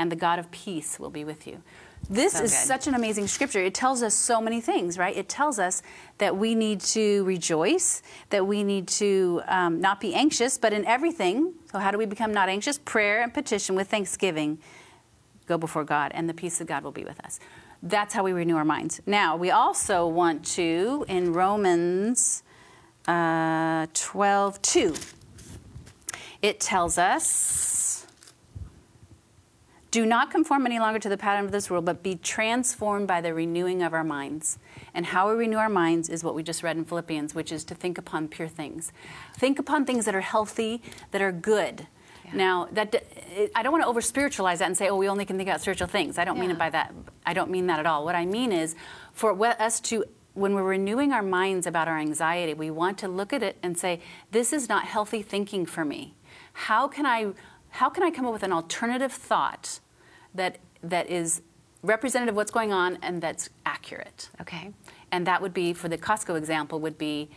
and 0.00 0.10
the 0.10 0.16
God 0.16 0.38
of 0.38 0.50
peace 0.50 0.98
will 0.98 1.10
be 1.10 1.24
with 1.24 1.46
you. 1.46 1.62
This 2.08 2.32
So 2.32 2.44
is 2.44 2.52
good. 2.52 2.66
such 2.66 2.86
an 2.86 2.94
amazing 2.94 3.26
scripture. 3.26 3.60
It 3.60 3.74
tells 3.74 4.02
us 4.02 4.14
so 4.14 4.40
many 4.40 4.62
things, 4.62 4.96
right? 4.96 5.14
It 5.14 5.28
tells 5.28 5.58
us 5.58 5.82
that 6.16 6.34
we 6.38 6.54
need 6.54 6.80
to 6.96 7.22
rejoice, 7.24 8.02
that 8.30 8.46
we 8.46 8.64
need 8.64 8.88
to 8.88 9.42
um, 9.46 9.78
not 9.78 10.00
be 10.00 10.14
anxious, 10.14 10.56
but 10.56 10.72
in 10.72 10.86
everything. 10.86 11.52
So, 11.70 11.78
how 11.78 11.90
do 11.90 11.98
we 11.98 12.06
become 12.06 12.32
not 12.32 12.48
anxious? 12.48 12.78
Prayer 12.78 13.20
and 13.22 13.32
petition 13.32 13.76
with 13.76 13.88
thanksgiving 13.88 14.58
go 15.46 15.58
before 15.58 15.84
God, 15.84 16.12
and 16.14 16.28
the 16.28 16.34
peace 16.34 16.60
of 16.62 16.66
God 16.66 16.82
will 16.82 16.92
be 16.92 17.04
with 17.04 17.20
us. 17.22 17.38
That's 17.82 18.12
how 18.14 18.22
we 18.22 18.32
renew 18.32 18.56
our 18.56 18.64
minds. 18.64 19.00
Now, 19.06 19.36
we 19.36 19.50
also 19.50 20.06
want 20.06 20.44
to, 20.56 21.04
in 21.08 21.32
Romans 21.32 22.42
uh, 23.06 23.86
12 23.94 24.62
2, 24.62 24.94
it 26.42 26.60
tells 26.60 26.98
us 26.98 27.90
do 29.90 30.06
not 30.06 30.30
conform 30.30 30.66
any 30.66 30.78
longer 30.78 31.00
to 31.00 31.08
the 31.08 31.16
pattern 31.16 31.44
of 31.44 31.50
this 31.50 31.68
world, 31.68 31.84
but 31.84 32.00
be 32.02 32.14
transformed 32.14 33.08
by 33.08 33.20
the 33.20 33.34
renewing 33.34 33.82
of 33.82 33.92
our 33.92 34.04
minds. 34.04 34.58
And 34.94 35.06
how 35.06 35.28
we 35.28 35.34
renew 35.34 35.56
our 35.56 35.68
minds 35.68 36.08
is 36.08 36.22
what 36.22 36.36
we 36.36 36.44
just 36.44 36.62
read 36.62 36.76
in 36.76 36.84
Philippians, 36.84 37.34
which 37.34 37.50
is 37.50 37.64
to 37.64 37.74
think 37.74 37.98
upon 37.98 38.28
pure 38.28 38.46
things. 38.46 38.92
Think 39.34 39.58
upon 39.58 39.84
things 39.84 40.04
that 40.04 40.14
are 40.14 40.20
healthy, 40.20 40.80
that 41.10 41.20
are 41.20 41.32
good. 41.32 41.88
Now, 42.32 42.68
that 42.72 42.94
I 43.54 43.62
don't 43.62 43.72
want 43.72 43.84
to 43.84 43.88
over 43.88 44.00
spiritualize 44.00 44.58
that 44.60 44.66
and 44.66 44.76
say, 44.76 44.88
oh, 44.88 44.96
we 44.96 45.08
only 45.08 45.24
can 45.24 45.36
think 45.36 45.48
about 45.48 45.60
spiritual 45.60 45.88
things. 45.88 46.18
I 46.18 46.24
don't 46.24 46.38
mean 46.38 46.50
Yeah. 46.50 46.56
it 46.56 46.58
by 46.58 46.70
that. 46.70 46.94
I 47.26 47.32
don't 47.32 47.50
mean 47.50 47.66
that 47.66 47.78
at 47.78 47.86
all. 47.86 48.04
What 48.04 48.14
I 48.14 48.24
mean 48.26 48.52
is 48.52 48.74
for 49.12 49.36
us 49.44 49.80
to, 49.80 50.04
when 50.34 50.54
we're 50.54 50.62
renewing 50.62 51.12
our 51.12 51.22
minds 51.22 51.66
about 51.66 51.88
our 51.88 51.98
anxiety, 51.98 52.54
we 52.54 52.70
want 52.70 52.98
to 52.98 53.08
look 53.08 53.32
at 53.32 53.42
it 53.42 53.56
and 53.62 53.76
say, 53.76 54.00
this 54.30 54.52
is 54.52 54.68
not 54.68 54.84
healthy 54.84 55.22
thinking 55.22 55.66
for 55.66 55.84
me. 55.84 56.14
How 56.52 56.88
can 56.88 57.06
I, 57.06 57.32
how 57.70 57.88
can 57.88 58.02
I 58.02 58.10
come 58.10 58.26
up 58.26 58.32
with 58.32 58.42
an 58.42 58.52
alternative 58.52 59.12
thought 59.12 59.80
that, 60.34 60.58
that 60.82 61.08
is 61.08 61.42
representative 61.82 62.32
of 62.34 62.36
what's 62.36 62.50
going 62.50 62.72
on 62.72 62.98
and 63.02 63.22
that's 63.22 63.50
accurate? 63.66 64.30
Okay. 64.40 64.72
And 65.12 65.26
that 65.26 65.42
would 65.42 65.54
be, 65.54 65.72
for 65.72 65.88
the 65.88 65.98
Costco 65.98 66.36
example, 66.36 66.78
would 66.80 66.98
be, 66.98 67.28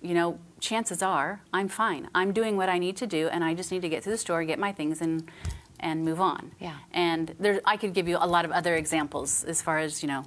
you 0.00 0.14
know, 0.14 0.38
chances 0.60 1.02
are 1.02 1.42
I'm 1.52 1.68
fine. 1.68 2.08
I'm 2.14 2.32
doing 2.32 2.56
what 2.56 2.68
I 2.68 2.78
need 2.78 2.96
to 2.98 3.06
do, 3.06 3.28
and 3.28 3.42
I 3.42 3.54
just 3.54 3.72
need 3.72 3.82
to 3.82 3.88
get 3.88 4.02
to 4.04 4.10
the 4.10 4.18
store, 4.18 4.44
get 4.44 4.58
my 4.58 4.72
things, 4.72 5.00
and 5.00 5.30
and 5.80 6.04
move 6.04 6.20
on. 6.20 6.52
Yeah. 6.60 6.76
And 6.92 7.34
there, 7.40 7.60
I 7.64 7.76
could 7.76 7.94
give 7.94 8.06
you 8.06 8.18
a 8.20 8.26
lot 8.26 8.44
of 8.44 8.50
other 8.52 8.76
examples 8.76 9.44
as 9.44 9.62
far 9.62 9.78
as 9.78 10.02
you 10.02 10.08
know. 10.08 10.24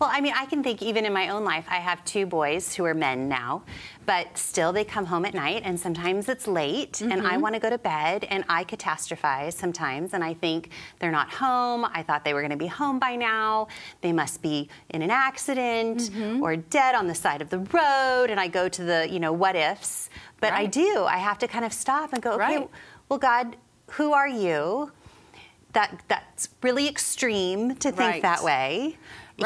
Well, 0.00 0.10
I 0.12 0.20
mean, 0.20 0.32
I 0.36 0.46
can 0.46 0.62
think 0.62 0.82
even 0.82 1.04
in 1.06 1.12
my 1.12 1.28
own 1.28 1.44
life, 1.44 1.66
I 1.68 1.76
have 1.76 2.04
two 2.04 2.26
boys 2.26 2.74
who 2.74 2.84
are 2.84 2.94
men 2.94 3.28
now, 3.28 3.62
but 4.06 4.36
still 4.36 4.72
they 4.72 4.84
come 4.84 5.06
home 5.06 5.24
at 5.24 5.34
night 5.34 5.62
and 5.64 5.78
sometimes 5.78 6.28
it's 6.28 6.46
late 6.46 7.00
and 7.00 7.12
Mm-hmm. 7.12 7.26
I 7.26 7.36
want 7.36 7.54
to 7.54 7.60
go 7.60 7.70
to 7.70 7.78
bed 7.78 8.24
and 8.28 8.44
I 8.48 8.64
catastrophize 8.64 9.52
sometimes 9.54 10.12
and 10.14 10.22
I 10.24 10.34
think 10.34 10.70
they're 10.98 11.10
not 11.12 11.30
home. 11.30 11.84
I 11.84 12.02
thought 12.02 12.24
they 12.24 12.34
were 12.34 12.40
going 12.40 12.50
to 12.50 12.56
be 12.56 12.66
home 12.66 12.98
by 12.98 13.16
now. 13.16 13.68
They 14.00 14.12
must 14.12 14.42
be 14.42 14.68
in 14.90 15.02
an 15.02 15.10
accident 15.10 16.00
Mm-hmm. 16.02 16.42
or 16.42 16.56
dead 16.56 16.94
on 16.94 17.06
the 17.06 17.14
side 17.14 17.40
of 17.42 17.50
the 17.50 17.58
road 17.58 18.26
and 18.30 18.38
I 18.40 18.48
go 18.48 18.68
to 18.68 18.82
the, 18.84 19.08
you 19.10 19.20
know, 19.20 19.32
what 19.32 19.54
ifs. 19.56 20.10
But 20.40 20.52
I 20.52 20.66
do. 20.66 21.04
I 21.04 21.18
have 21.18 21.38
to 21.38 21.48
kind 21.48 21.64
of 21.64 21.72
stop 21.72 22.12
and 22.12 22.22
go, 22.22 22.32
okay, 22.32 22.56
Right. 22.58 22.68
well, 23.08 23.18
God, 23.18 23.56
who 23.92 24.12
are 24.12 24.28
you? 24.28 24.92
That 25.72 26.02
that's 26.08 26.48
really 26.62 26.86
extreme 26.88 27.74
to 27.76 27.90
think 27.90 27.98
Right. 27.98 28.22
that 28.22 28.42
way. 28.44 28.96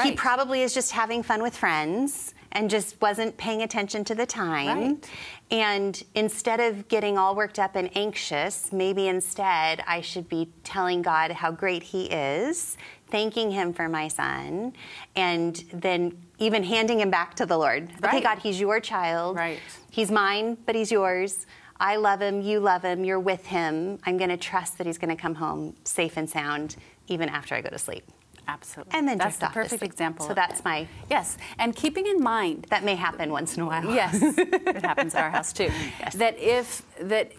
He 0.02 0.12
probably 0.12 0.62
is 0.62 0.74
just 0.74 0.92
having 0.92 1.22
fun 1.22 1.42
with 1.42 1.56
friends 1.56 2.34
and 2.52 2.70
just 2.70 3.00
wasn't 3.00 3.36
paying 3.36 3.62
attention 3.62 4.04
to 4.04 4.14
the 4.14 4.26
time. 4.26 4.78
Right. 4.78 5.10
And 5.50 6.02
instead 6.14 6.60
of 6.60 6.88
getting 6.88 7.18
all 7.18 7.34
worked 7.34 7.58
up 7.58 7.76
and 7.76 7.90
anxious, 7.96 8.72
maybe 8.72 9.08
instead 9.08 9.82
I 9.86 10.00
should 10.00 10.28
be 10.28 10.50
telling 10.64 11.02
God 11.02 11.30
how 11.30 11.50
great 11.50 11.82
He 11.82 12.04
is, 12.06 12.76
thanking 13.08 13.50
Him 13.50 13.72
for 13.72 13.88
my 13.88 14.08
son, 14.08 14.72
and 15.16 15.62
then 15.72 16.16
even 16.38 16.62
handing 16.62 17.00
him 17.00 17.10
back 17.10 17.34
to 17.36 17.46
the 17.46 17.56
Lord. 17.56 17.90
Okay, 18.04 18.20
God, 18.20 18.38
He's 18.38 18.60
your 18.60 18.80
child. 18.80 19.36
Right. 19.36 19.58
He's 19.90 20.10
mine, 20.10 20.56
but 20.66 20.74
He's 20.74 20.90
yours. 20.90 21.46
I 21.80 21.96
love 21.96 22.20
him, 22.20 22.40
you 22.42 22.58
love 22.58 22.82
him, 22.82 23.04
you're 23.04 23.20
with 23.20 23.46
him. 23.46 24.00
I'm 24.04 24.16
going 24.18 24.30
to 24.30 24.36
trust 24.36 24.78
that 24.78 24.86
he's 24.86 24.98
going 24.98 25.14
to 25.16 25.20
come 25.20 25.36
home 25.36 25.76
safe 25.84 26.16
and 26.16 26.28
sound 26.28 26.74
even 27.06 27.28
after 27.28 27.54
I 27.54 27.60
go 27.60 27.70
to 27.70 27.78
sleep. 27.78 28.02
Absolutely. 28.48 28.92
And 28.96 29.06
then 29.06 29.18
that's 29.18 29.36
the 29.36 29.48
perfect 29.48 29.82
example. 29.82 30.26
So 30.26 30.34
that's 30.34 30.60
that. 30.62 30.64
my- 30.64 30.88
yes, 31.10 31.36
and 31.58 31.76
keeping 31.76 32.06
in 32.06 32.20
mind 32.22 32.66
That 32.70 32.82
may 32.82 32.94
happen 32.94 33.30
once 33.30 33.56
in 33.56 33.62
a 33.62 33.66
while. 33.66 33.84
Yes, 33.94 34.14
it 34.22 34.82
happens 34.84 35.14
at 35.14 35.22
our 35.22 35.30
house 35.30 35.52
too. 35.52 35.70
Yes. 36.00 36.14
That 36.14 36.38
if 36.38 36.82
that, 37.00 37.32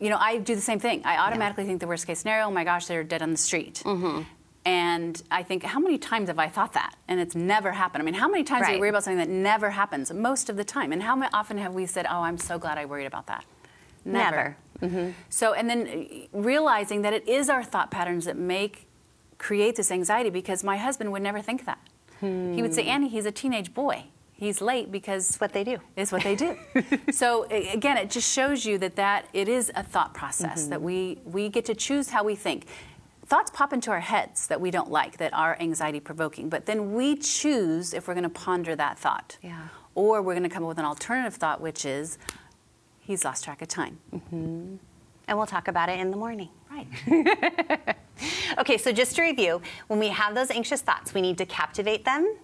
you 0.00 0.08
know, 0.10 0.16
I 0.18 0.38
do 0.38 0.54
the 0.54 0.60
same 0.60 0.78
thing. 0.78 1.02
I 1.04 1.16
automatically 1.18 1.64
think 1.64 1.80
the 1.80 1.86
worst 1.88 2.06
case 2.06 2.20
scenario. 2.20 2.46
Oh 2.46 2.50
my 2.50 2.64
gosh, 2.64 2.86
they're 2.86 3.04
dead 3.04 3.20
on 3.22 3.32
the 3.32 3.36
street. 3.36 3.82
Mm-hmm. 3.84 4.22
And 4.66 5.22
I 5.30 5.42
think, 5.42 5.62
how 5.62 5.78
many 5.78 5.98
times 5.98 6.28
have 6.28 6.38
I 6.38 6.48
thought 6.48 6.72
that? 6.72 6.94
And 7.06 7.20
it's 7.20 7.34
never 7.34 7.72
happened. 7.72 8.00
I 8.02 8.04
mean, 8.06 8.14
how 8.14 8.28
many 8.28 8.44
times 8.44 8.62
do 8.62 8.68
Right. 8.68 8.74
you 8.76 8.80
worry 8.80 8.88
about 8.88 9.04
something 9.04 9.18
that 9.18 9.28
never 9.28 9.68
happens? 9.70 10.10
Most 10.10 10.48
of 10.48 10.56
the 10.56 10.64
time. 10.64 10.90
And 10.90 11.02
how 11.02 11.20
often 11.34 11.58
have 11.58 11.74
we 11.74 11.84
said, 11.84 12.06
"Oh, 12.08 12.22
I'm 12.22 12.38
so 12.38 12.58
glad 12.58 12.78
I 12.78 12.86
worried 12.86 13.04
about 13.06 13.26
that"? 13.26 13.44
Never. 14.06 14.56
Mm-hmm. 14.80 15.10
So, 15.28 15.52
and 15.52 15.68
then 15.68 16.28
realizing 16.32 17.02
that 17.02 17.12
it 17.12 17.28
is 17.28 17.48
our 17.50 17.62
thought 17.62 17.90
patterns 17.90 18.24
that 18.24 18.36
make 18.38 18.83
create 19.48 19.74
this 19.76 19.90
anxiety 19.90 20.30
because 20.30 20.60
my 20.72 20.76
husband 20.86 21.08
would 21.12 21.22
never 21.22 21.42
think 21.48 21.60
that. 21.70 21.78
He 22.20 22.62
would 22.62 22.70
Hmm. 22.70 22.78
say, 22.78 22.86
Annie, 22.94 23.08
he's 23.16 23.26
a 23.26 23.32
teenage 23.42 23.70
boy. 23.74 24.04
He's 24.32 24.60
late 24.72 24.88
because 24.98 25.24
It's 25.30 25.40
what 25.40 25.52
they 25.52 25.64
do. 25.72 25.76
is 26.02 26.10
what 26.14 26.22
they 26.28 26.34
do. 26.46 26.50
so 27.12 27.26
again, 27.76 27.96
it 28.02 28.08
just 28.16 28.28
shows 28.38 28.64
you 28.68 28.78
that 28.78 28.96
that 28.96 29.20
it 29.32 29.48
is 29.58 29.70
a 29.82 29.82
thought 29.92 30.12
process 30.20 30.58
Mm-hmm. 30.62 30.70
that 30.70 30.82
we 30.88 30.96
we 31.36 31.42
get 31.56 31.64
to 31.66 31.74
choose 31.86 32.06
how 32.14 32.22
we 32.30 32.34
think. 32.46 32.60
Thoughts 33.32 33.50
pop 33.58 33.70
into 33.76 33.90
our 33.96 34.00
heads 34.14 34.38
that 34.50 34.60
we 34.64 34.70
don't 34.76 34.90
like, 35.00 35.12
that 35.22 35.32
are 35.44 35.52
anxiety 35.68 36.00
provoking, 36.10 36.46
but 36.54 36.60
then 36.70 36.80
we 36.98 37.06
choose 37.16 37.86
if 37.96 38.02
we're 38.06 38.18
going 38.20 38.30
to 38.34 38.38
ponder 38.46 38.72
that 38.76 38.94
thought, 39.04 39.28
Yeah. 39.50 39.68
or 39.94 40.14
we're 40.24 40.36
going 40.38 40.48
to 40.50 40.54
come 40.56 40.64
up 40.64 40.68
with 40.74 40.78
an 40.84 40.84
alternative 40.94 41.34
thought, 41.42 41.60
which 41.68 41.82
is 41.98 42.18
he's 43.08 43.24
lost 43.24 43.40
track 43.44 43.60
of 43.62 43.68
time. 43.80 43.94
And 45.26 45.38
we'll 45.38 45.46
talk 45.46 45.68
about 45.68 45.88
it 45.88 45.98
in 46.00 46.10
the 46.10 46.16
morning. 46.16 46.50
Right. 46.70 47.96
Okay, 48.58 48.78
so 48.78 48.92
just 48.92 49.16
to 49.16 49.22
review, 49.22 49.60
when 49.88 49.98
we 49.98 50.08
have 50.08 50.34
those 50.34 50.50
anxious 50.50 50.80
thoughts, 50.80 51.12
we 51.12 51.20
need 51.20 51.38
to 51.38 51.46
captivate 51.46 52.04
them, 52.04 52.36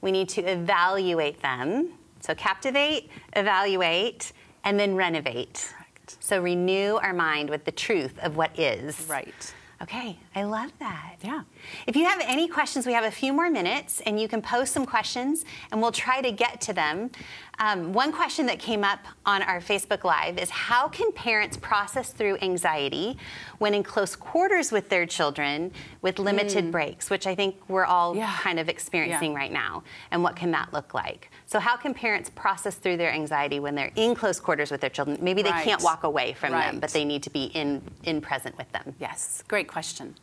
we 0.00 0.10
need 0.10 0.28
to 0.30 0.42
evaluate 0.42 1.40
them. 1.40 1.92
So, 2.20 2.34
captivate, 2.34 3.10
evaluate, 3.34 4.32
and 4.64 4.80
then 4.80 4.94
renovate. 4.94 5.72
Correct. 5.76 6.16
So, 6.20 6.42
renew 6.42 6.96
our 6.96 7.12
mind 7.12 7.50
with 7.50 7.64
the 7.64 7.72
truth 7.72 8.18
of 8.20 8.36
what 8.36 8.58
is. 8.58 9.06
Right. 9.08 9.54
Okay, 9.82 10.18
I 10.34 10.44
love 10.44 10.72
that. 10.78 11.16
Yeah. 11.22 11.42
If 11.86 11.96
you 11.96 12.04
have 12.06 12.20
any 12.24 12.48
questions, 12.48 12.86
we 12.86 12.94
have 12.94 13.04
a 13.04 13.10
few 13.10 13.32
more 13.32 13.50
minutes 13.50 14.00
and 14.06 14.18
you 14.18 14.28
can 14.28 14.40
post 14.40 14.72
some 14.72 14.86
questions 14.86 15.44
and 15.70 15.82
we'll 15.82 15.92
try 15.92 16.22
to 16.22 16.32
get 16.32 16.60
to 16.62 16.72
them. 16.72 17.10
Um, 17.58 17.92
one 17.92 18.12
question 18.12 18.46
that 18.46 18.58
came 18.58 18.82
up 18.82 18.98
on 19.24 19.42
our 19.42 19.60
Facebook 19.60 20.02
Live 20.04 20.38
is 20.38 20.50
How 20.50 20.88
can 20.88 21.12
parents 21.12 21.56
process 21.56 22.10
through 22.12 22.38
anxiety 22.42 23.16
when 23.58 23.74
in 23.74 23.82
close 23.82 24.16
quarters 24.16 24.72
with 24.72 24.88
their 24.88 25.06
children 25.06 25.70
with 26.02 26.18
limited 26.18 26.72
breaks, 26.72 27.10
which 27.10 27.26
I 27.26 27.34
think 27.34 27.56
we're 27.68 27.84
all 27.84 28.14
Mm. 28.14 28.18
Yeah. 28.18 28.36
kind 28.40 28.58
of 28.58 28.68
experiencing 28.68 29.32
Yeah. 29.32 29.38
right 29.38 29.52
now? 29.52 29.82
And 30.10 30.22
what 30.22 30.36
can 30.36 30.50
that 30.50 30.72
look 30.72 30.94
like? 30.94 31.30
So, 31.46 31.60
how 31.60 31.76
can 31.76 31.94
parents 31.94 32.28
process 32.30 32.74
through 32.74 32.96
their 32.96 33.12
anxiety 33.12 33.60
when 33.60 33.74
they're 33.74 33.92
in 33.94 34.14
close 34.14 34.40
quarters 34.40 34.70
with 34.70 34.80
their 34.80 34.90
children? 34.90 35.18
Maybe 35.20 35.42
they 35.42 35.50
Right. 35.50 35.64
can't 35.64 35.82
walk 35.82 36.02
away 36.04 36.32
from 36.32 36.52
them, 36.52 36.80
but 36.80 36.90
they 36.90 37.04
need 37.04 37.22
to 37.22 37.30
be 37.30 37.44
in, 37.44 37.82
in 38.02 38.20
present 38.20 38.56
with 38.58 38.70
them. 38.72 38.94
Yes, 38.98 39.42
great 39.48 39.68
question. 39.68 40.16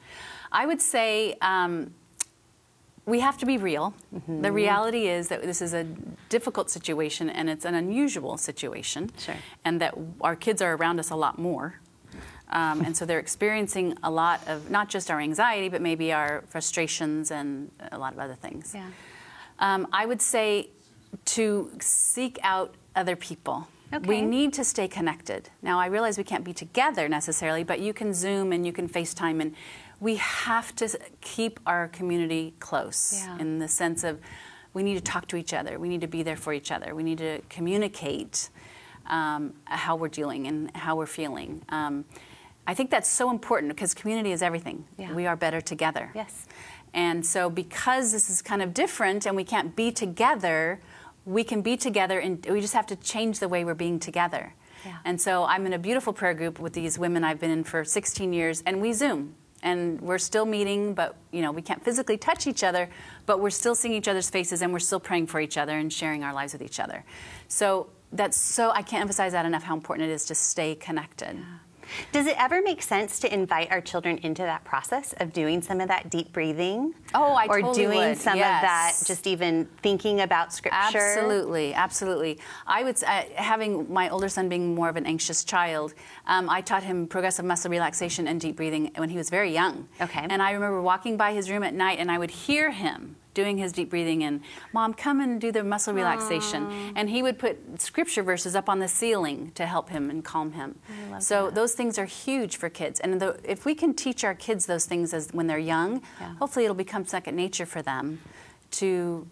I 0.52 0.66
would 0.66 0.82
say 0.82 1.38
um, 1.42 1.94
we 3.06 3.20
have 3.20 3.38
to 3.40 3.46
be 3.46 3.58
real. 3.58 3.94
Mm-hmm. 4.14 4.42
The 4.42 4.52
reality 4.52 5.08
is 5.08 5.28
that 5.30 5.42
this 5.42 5.62
is 5.62 5.74
a 5.74 5.84
difficult 6.30 6.70
situation 6.70 7.30
and 7.30 7.50
it's 7.50 7.66
an 7.66 7.76
unusual 7.76 8.38
situation. 8.38 9.12
Sure. 9.18 9.36
And 9.66 9.82
that 9.82 9.98
our 10.22 10.36
kids 10.36 10.62
are 10.62 10.76
around 10.76 11.00
us 11.00 11.10
a 11.10 11.16
lot 11.16 11.40
more. 11.40 11.80
Um, 12.50 12.82
and 12.82 12.96
so 12.96 13.06
they're 13.06 13.20
experiencing 13.20 13.98
a 14.04 14.12
lot 14.12 14.46
of 14.48 14.70
not 14.70 14.90
just 14.90 15.10
our 15.10 15.20
anxiety, 15.20 15.70
but 15.70 15.82
maybe 15.82 16.12
our 16.12 16.44
frustrations 16.50 17.32
and 17.32 17.72
a 17.92 17.98
lot 17.98 18.14
of 18.14 18.20
other 18.20 18.36
things. 18.36 18.74
Yeah. 18.76 18.90
Um, 19.60 19.88
I 19.94 20.06
would 20.06 20.22
say 20.22 20.70
to 21.26 21.72
seek 21.80 22.40
out 22.44 22.76
other 22.96 23.16
people. 23.16 23.68
Okay. 23.94 24.08
We 24.08 24.22
need 24.22 24.54
to 24.54 24.64
stay 24.64 24.88
connected. 24.88 25.50
Now, 25.62 25.78
I 25.78 25.88
realize 25.88 26.18
we 26.18 26.24
can't 26.24 26.46
be 26.46 26.54
together 26.54 27.10
necessarily, 27.10 27.64
but 27.66 27.80
you 27.82 27.94
can 27.94 28.14
Zoom 28.14 28.54
and 28.54 28.66
you 28.66 28.72
can 28.72 28.88
FaceTime, 28.88 29.42
and 29.42 29.54
we 30.02 30.16
have 30.16 30.76
to 30.76 31.00
keep 31.22 31.60
our 31.66 31.88
community 31.88 32.54
close 32.60 33.14
Yeah. 33.24 33.38
in 33.38 33.60
the 33.60 33.68
sense 33.68 34.04
of 34.04 34.20
we 34.74 34.84
need 34.84 34.96
to 34.96 35.02
talk 35.02 35.28
to 35.28 35.38
each 35.38 35.54
other, 35.54 35.78
we 35.80 35.88
need 35.88 36.02
to 36.02 36.08
be 36.08 36.24
there 36.24 36.36
for 36.36 36.52
each 36.54 36.72
other, 36.72 36.94
we 36.96 37.04
need 37.04 37.20
to 37.20 37.40
communicate 37.50 38.50
um, 39.08 39.54
how 39.66 39.96
we're 39.96 40.08
dealing 40.10 40.48
and 40.48 40.76
how 40.76 40.96
we're 40.96 41.06
feeling. 41.06 41.62
Um, 41.70 42.06
I 42.68 42.74
think 42.74 42.90
that's 42.90 43.10
so 43.10 43.30
important 43.30 43.72
because 43.76 43.94
community 43.94 44.32
is 44.32 44.42
everything. 44.42 44.86
Yeah. 44.98 45.14
We 45.14 45.26
are 45.28 45.36
better 45.36 45.62
together. 45.62 46.12
Yes. 46.16 46.48
And 46.94 47.26
so, 47.26 47.50
because 47.50 48.12
this 48.12 48.30
is 48.30 48.42
kind 48.42 48.62
of 48.62 48.74
different 48.74 49.26
and 49.26 49.36
we 49.36 49.44
can't 49.44 49.76
be 49.76 49.92
together, 49.92 50.80
we 51.26 51.44
can 51.44 51.62
be 51.62 51.78
together 51.78 52.20
and 52.20 52.46
we 52.50 52.62
just 52.62 52.74
have 52.74 52.86
to 52.88 52.96
change 52.96 53.40
the 53.40 53.48
way 53.48 53.64
we're 53.66 53.74
being 53.74 54.00
together. 54.00 54.54
Yeah. 54.86 54.98
And 55.06 55.20
so, 55.20 55.44
I'm 55.46 55.66
in 55.66 55.74
a 55.74 55.80
beautiful 55.80 56.14
prayer 56.14 56.34
group 56.34 56.60
with 56.60 56.74
these 56.74 56.98
women 57.00 57.24
I've 57.24 57.40
been 57.40 57.52
in 57.52 57.64
for 57.64 57.84
16 57.84 58.34
years, 58.34 58.62
and 58.66 58.82
we 58.82 58.94
Zoom. 58.94 59.36
And 59.64 60.00
we're 60.02 60.18
still 60.18 60.46
meeting, 60.46 60.94
but 60.94 61.16
you 61.32 61.42
know 61.42 61.52
we 61.52 61.62
can't 61.62 61.84
physically 61.84 62.18
touch 62.18 62.48
each 62.48 62.64
other, 62.64 62.90
but 63.26 63.40
we're 63.40 63.50
still 63.50 63.76
seeing 63.76 63.94
each 63.94 64.08
other's 64.08 64.30
faces, 64.30 64.62
and 64.62 64.74
we're 64.74 64.80
still 64.80 65.00
praying 65.00 65.28
for 65.28 65.40
each 65.40 65.58
other 65.58 65.78
and 65.78 65.92
sharing 65.92 66.24
our 66.24 66.34
lives 66.34 66.54
with 66.54 66.62
each 66.62 66.80
other. 66.80 67.04
So 67.48 67.90
that's 68.12 68.38
so 68.38 68.72
I 68.72 68.82
can't 68.82 69.02
emphasize 69.02 69.32
that 69.34 69.46
enough 69.46 69.64
how 69.64 69.76
important 69.76 70.10
it 70.10 70.14
is 70.14 70.26
to 70.26 70.36
stay 70.36 70.76
connected. 70.76 71.38
Yeah. 71.38 71.44
Does 72.12 72.28
it 72.28 72.36
ever 72.38 72.62
make 72.62 72.82
sense 72.82 73.20
to 73.20 73.34
invite 73.34 73.72
our 73.72 73.82
children 73.82 74.18
into 74.20 74.42
that 74.44 74.64
process 74.64 75.14
of 75.18 75.34
doing 75.34 75.62
some 75.62 75.82
of 75.82 75.88
that 75.88 76.10
deep 76.10 76.32
breathing? 76.34 76.94
Oh, 77.14 77.34
I 77.34 77.46
or 77.46 77.62
totally 77.62 77.86
doing 77.86 78.10
would. 78.10 78.18
some 78.18 78.38
yes. 78.38 78.58
of 78.58 78.68
that, 78.68 79.08
just 79.08 79.28
even 79.28 79.68
thinking 79.82 80.22
about 80.22 80.54
scripture. 80.54 80.78
Absolutely, 80.98 81.74
absolutely. 81.74 82.40
I 82.68 82.84
would 82.84 83.02
uh, 83.04 83.24
having 83.36 83.92
my 83.92 84.10
older 84.10 84.30
son 84.30 84.50
being 84.50 84.76
more 84.76 84.90
of 84.90 84.96
an 84.96 85.06
anxious 85.06 85.44
child. 85.44 85.94
Um, 86.28 86.50
I 86.50 86.62
taught 86.62 86.84
him 86.84 87.08
progressive 87.08 87.46
muscle 87.46 87.72
relaxation 87.72 88.28
and 88.28 88.40
deep 88.40 88.56
breathing 88.56 88.92
when 88.96 89.10
he 89.10 89.18
was 89.18 89.30
very 89.30 89.54
young. 89.54 89.88
Okay. 90.00 90.26
And 90.30 90.42
I 90.42 90.52
remember 90.52 90.82
walking 90.82 91.18
by 91.18 91.34
his 91.34 91.50
room 91.50 91.64
at 91.64 91.74
night, 91.74 92.00
and 92.00 92.12
I 92.12 92.18
would 92.18 92.32
hear 92.32 92.72
him 92.72 93.16
doing 93.34 93.58
his 93.58 93.72
deep 93.72 93.90
breathing 93.90 94.24
and 94.24 94.42
mom 94.74 94.94
come 94.94 95.20
and 95.20 95.40
do 95.40 95.52
the 95.52 95.64
muscle 95.64 95.94
relaxation 95.94 96.66
Aww. 96.66 96.94
and 96.96 97.10
he 97.10 97.24
would 97.24 97.40
put 97.40 97.82
scripture 97.82 98.24
verses 98.24 98.56
up 98.56 98.70
on 98.70 98.80
the 98.80 98.88
ceiling 98.88 99.52
to 99.56 99.66
help 99.66 99.90
him 99.90 100.10
and 100.10 100.24
calm 100.24 100.54
him 100.54 100.80
so 101.20 101.46
that. 101.46 101.56
those 101.56 101.74
things 101.74 101.98
are 101.98 102.06
huge 102.06 102.58
for 102.58 102.70
kids 102.70 103.00
and 103.00 103.22
the, 103.22 103.40
if 103.44 103.66
we 103.66 103.76
can 103.76 103.94
teach 103.94 104.24
our 104.24 104.36
kids 104.36 104.66
those 104.66 104.86
things 104.86 105.14
as 105.14 105.32
when 105.32 105.48
they're 105.48 105.58
young 105.58 106.02
yeah. 106.20 106.36
hopefully 106.36 106.66
it'll 106.66 106.76
become 106.76 107.06
second 107.06 107.36
nature 107.36 107.66
for 107.66 107.82
them 107.82 108.20
to 108.72 109.28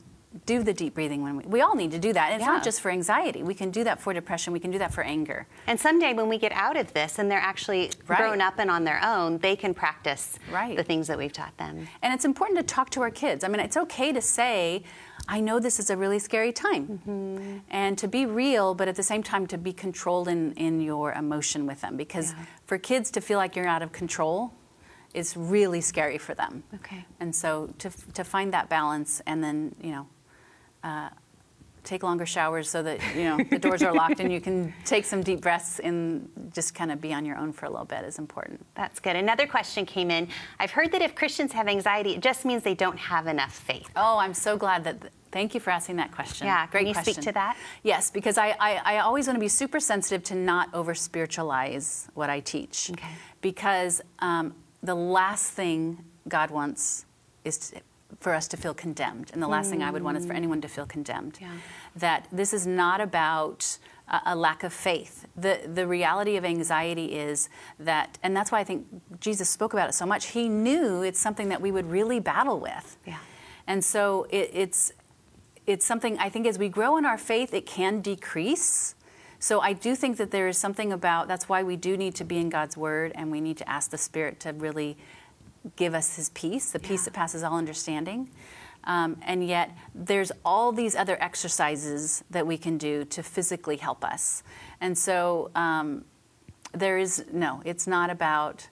do 0.46 0.62
the 0.62 0.74
deep 0.74 0.94
breathing 0.94 1.24
when 1.24 1.38
we, 1.38 1.44
we 1.46 1.62
all 1.62 1.76
need 1.76 1.89
to 1.92 1.98
do 1.98 2.13
that. 2.13 2.32
And 2.32 2.36
it's 2.36 2.48
yeah. 2.48 2.54
not 2.54 2.63
just 2.63 2.82
for 2.82 2.92
anxiety. 2.92 3.42
We 3.42 3.56
can 3.56 3.72
do 3.72 3.84
that 3.84 4.00
for 4.00 4.13
depression. 4.13 4.54
We 4.54 4.60
can 4.60 4.70
do 4.70 4.78
that 4.78 4.94
for 4.94 5.04
anger. 5.04 5.48
And 5.65 5.80
someday 5.80 6.13
when 6.13 6.30
we 6.30 6.38
get 6.38 6.52
out 6.52 6.78
of 6.78 6.94
this 6.94 7.18
and 7.18 7.32
they're 7.32 7.39
actually 7.39 7.92
right. 8.08 8.20
grown 8.20 8.39
up 8.39 8.60
and 8.60 8.70
on 8.70 8.84
their 8.84 9.04
own, 9.04 9.39
they 9.39 9.56
can 9.56 9.74
practice 9.74 10.38
right. 10.52 10.78
the 10.78 10.84
things 10.84 11.08
that 11.08 11.18
we've 11.18 11.34
taught 11.34 11.58
them. 11.58 11.88
And 12.04 12.13
it's 12.13 12.26
important 12.26 12.60
to 12.60 12.63
talk 12.63 12.92
to 12.92 13.02
our 13.02 13.10
kids. 13.10 13.44
I 13.44 13.48
mean, 13.48 13.60
it's 13.60 13.78
okay 13.78 14.12
to 14.12 14.22
say, 14.22 14.84
I 15.28 15.39
know 15.39 15.60
this 15.60 15.80
is 15.80 15.89
a 15.89 15.98
really 15.98 16.20
scary 16.20 16.54
time. 16.54 17.02
Mm-hmm. 17.08 17.58
And 17.72 17.98
to 17.98 18.08
be 18.08 18.28
real, 18.28 18.76
but 18.76 18.88
at 18.88 18.96
the 18.96 19.04
same 19.04 19.24
time 19.24 19.48
to 19.48 19.58
be 19.58 19.74
controlled 19.74 20.28
in, 20.28 20.54
in 20.54 20.80
your 20.80 21.12
emotion 21.13 21.65
with 21.65 21.82
them. 21.82 21.98
Because 21.98 22.34
yeah. 22.34 22.46
for 22.68 22.78
kids 22.78 23.10
to 23.12 23.22
feel 23.22 23.39
like 23.39 23.56
you're 23.56 23.68
out 23.68 23.82
of 23.82 23.92
control, 23.92 24.54
is 25.13 25.36
really 25.36 25.82
scary 25.82 26.20
for 26.20 26.36
them. 26.36 26.63
Okay. 26.76 27.04
And 27.20 27.36
so 27.36 27.74
to, 27.80 27.89
to 28.13 28.24
find 28.24 28.54
that 28.54 28.70
balance 28.70 29.22
and 29.26 29.44
then, 29.44 29.74
you 29.82 29.92
know, 29.92 30.08
uh, 30.84 31.10
take 31.84 32.04
longer 32.04 32.26
showers 32.26 32.70
so 32.70 32.84
that 32.84 33.00
you 33.15 33.24
know 33.24 33.38
the 33.50 33.58
doors 33.58 33.82
are 33.82 33.94
locked 33.94 34.20
and 34.20 34.32
you 34.32 34.39
can 34.39 34.74
take 34.86 35.06
some 35.06 35.24
deep 35.24 35.42
breaths 35.42 35.80
and 35.80 36.30
just 36.54 36.76
kind 36.76 36.92
of 36.92 37.02
be 37.02 37.13
on 37.13 37.26
your 37.26 37.38
own 37.38 37.52
for 37.52 37.65
a 37.65 37.70
little 37.70 37.86
bit 37.86 38.04
is 38.04 38.20
important. 38.20 38.63
That's 38.76 39.00
good. 39.00 39.15
Another 39.15 39.48
question 39.48 39.86
came 39.86 40.12
in. 40.12 40.28
I've 40.60 40.72
heard 40.72 40.92
that 40.92 41.02
if 41.02 41.15
Christians 41.15 41.52
have 41.54 41.68
anxiety, 41.68 42.12
it 42.12 42.22
just 42.22 42.46
means 42.46 42.63
they 42.63 42.76
don't 42.76 43.00
have 43.00 43.28
enough 43.28 43.54
faith. 43.54 43.89
Oh, 43.96 44.18
I'm 44.18 44.34
so 44.34 44.58
glad 44.58 44.84
that. 44.84 44.98
Thank 45.32 45.54
you 45.54 45.60
for 45.60 45.70
asking 45.70 45.98
that 45.98 46.12
question. 46.12 46.48
Yeah, 46.48 46.65
great 46.72 46.80
can 46.80 46.88
you 46.88 46.94
question. 46.94 47.13
speak 47.13 47.24
to 47.26 47.32
that? 47.34 47.56
Yes, 47.84 48.10
because 48.10 48.39
I, 48.39 48.56
I, 48.60 48.96
I 48.96 49.00
always 49.02 49.28
want 49.28 49.36
to 49.36 49.39
be 49.39 49.48
super 49.48 49.80
sensitive 49.80 50.24
to 50.24 50.36
not 50.36 50.74
over 50.74 50.96
spiritualize 50.96 52.08
what 52.15 52.32
I 52.32 52.39
teach. 52.39 52.89
Okay. 52.89 53.08
Because 53.42 54.02
um, 54.20 54.56
the 54.82 54.96
last 54.96 55.52
thing 55.52 56.04
God 56.28 56.50
wants 56.50 57.06
is 57.46 57.58
to, 57.60 57.82
for 58.19 58.34
us 58.34 58.47
to 58.49 58.58
feel 58.58 58.73
condemned. 58.73 59.32
And 59.34 59.41
the 59.41 59.47
last 59.47 59.67
mm. 59.67 59.71
thing 59.71 59.84
I 59.84 59.91
would 59.91 60.03
want 60.03 60.17
is 60.17 60.25
for 60.25 60.34
anyone 60.34 60.62
to 60.62 60.67
feel 60.67 60.86
condemned. 60.86 61.38
Yeah. 61.39 61.51
That 61.95 62.27
this 62.32 62.53
is 62.53 62.67
not 62.67 62.99
about 62.99 63.77
a, 64.10 64.21
a, 64.27 64.36
lack 64.36 64.63
of 64.63 64.73
faith. 64.73 65.25
The, 65.38 65.62
the 65.73 65.88
reality 65.88 66.36
of 66.36 66.43
anxiety 66.43 67.15
is 67.15 67.49
that, 67.79 68.17
and 68.21 68.36
that's 68.36 68.51
why 68.51 68.60
I 68.60 68.63
think 68.63 68.86
Jesus 69.19 69.49
spoke 69.49 69.73
about 69.73 69.89
it 69.89 69.93
so 69.93 70.05
much, 70.05 70.27
he 70.27 70.49
knew 70.49 71.01
it's 71.01 71.19
something 71.19 71.49
that 71.49 71.62
we 71.62 71.71
would 71.71 71.89
really 71.89 72.19
battle 72.19 72.60
with. 72.60 72.97
Yeah. 73.05 73.17
And 73.67 73.84
so 73.84 74.27
it, 74.29 74.49
it's, 74.53 74.91
it's 75.65 75.86
something 75.86 76.17
I 76.19 76.29
think 76.29 76.45
as 76.45 76.58
we 76.60 76.67
grow 76.67 76.97
in 76.97 77.05
our 77.05 77.17
faith, 77.17 77.53
it 77.53 77.65
can 77.65 78.01
decrease. 78.01 78.95
So 79.38 79.62
I 79.62 79.71
do 79.71 79.95
think 79.95 80.17
that 80.17 80.32
there 80.32 80.49
is 80.49 80.58
something 80.58 80.91
about 80.91 81.29
that's 81.29 81.47
why 81.47 81.63
we 81.63 81.77
do 81.77 81.95
need 81.95 82.15
to 82.15 82.25
be 82.25 82.38
in 82.38 82.49
God's 82.49 82.75
Word 82.75 83.13
and 83.15 83.32
we 83.32 83.39
need 83.39 83.55
to 83.58 83.69
ask 83.69 83.91
the 83.91 83.97
Spirit 83.97 84.41
to 84.41 84.51
really 84.51 84.97
give 85.76 85.93
us 85.93 86.15
his 86.15 86.30
peace, 86.30 86.72
the 86.72 86.80
peace 86.80 87.02
yeah. 87.02 87.06
that 87.06 87.13
passes 87.13 87.43
all 87.43 87.58
understanding. 87.58 88.30
Um, 88.86 89.17
and 89.22 89.45
yet, 89.45 89.78
there's 89.93 90.32
all 90.45 90.72
these 90.72 90.95
other 90.95 91.22
exercises 91.22 92.24
that 92.30 92.48
we 92.48 92.58
can 92.58 92.78
do 92.78 93.04
to 93.06 93.22
physically 93.22 93.78
help 93.78 94.06
us. 94.06 94.41
And 94.80 94.98
so, 94.98 95.52
um, 95.54 96.06
there 96.74 96.98
is 96.98 97.26
no, 97.32 97.62
it's 97.65 97.88
not 97.88 98.10
about, 98.10 98.67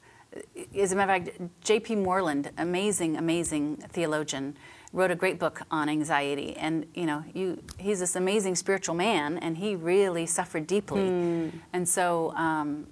as 0.76 0.92
a 0.92 0.96
matter 0.96 1.14
of 1.14 1.26
fact, 1.26 1.42
J.P. 1.62 1.96
Moreland, 1.96 2.52
amazing, 2.58 3.18
amazing 3.18 3.78
theologian, 3.90 4.56
wrote 4.94 5.12
a 5.12 5.16
great 5.16 5.40
book 5.40 5.62
on 5.70 5.90
anxiety. 5.90 6.56
And, 6.56 6.86
you 6.94 7.06
know, 7.06 7.24
you, 7.34 7.62
he's 7.78 8.00
this 8.00 8.16
amazing 8.16 8.56
spiritual 8.56 8.96
man, 8.96 9.38
and 9.38 9.58
he 9.58 9.76
really 9.76 10.26
suffered 10.26 10.68
deeply. 10.68 11.02
Mm. 11.02 11.52
And 11.74 11.88
so, 11.88 12.32
um, 12.36 12.88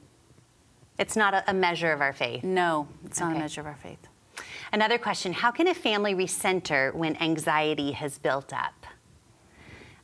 it's 0.98 1.16
not 1.16 1.34
a, 1.34 1.44
a 1.48 1.54
measure 1.54 1.92
of 1.92 2.02
our 2.02 2.14
faith. 2.14 2.44
No, 2.44 2.88
it's 3.06 3.20
not 3.20 3.36
a 3.36 3.40
measure 3.40 3.62
of 3.62 3.68
our 3.68 3.76
faith. 3.76 4.08
Another 4.72 4.98
question 4.98 5.34
How 5.34 5.52
can 5.52 5.68
a 5.68 5.74
family 5.74 6.14
recenter 6.14 6.94
when 6.94 7.16
anxiety 7.22 7.92
has 7.92 8.18
built 8.18 8.54
up? 8.54 8.86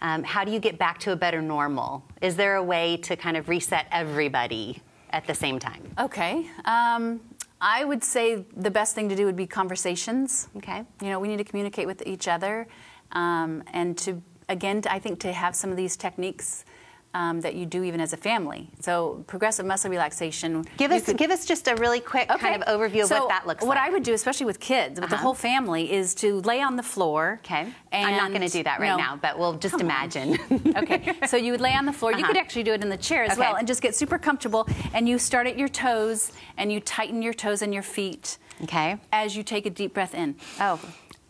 Um, 0.02 0.24
how 0.24 0.44
do 0.44 0.52
you 0.52 0.60
get 0.60 0.80
back 0.80 1.00
to 1.02 1.12
a 1.12 1.16
better 1.16 1.42
normal? 1.42 2.04
Is 2.22 2.36
there 2.36 2.56
a 2.56 2.64
way 2.64 2.98
to 2.98 3.16
kind 3.16 3.38
of 3.38 3.50
reset 3.50 3.86
everybody 3.92 4.82
at 5.12 5.28
the 5.28 5.36
same 5.36 5.60
time? 5.60 5.84
Okay. 6.00 6.48
Um, 6.66 7.22
I 7.62 7.86
would 7.86 8.04
say 8.04 8.46
the 8.58 8.72
best 8.72 8.96
thing 8.96 9.10
to 9.10 9.16
do 9.16 9.26
would 9.26 9.36
be 9.36 9.46
conversations. 9.46 10.48
Okay. 10.58 10.84
You 11.02 11.10
know, 11.10 11.20
we 11.20 11.28
need 11.28 11.38
to 11.38 11.44
communicate 11.44 11.86
with 11.86 12.02
each 12.08 12.28
other 12.28 12.68
um, 13.12 13.64
and 13.74 13.96
to, 14.00 14.22
again, 14.50 14.82
I 14.90 14.98
think 14.98 15.20
to 15.20 15.32
have 15.32 15.56
some 15.56 15.70
of 15.70 15.78
these 15.78 15.96
techniques 15.96 16.66
um, 17.14 17.42
that 17.42 17.56
you 17.56 17.66
do 17.66 17.84
even 17.84 18.00
as 18.00 18.14
a 18.14 18.18
family. 18.18 18.70
So 18.80 19.24
progressive 19.28 19.66
muscle 19.66 19.92
relaxation. 19.92 20.66
Give 20.78 20.92
us 20.92 21.06
could, 21.06 21.18
give 21.18 21.32
us 21.32 21.46
just 21.46 21.68
a 21.68 21.76
really 21.76 22.00
quick 22.00 22.30
okay. 22.30 22.40
kind 22.40 22.62
of 22.62 22.68
overview 22.68 23.04
of 23.04 23.10
so 23.10 23.20
what 23.20 23.30
that 23.30 23.48
looks 23.48 23.62
what 23.62 23.70
like. 23.70 23.78
What 23.84 23.90
I 23.90 23.90
would 23.92 24.04
do, 24.04 24.14
especially 24.14 24.46
with 24.46 24.60
kids, 24.60 24.96
with 24.96 25.06
uh-huh. 25.06 25.16
the 25.16 25.22
whole 25.22 25.34
family, 25.34 25.92
is 25.92 26.16
to 26.16 26.42
lay 26.42 26.62
on 26.62 26.76
the 26.76 26.84
floor. 26.84 27.40
Okay. 27.46 27.68
I'm 27.92 28.18
not 28.18 28.30
going 28.30 28.48
to 28.48 28.50
do 28.50 28.64
that 28.64 28.80
right 28.80 28.90
no, 28.90 28.98
now, 28.98 29.20
but 29.22 29.38
we'll 29.38 29.56
just 29.56 29.80
imagine. 29.82 30.38
okay. 30.78 31.18
So 31.28 31.38
you 31.38 31.52
would 31.52 31.62
lay 31.62 31.74
on 31.74 31.86
the 31.86 31.94
floor. 31.94 32.12
Uh-huh. 32.12 32.20
You 32.20 32.26
could 32.26 32.38
actually 32.38 32.64
do 32.64 32.74
it 32.74 32.82
in 32.82 32.90
the 32.90 32.98
chair 32.98 33.24
as 33.24 33.34
okay. 33.34 33.42
well, 33.42 33.56
and 33.56 33.68
just 33.68 33.82
get 33.82 33.96
super 33.96 34.18
comfortable. 34.18 34.68
And 34.94 35.08
you 35.08 35.20
start 35.20 35.48
at 35.48 35.58
your 35.58 35.68
toes, 35.68 36.32
and 36.58 36.72
you 36.72 36.80
tighten 36.80 37.22
your 37.22 37.34
toes 37.34 37.62
and 37.62 37.74
your 37.74 37.84
feet. 37.84 38.38
Okay. 38.64 38.98
As 39.12 39.36
you 39.36 39.44
take 39.44 39.66
a 39.66 39.70
deep 39.70 39.94
breath 39.94 40.14
in. 40.14 40.36
Oh. 40.60 40.80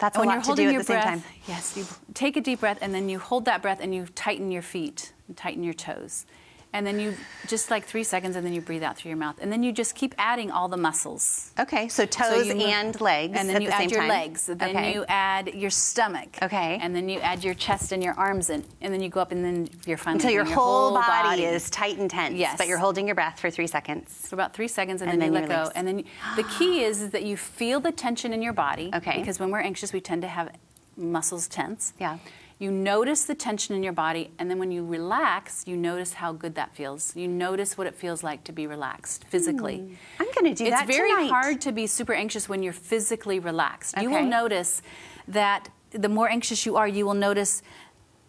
That's 0.02 0.18
when 0.18 0.28
a 0.28 0.30
lot 0.30 0.36
you're 0.36 0.44
holding 0.44 0.66
to 0.66 0.70
do 0.70 0.74
your 0.74 0.82
at 0.82 0.88
the 0.88 0.94
breath, 0.94 1.04
same 1.04 1.22
time. 1.22 1.32
Yes, 1.48 1.78
you 1.78 1.86
take 2.16 2.36
a 2.36 2.42
deep 2.42 2.60
breath 2.60 2.80
and 2.82 2.94
then 2.94 3.08
you 3.08 3.20
hold 3.20 3.46
that 3.46 3.62
breath 3.62 3.78
and 3.80 3.94
you 3.94 4.08
tighten 4.16 4.52
your 4.52 4.64
feet 4.64 5.14
and 5.28 5.38
tighten 5.38 5.64
your 5.64 5.76
toes 5.76 6.26
and 6.73 6.88
then 6.88 6.99
you 6.99 7.15
just 7.47 7.69
like 7.69 7.86
three 7.86 8.03
seconds, 8.03 8.36
and 8.36 8.45
then 8.45 8.53
you 8.53 8.62
breathe 8.62 8.84
out 8.84 8.97
through 8.97 9.10
your 9.10 9.17
mouth, 9.17 9.38
and 9.41 9.51
then 9.51 9.63
you 9.63 9.71
just 9.71 9.95
keep 9.95 10.15
adding 10.17 10.51
all 10.51 10.67
the 10.67 10.77
muscles. 10.77 11.51
Okay, 11.60 11.88
so 11.89 12.05
toes 12.05 12.47
so 12.47 12.57
and 12.57 12.99
legs, 13.01 13.38
and 13.38 13.49
then 13.49 13.62
you 13.62 13.67
the 13.67 13.75
add 13.75 13.91
your 13.91 14.01
time. 14.01 14.10
legs, 14.10 14.45
then 14.45 14.62
okay. 14.62 14.93
you 14.93 15.05
add 15.07 15.53
your 15.53 15.69
stomach, 15.69 16.38
okay, 16.41 16.79
and 16.81 16.95
then 16.95 17.10
you 17.10 17.19
add 17.19 17.43
your 17.43 17.53
chest 17.53 17.91
and 17.91 18.03
your 18.03 18.13
arms 18.13 18.49
in, 18.49 18.63
and 18.81 18.93
then 18.93 19.01
you 19.01 19.10
go 19.10 19.19
up, 19.19 19.31
and 19.31 19.43
then 19.43 19.69
you're 19.86 19.97
finally 19.97 20.19
until 20.19 20.31
your, 20.31 20.45
your 20.45 20.53
whole, 20.53 20.91
whole 20.91 20.93
body, 20.93 21.41
body, 21.41 21.43
is 21.43 21.69
tight 21.69 21.97
and 21.97 22.10
tense. 22.10 22.36
Yes, 22.36 22.57
but 22.57 22.67
you're 22.67 22.77
holding 22.77 23.05
your 23.05 23.15
breath 23.15 23.39
for 23.39 23.49
three 23.49 23.67
seconds. 23.67 24.27
For 24.27 24.36
about 24.36 24.53
three 24.53 24.67
seconds, 24.67 25.01
and, 25.01 25.12
and 25.12 25.21
then, 25.21 25.34
then 25.34 25.43
you 25.43 25.49
let 25.49 25.65
go, 25.65 25.71
and 25.75 25.88
then 25.88 25.99
you, 25.99 26.05
the 26.36 26.43
key 26.43 26.84
is, 26.84 27.01
is 27.01 27.10
that 27.12 27.23
you 27.23 27.36
feel 27.36 27.79
the 27.79 27.91
tension 27.91 28.34
in 28.34 28.41
your 28.41 28.53
body. 28.53 28.91
Okay, 29.01 29.19
because 29.19 29.39
when 29.39 29.49
we're 29.49 29.62
anxious, 29.62 29.93
we 29.93 29.99
tend 29.99 30.21
to 30.21 30.27
have 30.27 30.51
muscles 30.95 31.47
tense. 31.47 31.93
Yeah. 31.99 32.19
You 32.62 32.69
notice 32.69 33.24
the 33.24 33.34
tension 33.34 33.76
in 33.76 33.82
your 33.82 33.91
body, 33.91 34.30
and 34.38 34.47
then 34.47 34.60
when 34.60 34.71
you 34.71 34.86
relax, 34.86 35.63
you 35.65 35.76
notice 35.76 36.13
how 36.13 36.32
good 36.32 36.54
that 36.54 36.76
feels. 36.76 37.15
You 37.15 37.28
notice 37.28 37.76
what 37.76 37.88
it 37.88 37.95
feels 37.95 38.21
like 38.21 38.43
to 38.43 38.52
be 38.52 38.67
relaxed 38.67 39.24
physically. 39.24 39.80
Mm. 39.80 39.95
I'm 40.19 40.28
going 40.28 40.54
to 40.54 40.63
do 40.63 40.65
it's 40.65 40.78
that 40.78 40.88
It's 40.88 40.95
very 40.95 41.10
tonight. 41.10 41.32
hard 41.32 41.62
to 41.62 41.71
be 41.71 41.88
super 41.88 42.13
anxious 42.13 42.47
when 42.47 42.62
you're 42.62 42.71
physically 42.71 43.39
relaxed. 43.39 43.97
Okay. 43.97 44.04
You 44.04 44.12
will 44.12 44.28
notice 44.28 44.84
that 45.28 45.69
the 45.89 46.08
more 46.08 46.30
anxious 46.30 46.63
you 46.63 46.78
are, 46.78 46.88
you 46.88 47.04
will 47.04 47.15
notice 47.15 47.63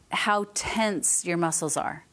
how 0.09 0.47
tense 0.55 1.27
your 1.27 1.37
muscles 1.37 1.77
are. 1.77 2.07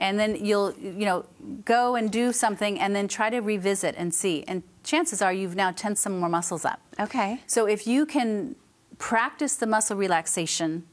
And 0.00 0.18
then 0.18 0.44
you'll, 0.44 0.74
you 0.80 1.04
know, 1.04 1.26
go 1.64 1.94
and 1.94 2.10
do 2.10 2.32
something 2.32 2.80
and 2.80 2.92
then 2.96 3.06
try 3.06 3.30
to 3.30 3.38
revisit 3.38 3.94
and 3.96 4.12
see. 4.12 4.42
And 4.48 4.64
chances 4.82 5.22
are 5.22 5.32
you've 5.32 5.54
now 5.54 5.70
tensed 5.70 6.02
some 6.02 6.18
more 6.18 6.28
muscles 6.28 6.64
up. 6.64 6.80
Okay. 6.98 7.40
So 7.46 7.66
if 7.66 7.86
you 7.86 8.04
can 8.04 8.56
practice 8.98 9.54
the 9.54 9.68
muscle 9.68 9.96
relaxation 9.96 10.88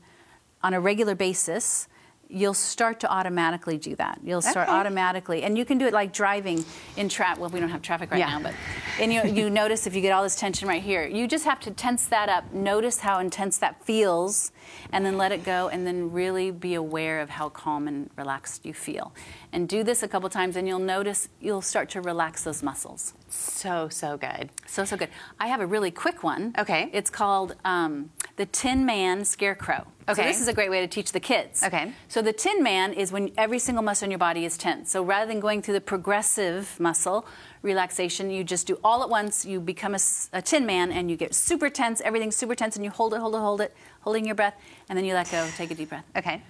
on 0.63 0.73
a 0.73 0.79
regular 0.79 1.15
basis, 1.15 1.87
you'll 2.31 2.53
start 2.53 2.99
to 2.99 3.11
automatically 3.11 3.75
do 3.77 3.95
that. 3.95 4.19
You'll 4.23 4.43
start 4.43 4.67
Okay. 4.69 4.77
automatically, 4.77 5.41
and 5.41 5.57
you 5.57 5.65
can 5.65 5.79
do 5.79 5.87
it 5.87 5.93
like 5.93 6.13
driving 6.13 6.63
in 6.95 7.09
traffic. 7.09 7.41
Well, 7.41 7.49
we 7.49 7.59
don't 7.59 7.69
have 7.69 7.81
traffic 7.81 8.11
right 8.11 8.19
Yeah. 8.19 8.37
now, 8.37 8.43
but 8.43 8.53
and 8.99 9.11
you 9.11 9.23
you 9.23 9.49
notice 9.49 9.87
if 9.87 9.95
you 9.95 10.01
get 10.01 10.11
all 10.11 10.21
this 10.21 10.35
tension 10.35 10.67
right 10.67 10.81
here, 10.83 11.07
you 11.07 11.27
just 11.27 11.45
have 11.45 11.59
to 11.61 11.71
tense 11.71 12.05
that 12.07 12.29
up. 12.29 12.53
Notice 12.53 12.99
how 12.99 13.17
intense 13.19 13.57
that 13.57 13.83
feels, 13.83 14.51
and 14.91 15.03
then 15.03 15.17
let 15.17 15.31
it 15.31 15.43
go, 15.43 15.69
and 15.69 15.87
then 15.87 16.11
really 16.11 16.51
be 16.51 16.75
aware 16.75 17.19
of 17.19 17.31
how 17.31 17.49
calm 17.49 17.87
and 17.87 18.11
relaxed 18.15 18.63
you 18.63 18.75
feel. 18.75 19.11
And 19.51 19.67
do 19.67 19.83
this 19.83 20.03
a 20.03 20.07
couple 20.07 20.29
times, 20.29 20.55
and 20.55 20.67
you'll 20.67 20.77
notice 20.77 21.29
you'll 21.41 21.63
start 21.63 21.89
to 21.91 22.01
relax 22.01 22.43
those 22.43 22.61
muscles. 22.61 23.15
So, 23.29 23.89
so 23.89 24.17
good. 24.17 24.49
So, 24.65 24.85
so 24.85 24.97
good. 24.97 25.09
I 25.39 25.47
have 25.47 25.61
a 25.61 25.65
really 25.65 25.91
quick 25.91 26.23
one. 26.23 26.53
Okay. 26.57 26.89
It's 26.93 27.09
called 27.09 27.55
um, 27.63 28.09
the 28.35 28.45
Tin 28.45 28.85
Man 28.85 29.23
Scarecrow. 29.25 29.85
So, 30.07 30.13
Okay. 30.13 30.23
this 30.23 30.41
is 30.41 30.47
a 30.47 30.53
great 30.53 30.71
way 30.71 30.81
to 30.81 30.87
teach 30.87 31.11
the 31.11 31.19
kids. 31.19 31.61
Okay. 31.63 31.93
So, 32.07 32.21
the 32.23 32.33
Tin 32.33 32.63
Man 32.63 32.93
is 32.93 33.11
when 33.11 33.31
every 33.37 33.59
single 33.59 33.83
muscle 33.83 34.05
in 34.05 34.11
your 34.11 34.17
body 34.17 34.43
is 34.45 34.57
tense. 34.57 34.89
So, 34.91 35.03
rather 35.03 35.27
than 35.27 35.39
going 35.39 35.61
through 35.61 35.75
the 35.75 35.81
progressive 35.81 36.79
muscle 36.79 37.27
relaxation, 37.61 38.31
you 38.31 38.43
just 38.43 38.65
do 38.65 38.79
all 38.83 39.03
at 39.03 39.09
once. 39.09 39.45
You 39.45 39.59
become 39.59 39.95
a 40.33 40.41
Tin 40.41 40.65
Man 40.65 40.91
and 40.91 41.11
you 41.11 41.17
get 41.17 41.35
super 41.35 41.69
tense, 41.69 42.01
everything's 42.01 42.35
super 42.35 42.55
tense, 42.55 42.75
and 42.75 42.83
you 42.83 42.89
hold 42.91 43.13
it, 43.13 43.19
hold 43.19 43.35
it, 43.35 43.39
hold 43.39 43.61
it, 43.61 43.75
holding 44.01 44.25
your 44.25 44.35
breath, 44.35 44.55
and 44.89 44.97
then 44.97 45.05
you 45.05 45.13
let 45.13 45.29
go, 45.29 45.47
take 45.55 45.69
a 45.69 45.75
deep 45.75 45.89
breath. 45.89 46.05
Okay. 46.15 46.41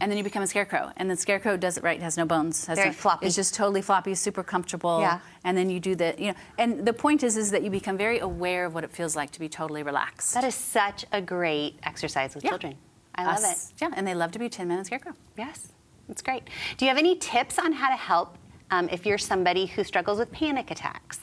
And 0.00 0.10
then 0.10 0.18
you 0.18 0.24
become 0.24 0.42
a 0.42 0.46
scarecrow. 0.46 0.92
And 0.96 1.10
the 1.10 1.16
scarecrow 1.16 1.56
does 1.56 1.78
it 1.78 1.84
right, 1.84 2.00
has 2.02 2.16
no 2.16 2.26
bones. 2.26 2.66
Has 2.66 2.76
Very 2.76 2.90
no, 2.90 2.94
floppy. 2.94 3.26
It's 3.26 3.36
just 3.36 3.54
totally 3.54 3.82
floppy, 3.82 4.14
super 4.14 4.42
comfortable. 4.42 5.00
Yeah. 5.00 5.20
And 5.44 5.56
then 5.56 5.70
you 5.70 5.80
do 5.80 5.94
the, 5.94 6.14
you 6.18 6.28
know, 6.28 6.34
and 6.58 6.84
the 6.84 6.92
point 6.92 7.22
is, 7.22 7.36
is 7.36 7.50
that 7.52 7.62
you 7.62 7.70
become 7.70 7.96
very 7.96 8.18
aware 8.18 8.66
of 8.66 8.74
what 8.74 8.84
it 8.84 8.90
feels 8.90 9.16
like 9.16 9.30
to 9.32 9.40
be 9.40 9.48
totally 9.48 9.82
relaxed. 9.82 10.34
That 10.34 10.44
is 10.44 10.54
such 10.54 11.04
a 11.12 11.20
great 11.22 11.78
exercise 11.82 12.34
with 12.34 12.44
Yeah. 12.44 12.50
children. 12.50 12.74
I 13.14 13.24
love 13.24 13.36
Us- 13.38 13.72
Yeah, 13.80 13.88
and 13.94 14.06
they 14.06 14.14
love 14.14 14.32
to 14.32 14.38
be 14.38 14.48
Tin 14.50 14.68
Man 14.68 14.78
and 14.78 14.86
Scarecrow. 14.86 15.12
Yes, 15.38 15.68
that's 16.08 16.20
great. 16.20 16.42
Do 16.76 16.84
you 16.84 16.90
have 16.90 16.98
any 16.98 17.16
tips 17.16 17.58
on 17.58 17.72
how 17.72 17.88
to 17.88 17.96
help 17.96 18.36
um, 18.70 18.88
if 18.90 19.06
you're 19.06 19.16
somebody 19.18 19.66
who 19.66 19.82
struggles 19.84 20.18
with 20.18 20.30
panic 20.32 20.70
attacks? 20.70 21.18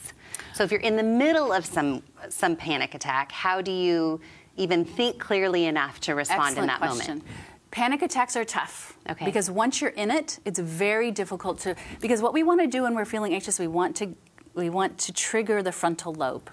So 0.55 0.63
if 0.63 0.71
you're 0.71 0.81
in 0.81 0.95
the 0.97 1.03
middle 1.03 1.51
of 1.53 1.65
some 1.65 2.01
some 2.29 2.55
panic 2.55 2.95
attack, 2.95 3.31
how 3.31 3.61
do 3.61 3.71
you 3.71 4.19
even 4.55 4.85
think 4.85 5.19
clearly 5.19 5.65
enough 5.65 5.99
to 6.01 6.15
respond 6.15 6.57
in 6.57 6.63
Excellent 6.63 6.67
that 6.69 6.79
question. 6.79 7.17
moment? 7.19 7.37
Panic 7.73 8.03
attacks 8.03 8.35
are 8.35 8.45
tough. 8.45 8.95
Okay. 9.09 9.25
Because 9.25 9.49
once 9.49 9.81
you're 9.81 9.89
in 9.89 10.11
it, 10.11 10.39
it's 10.45 10.59
very 10.59 11.09
difficult 11.09 11.59
to 11.61 11.75
because 11.99 12.21
what 12.21 12.31
we 12.31 12.43
want 12.43 12.61
to 12.61 12.67
do 12.67 12.83
when 12.83 12.93
we're 12.93 13.03
feeling 13.03 13.33
anxious, 13.33 13.57
we 13.57 13.67
want 13.67 13.95
to 13.95 14.15
we 14.53 14.69
want 14.69 14.99
to 14.99 15.11
trigger 15.11 15.63
the 15.63 15.71
frontal 15.71 16.13
lobe. 16.13 16.51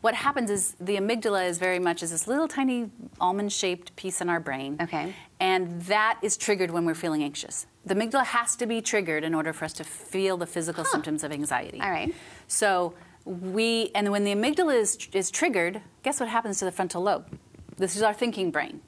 What 0.00 0.14
happens 0.14 0.50
is 0.50 0.74
the 0.80 0.96
amygdala 0.96 1.46
is 1.48 1.58
very 1.58 1.78
much 1.78 2.02
is 2.02 2.10
this 2.10 2.26
little 2.26 2.48
tiny 2.48 2.90
almond-shaped 3.20 3.94
piece 3.94 4.20
in 4.20 4.28
our 4.28 4.40
brain. 4.40 4.76
Okay. 4.80 5.14
And 5.38 5.82
that 5.82 6.18
is 6.20 6.36
triggered 6.36 6.72
when 6.72 6.84
we're 6.84 6.94
feeling 6.94 7.22
anxious. 7.22 7.66
The 7.86 7.94
amygdala 7.94 8.24
has 8.24 8.56
to 8.56 8.66
be 8.66 8.80
triggered 8.80 9.22
in 9.22 9.34
order 9.34 9.52
for 9.52 9.66
us 9.66 9.72
to 9.74 9.84
feel 9.84 10.36
the 10.36 10.46
physical 10.46 10.84
symptoms 10.84 11.22
of 11.22 11.30
anxiety. 11.30 11.80
All 11.80 11.90
right. 11.90 12.12
So 12.48 12.94
we, 13.24 13.90
and 13.94 14.10
when 14.10 14.24
the 14.24 14.34
amygdala 14.34 14.74
is, 14.74 14.98
is 15.12 15.30
triggered, 15.30 15.80
guess 16.02 16.18
what 16.18 16.28
happens 16.28 16.58
to 16.58 16.64
the 16.64 16.72
frontal 16.72 17.02
lobe? 17.02 17.38
This 17.76 17.94
is 17.94 18.02
our 18.02 18.14
thinking 18.14 18.50
brain. 18.50 18.80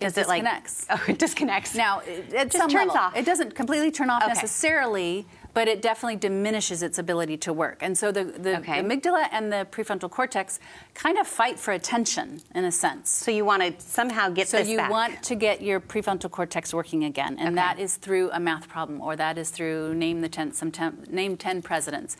Does 0.00 0.18
it 0.18 0.22
it 0.22 0.28
like 0.28 0.42
disconnects. 0.42 0.86
Oh, 0.90 1.02
it 1.08 1.18
disconnects. 1.18 1.74
Now, 1.74 2.00
it- 2.00 2.32
at 2.34 2.50
Just 2.50 2.70
turns 2.70 2.74
level, 2.88 2.96
off. 2.96 3.16
it 3.16 3.24
doesn't 3.24 3.54
completely 3.54 3.90
turn 3.90 4.10
off 4.10 4.22
Okay. 4.22 4.32
necessarily, 4.34 5.26
but 5.54 5.68
it 5.68 5.80
definitely 5.82 6.16
diminishes 6.16 6.82
its 6.82 6.98
ability 6.98 7.36
to 7.38 7.52
work. 7.52 7.78
And 7.80 7.96
so 7.96 8.10
the, 8.10 8.24
the 8.24 8.58
Okay. 8.58 8.82
amygdala 8.82 9.28
and 9.30 9.52
the 9.52 9.66
prefrontal 9.70 10.10
cortex 10.10 10.58
kind 10.94 11.16
of 11.16 11.26
fight 11.28 11.58
for 11.60 11.72
attention 11.72 12.42
in 12.54 12.64
a 12.64 12.72
sense. 12.72 13.08
So 13.08 13.30
you 13.30 13.44
want 13.44 13.62
to 13.62 13.72
somehow 13.84 14.30
get 14.30 14.48
So 14.48 14.58
you 14.58 14.78
back. 14.78 14.90
want 14.90 15.22
to 15.22 15.34
get 15.36 15.62
your 15.62 15.78
prefrontal 15.80 16.30
cortex 16.30 16.74
working 16.74 17.04
again, 17.04 17.36
and 17.38 17.48
Okay. 17.48 17.54
that 17.56 17.78
is 17.78 17.94
through 17.96 18.30
a 18.32 18.40
math 18.40 18.68
problem, 18.68 19.00
or 19.00 19.14
that 19.16 19.38
is 19.38 19.50
through 19.50 19.94
name 19.94 20.22
the 20.22 20.28
ten, 20.28 20.52
some 20.52 20.72
ten, 20.72 21.04
name 21.08 21.36
ten 21.36 21.62
presidents. 21.62 22.16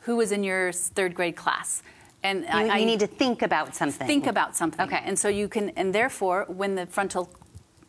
Who 0.00 0.14
was 0.14 0.30
in 0.30 0.44
your 0.44 0.70
third 0.70 1.14
grade 1.14 1.34
class? 1.34 1.82
And 2.26 2.38
You, 2.42 2.72
I, 2.74 2.78
you 2.78 2.86
need 2.86 3.00
to 3.00 3.06
think 3.06 3.42
about 3.42 3.74
something. 3.74 4.06
think 4.06 4.26
about 4.26 4.56
something. 4.56 4.84
Okay. 4.86 5.00
And 5.08 5.16
so 5.18 5.28
you 5.28 5.48
can, 5.48 5.70
and 5.80 5.94
therefore, 5.94 6.44
when 6.48 6.74
the 6.74 6.86
frontal 6.86 7.24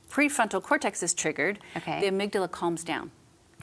prefrontal 0.10 0.62
cortex 0.64 1.04
is 1.04 1.14
triggered, 1.14 1.60
Okay. 1.76 2.00
the 2.02 2.08
amygdala 2.16 2.50
calms 2.50 2.84
down. 2.84 3.12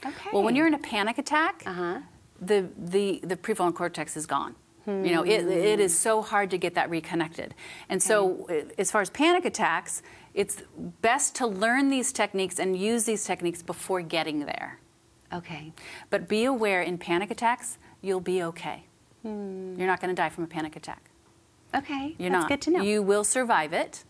Okay. 0.05 0.29
Well, 0.33 0.43
when 0.43 0.55
you're 0.55 0.67
in 0.67 0.73
a 0.75 0.79
panic 0.93 1.17
attack, 1.17 1.63
Uh-huh. 1.65 1.99
the, 2.39 2.67
the, 2.77 3.19
the 3.23 3.35
prefrontal 3.35 3.73
cortex 3.73 4.15
is 4.17 4.25
gone. 4.25 4.55
You 4.87 5.13
know, 5.15 5.23
it, 5.23 5.41
it 5.47 5.79
is 5.79 5.97
so 5.97 6.21
hard 6.21 6.51
to 6.51 6.59
get 6.59 6.75
that 6.75 6.91
reconnected. 6.91 7.55
And 7.89 8.03
so, 8.03 8.45
uh, 8.47 8.71
as 8.77 8.91
far 8.91 9.01
as 9.01 9.09
panic 9.09 9.43
attacks, 9.43 10.03
it's 10.35 10.61
best 11.01 11.33
to 11.37 11.47
learn 11.47 11.89
these 11.89 12.13
techniques 12.13 12.59
and 12.59 12.77
use 12.77 13.05
these 13.05 13.23
techniques 13.25 13.63
before 13.63 14.01
getting 14.03 14.45
there. 14.45 14.77
Okay. 15.33 15.73
But 16.11 16.27
be 16.27 16.45
aware 16.45 16.83
in 16.83 16.99
panic 16.99 17.31
attacks, 17.31 17.79
you'll 18.03 18.19
be 18.33 18.43
okay. 18.43 18.85
Hmm. 19.25 19.75
You're 19.77 19.87
not 19.87 19.99
going 19.99 20.15
to 20.15 20.15
die 20.15 20.29
from 20.29 20.43
a 20.43 20.47
panic 20.47 20.75
attack. 20.75 21.01
Okay. 21.73 22.15
You're 22.19 22.29
That's 22.29 22.43
not. 22.43 22.49
good 22.49 22.61
to 22.61 22.71
know. 22.71 22.83
You 22.83 23.01
will 23.01 23.23
survive 23.23 23.73
it. 23.73 24.03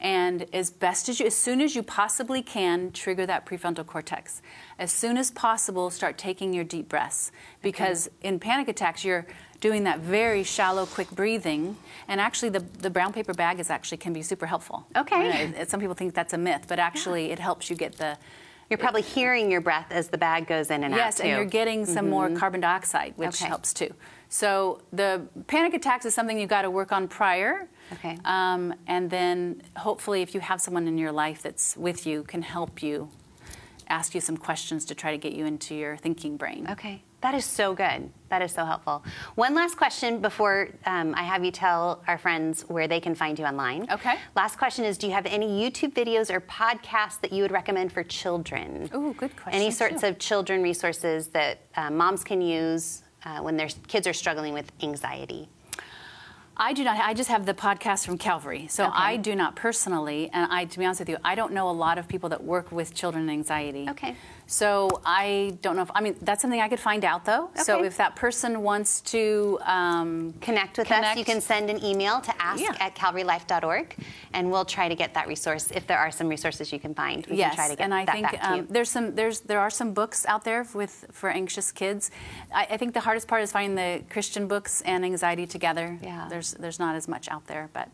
And 0.00 0.46
as 0.54 0.70
best 0.70 1.08
as 1.10 1.20
you, 1.20 1.26
as 1.26 1.34
soon 1.34 1.60
as 1.60 1.74
you 1.74 1.82
possibly 1.82 2.40
can, 2.40 2.90
trigger 2.92 3.26
that 3.26 3.44
prefrontal 3.44 3.84
cortex. 3.86 4.40
As 4.78 4.90
soon 4.92 5.18
as 5.18 5.30
possible, 5.30 5.90
start 5.90 6.16
taking 6.16 6.54
your 6.54 6.64
deep 6.64 6.88
breaths. 6.88 7.32
Because 7.60 8.08
in 8.22 8.38
panic 8.38 8.68
attacks, 8.68 9.04
you're 9.04 9.26
doing 9.60 9.84
that 9.84 9.98
very 10.00 10.42
shallow, 10.42 10.86
quick 10.86 11.10
breathing. 11.10 11.76
And 12.08 12.18
actually, 12.18 12.48
the, 12.48 12.60
the 12.78 12.88
brown 12.88 13.12
paper 13.12 13.34
bag 13.34 13.60
is 13.60 13.68
actually 13.68 13.98
can 13.98 14.14
be 14.14 14.22
super 14.22 14.46
helpful. 14.46 14.86
Okay. 14.96 15.42
You 15.42 15.48
know, 15.48 15.64
some 15.64 15.80
people 15.80 15.94
think 15.96 16.14
that's 16.14 16.32
a 16.32 16.38
myth, 16.38 16.64
but 16.66 16.78
actually, 16.78 17.30
it 17.32 17.38
helps 17.38 17.68
you 17.68 17.76
get 17.76 17.96
the. 17.98 18.16
You're 18.70 18.78
probably 18.78 19.02
hearing 19.02 19.50
your 19.50 19.60
breath 19.60 19.88
as 19.90 20.08
the 20.08 20.16
bag 20.16 20.46
goes 20.46 20.70
in 20.70 20.84
and 20.84 20.94
out. 20.94 20.96
Yes, 20.96 21.18
and 21.20 21.28
you're 21.28 21.44
getting 21.44 21.84
some 21.84 22.08
more 22.08 22.30
carbon 22.30 22.60
dioxide, 22.60 23.14
which 23.16 23.42
Okay. 23.42 23.46
helps 23.46 23.74
too. 23.74 23.92
So 24.30 24.80
the 24.92 25.26
panic 25.48 25.74
attacks 25.74 26.06
is 26.06 26.14
something 26.14 26.38
you've 26.38 26.48
got 26.48 26.62
to 26.62 26.70
work 26.70 26.92
on 26.92 27.08
prior. 27.08 27.68
Okay. 27.94 28.16
Um, 28.24 28.72
and 28.86 29.10
then 29.10 29.60
hopefully, 29.76 30.22
if 30.22 30.34
you 30.34 30.40
have 30.40 30.60
someone 30.60 30.86
in 30.86 30.96
your 30.96 31.10
life 31.10 31.42
that's 31.42 31.76
with 31.76 32.06
you, 32.06 32.22
can 32.22 32.40
help 32.40 32.80
you, 32.80 33.10
ask 33.88 34.14
you 34.14 34.20
some 34.20 34.36
questions 34.36 34.84
to 34.86 34.94
try 34.94 35.10
to 35.10 35.18
get 35.18 35.32
you 35.32 35.46
into 35.46 35.74
your 35.74 35.96
thinking 35.96 36.36
brain. 36.36 36.68
Okay. 36.70 37.02
That 37.22 37.34
is 37.34 37.44
so 37.44 37.74
good. 37.74 38.08
That 38.30 38.40
is 38.40 38.52
so 38.52 38.64
helpful. 38.64 39.04
One 39.34 39.52
last 39.54 39.76
question 39.76 40.20
before 40.20 40.70
um, 40.86 41.12
I 41.14 41.24
have 41.24 41.44
you 41.44 41.50
tell 41.50 42.02
our 42.06 42.16
friends 42.16 42.62
where 42.68 42.88
they 42.88 43.00
can 43.00 43.14
find 43.14 43.38
you 43.38 43.44
online. 43.44 43.88
Okay. 43.90 44.14
Last 44.36 44.56
question 44.58 44.84
is 44.84 44.96
Do 44.96 45.08
you 45.08 45.12
have 45.12 45.26
any 45.26 45.48
YouTube 45.48 45.92
videos 45.92 46.32
or 46.32 46.40
podcasts 46.40 47.20
that 47.20 47.32
you 47.32 47.42
would 47.42 47.50
recommend 47.50 47.92
for 47.92 48.04
children? 48.04 48.88
Ooh, 48.94 49.12
good 49.12 49.36
question, 49.36 49.60
Any 49.60 49.72
sorts 49.72 50.02
too. 50.02 50.06
of 50.06 50.18
children 50.20 50.62
resources 50.62 51.26
that 51.28 51.58
uh, 51.74 51.90
moms 51.90 52.22
can 52.22 52.40
use 52.40 53.02
uh, 53.24 53.38
when 53.40 53.56
their 53.56 53.68
kids 53.88 54.06
are 54.06 54.12
struggling 54.12 54.54
with 54.54 54.70
anxiety? 54.82 55.48
I 56.56 56.74
do 56.74 56.84
not. 56.84 56.98
I 57.00 57.14
just 57.14 57.30
have 57.30 57.46
the 57.46 57.54
podcast 57.54 58.04
from 58.04 58.18
Calvary, 58.18 58.66
so 58.68 58.84
Okay. 58.84 58.92
I 58.94 59.16
do 59.16 59.34
not 59.34 59.56
personally. 59.56 60.28
And 60.30 60.52
I, 60.52 60.66
to 60.66 60.78
be 60.78 60.84
honest 60.84 61.00
with 61.00 61.08
you, 61.08 61.16
I 61.24 61.34
don't 61.34 61.54
know 61.54 61.70
a 61.70 61.72
lot 61.72 61.96
of 61.96 62.06
people 62.06 62.28
that 62.30 62.44
work 62.44 62.70
with 62.70 62.92
children 62.94 63.22
and 63.22 63.30
anxiety. 63.30 63.86
Okay. 63.88 64.14
So 64.50 65.00
I 65.06 65.56
don't 65.62 65.76
know 65.76 65.82
if 65.82 65.92
I 65.94 66.00
mean 66.00 66.16
that's 66.22 66.42
something 66.42 66.60
I 66.60 66.68
could 66.68 66.80
find 66.80 67.04
out 67.04 67.24
though. 67.24 67.50
So 67.54 67.84
if 67.84 67.96
that 67.98 68.16
person 68.16 68.62
wants 68.62 69.00
to 69.12 69.60
um, 69.64 70.34
Connect 70.40 70.76
with 70.76 70.90
us. 70.90 71.16
You 71.16 71.24
can 71.24 71.40
send 71.40 71.70
an 71.70 71.82
email 71.84 72.20
to 72.20 72.42
ask 72.42 72.60
Yeah. 72.60 72.74
at 72.80 72.96
calvarylife.org, 72.96 73.94
and 74.32 74.50
we'll 74.50 74.64
try 74.64 74.88
to 74.88 74.96
get 74.96 75.14
that 75.14 75.28
resource. 75.28 75.70
If 75.70 75.86
there 75.86 75.98
are 75.98 76.10
some 76.10 76.28
resources 76.28 76.72
you 76.72 76.80
can 76.80 76.94
find, 76.94 77.24
we 77.28 77.36
yes, 77.36 77.50
can 77.50 77.56
try 77.58 77.68
to 77.68 77.76
get 77.76 77.84
and 77.84 77.94
I 77.94 78.04
that 78.06 78.12
think 78.12 78.24
back 78.26 78.40
to 78.40 78.50
um, 78.50 78.56
you. 78.56 78.66
there's 78.68 78.90
some 78.90 79.14
there's 79.14 79.38
there 79.40 79.60
are 79.60 79.70
some 79.70 79.92
books 79.92 80.26
out 80.26 80.42
there 80.42 80.66
with 80.74 81.06
for 81.12 81.30
anxious 81.30 81.70
kids. 81.70 82.10
I, 82.52 82.66
I 82.70 82.76
think 82.76 82.92
the 82.92 83.00
hardest 83.08 83.28
part 83.28 83.42
is 83.44 83.52
finding 83.52 83.76
the 83.76 84.02
Christian 84.10 84.48
books 84.48 84.80
and 84.82 85.04
anxiety 85.04 85.46
together. 85.46 85.96
Yeah. 86.02 86.26
There's 86.28 86.54
there's 86.54 86.80
not 86.80 86.96
as 86.96 87.06
much 87.06 87.28
out 87.28 87.46
there, 87.46 87.70
but 87.72 87.88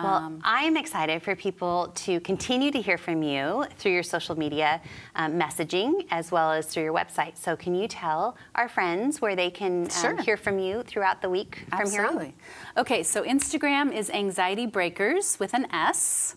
Well, 0.00 0.14
um, 0.14 0.40
I'm 0.44 0.76
excited 0.76 1.22
for 1.22 1.34
people 1.34 1.90
to 2.06 2.20
continue 2.20 2.70
to 2.70 2.80
hear 2.80 2.98
from 2.98 3.22
you 3.22 3.64
through 3.78 3.92
your 3.92 4.04
social 4.04 4.38
media 4.38 4.80
um, 5.16 5.32
messaging 5.38 6.06
as 6.10 6.30
well 6.30 6.52
as 6.52 6.66
through 6.66 6.84
your 6.84 6.92
website. 6.94 7.36
So, 7.36 7.56
can 7.56 7.74
you 7.74 7.88
tell 7.88 8.36
our 8.54 8.68
friends 8.68 9.20
where 9.20 9.34
they 9.34 9.50
can 9.50 9.82
um, 9.82 9.88
Sure. 9.90 10.16
hear 10.22 10.36
from 10.36 10.58
you 10.60 10.82
throughout 10.84 11.20
the 11.20 11.28
week 11.28 11.64
from 11.70 11.90
here 11.90 12.02
on? 12.02 12.06
Absolutely. 12.06 12.34
Okay, 12.76 13.02
so 13.02 13.24
Instagram 13.24 13.92
is 13.92 14.08
Anxiety 14.10 14.66
Breakers 14.66 15.38
with 15.40 15.52
an 15.54 15.66
S. 15.72 16.36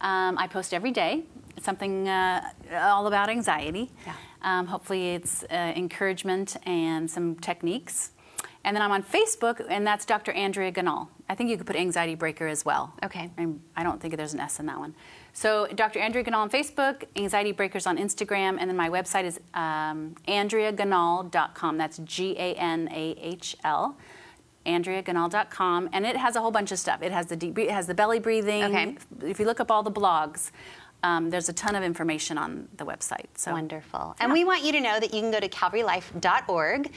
Um, 0.00 0.38
I 0.38 0.46
post 0.46 0.72
every 0.72 0.90
day. 0.92 1.24
It's 1.56 1.66
something 1.66 2.08
uh, 2.08 2.42
all 2.72 3.06
about 3.06 3.28
anxiety. 3.28 3.90
Yeah. 4.06 4.14
Um, 4.42 4.66
hopefully, 4.66 5.14
it's 5.14 5.42
uh, 5.50 5.72
encouragement 5.76 6.56
and 6.64 7.10
some 7.10 7.34
techniques. 7.36 8.12
And 8.68 8.76
then 8.76 8.82
I'm 8.82 8.92
on 8.92 9.02
Facebook, 9.02 9.64
and 9.70 9.86
that's 9.86 10.04
Dr. 10.04 10.30
Andrea 10.32 10.70
Ganahl. 10.70 11.08
I 11.26 11.34
think 11.34 11.48
you 11.48 11.56
could 11.56 11.66
put 11.66 11.74
Anxiety 11.74 12.14
Breaker 12.14 12.46
as 12.46 12.66
well. 12.66 12.92
Okay. 13.02 13.30
I'm- 13.38 13.62
I 13.74 13.82
don't 13.82 13.98
think 13.98 14.14
there's 14.14 14.34
an 14.34 14.40
S 14.40 14.60
in 14.60 14.66
that 14.66 14.78
one. 14.78 14.94
So 15.32 15.66
Dr. 15.68 16.00
Andrea 16.00 16.22
Ganahl 16.22 16.40
on 16.40 16.50
Facebook, 16.50 17.04
Anxiety 17.16 17.52
Breakers 17.52 17.86
on 17.86 17.96
Instagram, 17.96 18.58
and 18.60 18.68
then 18.68 18.76
my 18.76 18.90
website 18.90 19.24
is 19.24 19.40
um, 19.54 20.16
andreaganahl.com. 20.28 21.78
That's 21.78 21.96
G 22.04 22.36
A 22.38 22.52
N 22.56 22.90
A 22.92 23.16
H 23.18 23.56
L. 23.64 23.96
AndreaGanahl.com, 24.66 25.88
and 25.94 26.04
it 26.04 26.16
has 26.18 26.36
a 26.36 26.40
whole 26.42 26.50
bunch 26.50 26.70
of 26.72 26.78
stuff. 26.78 27.00
It 27.00 27.10
has 27.10 27.24
the 27.24 27.36
deep, 27.36 27.58
it 27.58 27.70
has 27.70 27.86
the 27.86 27.94
belly 27.94 28.18
breathing. 28.20 28.64
Okay. 28.64 28.96
If 29.22 29.40
you 29.40 29.46
look 29.46 29.60
up 29.60 29.70
all 29.70 29.82
the 29.82 29.90
blogs, 29.90 30.50
um, 31.02 31.30
there's 31.30 31.48
a 31.48 31.52
ton 31.52 31.74
of 31.76 31.84
information 31.84 32.36
on 32.36 32.68
the 32.76 32.84
website. 32.84 33.28
So 33.34 33.52
wonderful. 33.52 34.16
And 34.20 34.32
we 34.32 34.44
want 34.44 34.64
you 34.64 34.72
to 34.72 34.80
know 34.80 34.98
that 34.98 35.14
you 35.14 35.20
can 35.20 35.30
go 35.30 35.38
to 35.38 35.48
calvarylife.org 35.48 36.90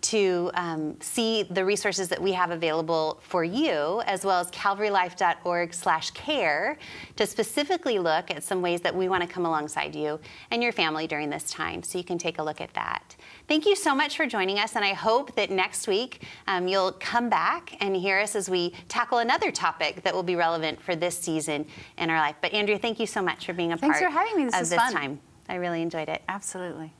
to 0.00 0.50
um, 0.54 0.96
see 1.00 1.42
the 1.42 1.64
resources 1.64 2.06
that 2.08 2.22
we 2.22 2.30
have 2.32 2.52
available 2.52 3.18
for 3.22 3.42
you, 3.42 4.00
as 4.06 4.24
well 4.24 4.38
as 4.40 4.48
calvarylife.org/care 4.52 6.78
to 7.16 7.26
specifically 7.26 7.98
look 7.98 8.30
at 8.30 8.44
some 8.44 8.62
ways 8.62 8.80
that 8.82 8.94
we 8.94 9.08
want 9.08 9.22
to 9.22 9.28
come 9.28 9.44
alongside 9.44 9.92
you 9.94 10.20
and 10.50 10.62
your 10.62 10.72
family 10.72 11.08
during 11.08 11.30
this 11.30 11.50
time. 11.50 11.82
So 11.82 11.98
you 11.98 12.04
can 12.04 12.18
take 12.18 12.38
a 12.38 12.42
look 12.42 12.60
at 12.60 12.72
that. 12.74 13.16
Thank 13.48 13.64
you 13.64 13.74
so 13.74 13.94
much 13.94 14.18
for 14.18 14.26
joining 14.26 14.58
us, 14.58 14.76
and 14.76 14.84
I 14.84 14.92
hope 14.92 15.34
that 15.36 15.50
next 15.50 15.88
week 15.88 16.22
um, 16.46 16.68
you'll 16.68 16.92
come 16.92 17.30
back 17.30 17.78
and 17.80 17.96
hear 17.96 18.20
us 18.20 18.36
as 18.36 18.50
we 18.50 18.74
tackle 18.88 19.18
another 19.18 19.50
topic 19.50 20.02
that 20.02 20.14
will 20.14 20.22
be 20.22 20.36
relevant 20.36 20.82
for 20.82 20.94
this 20.94 21.18
season 21.18 21.64
in 21.96 22.10
our 22.10 22.20
life. 22.20 22.36
But 22.42 22.52
Andrea, 22.52 22.78
thank 22.78 23.00
you 23.00 23.06
so 23.06 23.22
much 23.22 23.46
for 23.46 23.54
being 23.54 23.72
a 23.72 23.78
Thanks 23.78 24.00
part 24.00 24.12
for 24.12 24.18
having 24.18 24.36
me. 24.36 24.44
This 24.44 24.54
of 24.54 24.68
this 24.68 24.78
fun. 24.78 24.92
time. 24.92 25.20
I 25.48 25.54
really 25.54 25.80
enjoyed 25.80 26.10
it. 26.10 26.20
Absolutely. 26.28 26.92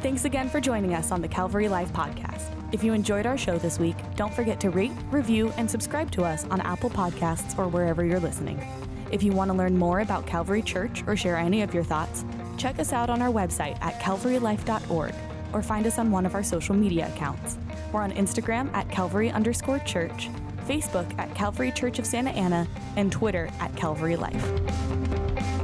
Thanks 0.00 0.24
again 0.24 0.48
for 0.48 0.62
joining 0.62 0.94
us 0.94 1.12
on 1.12 1.20
the 1.20 1.28
Calvary 1.28 1.68
Life 1.68 1.92
podcast. 1.92 2.50
If 2.72 2.82
you 2.82 2.94
enjoyed 2.94 3.26
our 3.26 3.36
show 3.36 3.58
this 3.58 3.78
week, 3.78 3.96
don't 4.16 4.32
forget 4.32 4.60
to 4.60 4.70
rate, 4.70 4.92
review, 5.10 5.52
and 5.58 5.70
subscribe 5.70 6.10
to 6.12 6.24
us 6.24 6.46
on 6.46 6.62
Apple 6.62 6.88
Podcasts 6.88 7.58
or 7.58 7.68
wherever 7.68 8.02
you're 8.02 8.18
listening. 8.18 8.66
If 9.12 9.22
you 9.22 9.32
want 9.32 9.50
to 9.50 9.56
learn 9.58 9.76
more 9.76 10.00
about 10.00 10.26
Calvary 10.26 10.62
Church 10.62 11.04
or 11.06 11.16
share 11.16 11.36
any 11.36 11.60
of 11.60 11.74
your 11.74 11.84
thoughts, 11.84 12.24
check 12.56 12.78
us 12.78 12.94
out 12.94 13.10
on 13.10 13.20
our 13.20 13.30
website 13.30 13.78
at 13.82 14.00
calvarylife.org 14.00 15.14
or 15.52 15.62
find 15.62 15.86
us 15.86 15.98
on 15.98 16.10
one 16.10 16.26
of 16.26 16.34
our 16.34 16.42
social 16.42 16.74
media 16.74 17.08
accounts. 17.08 17.58
We're 17.92 18.02
on 18.02 18.12
Instagram 18.12 18.72
at 18.74 18.88
Calvary 18.90 19.30
underscore 19.30 19.78
church, 19.80 20.28
Facebook 20.66 21.18
at 21.18 21.34
Calvary 21.34 21.72
Church 21.72 21.98
of 21.98 22.06
Santa 22.06 22.30
Ana, 22.30 22.66
and 22.96 23.10
Twitter 23.10 23.50
at 23.60 23.74
Calvary 23.76 24.16
Life. 24.16 25.59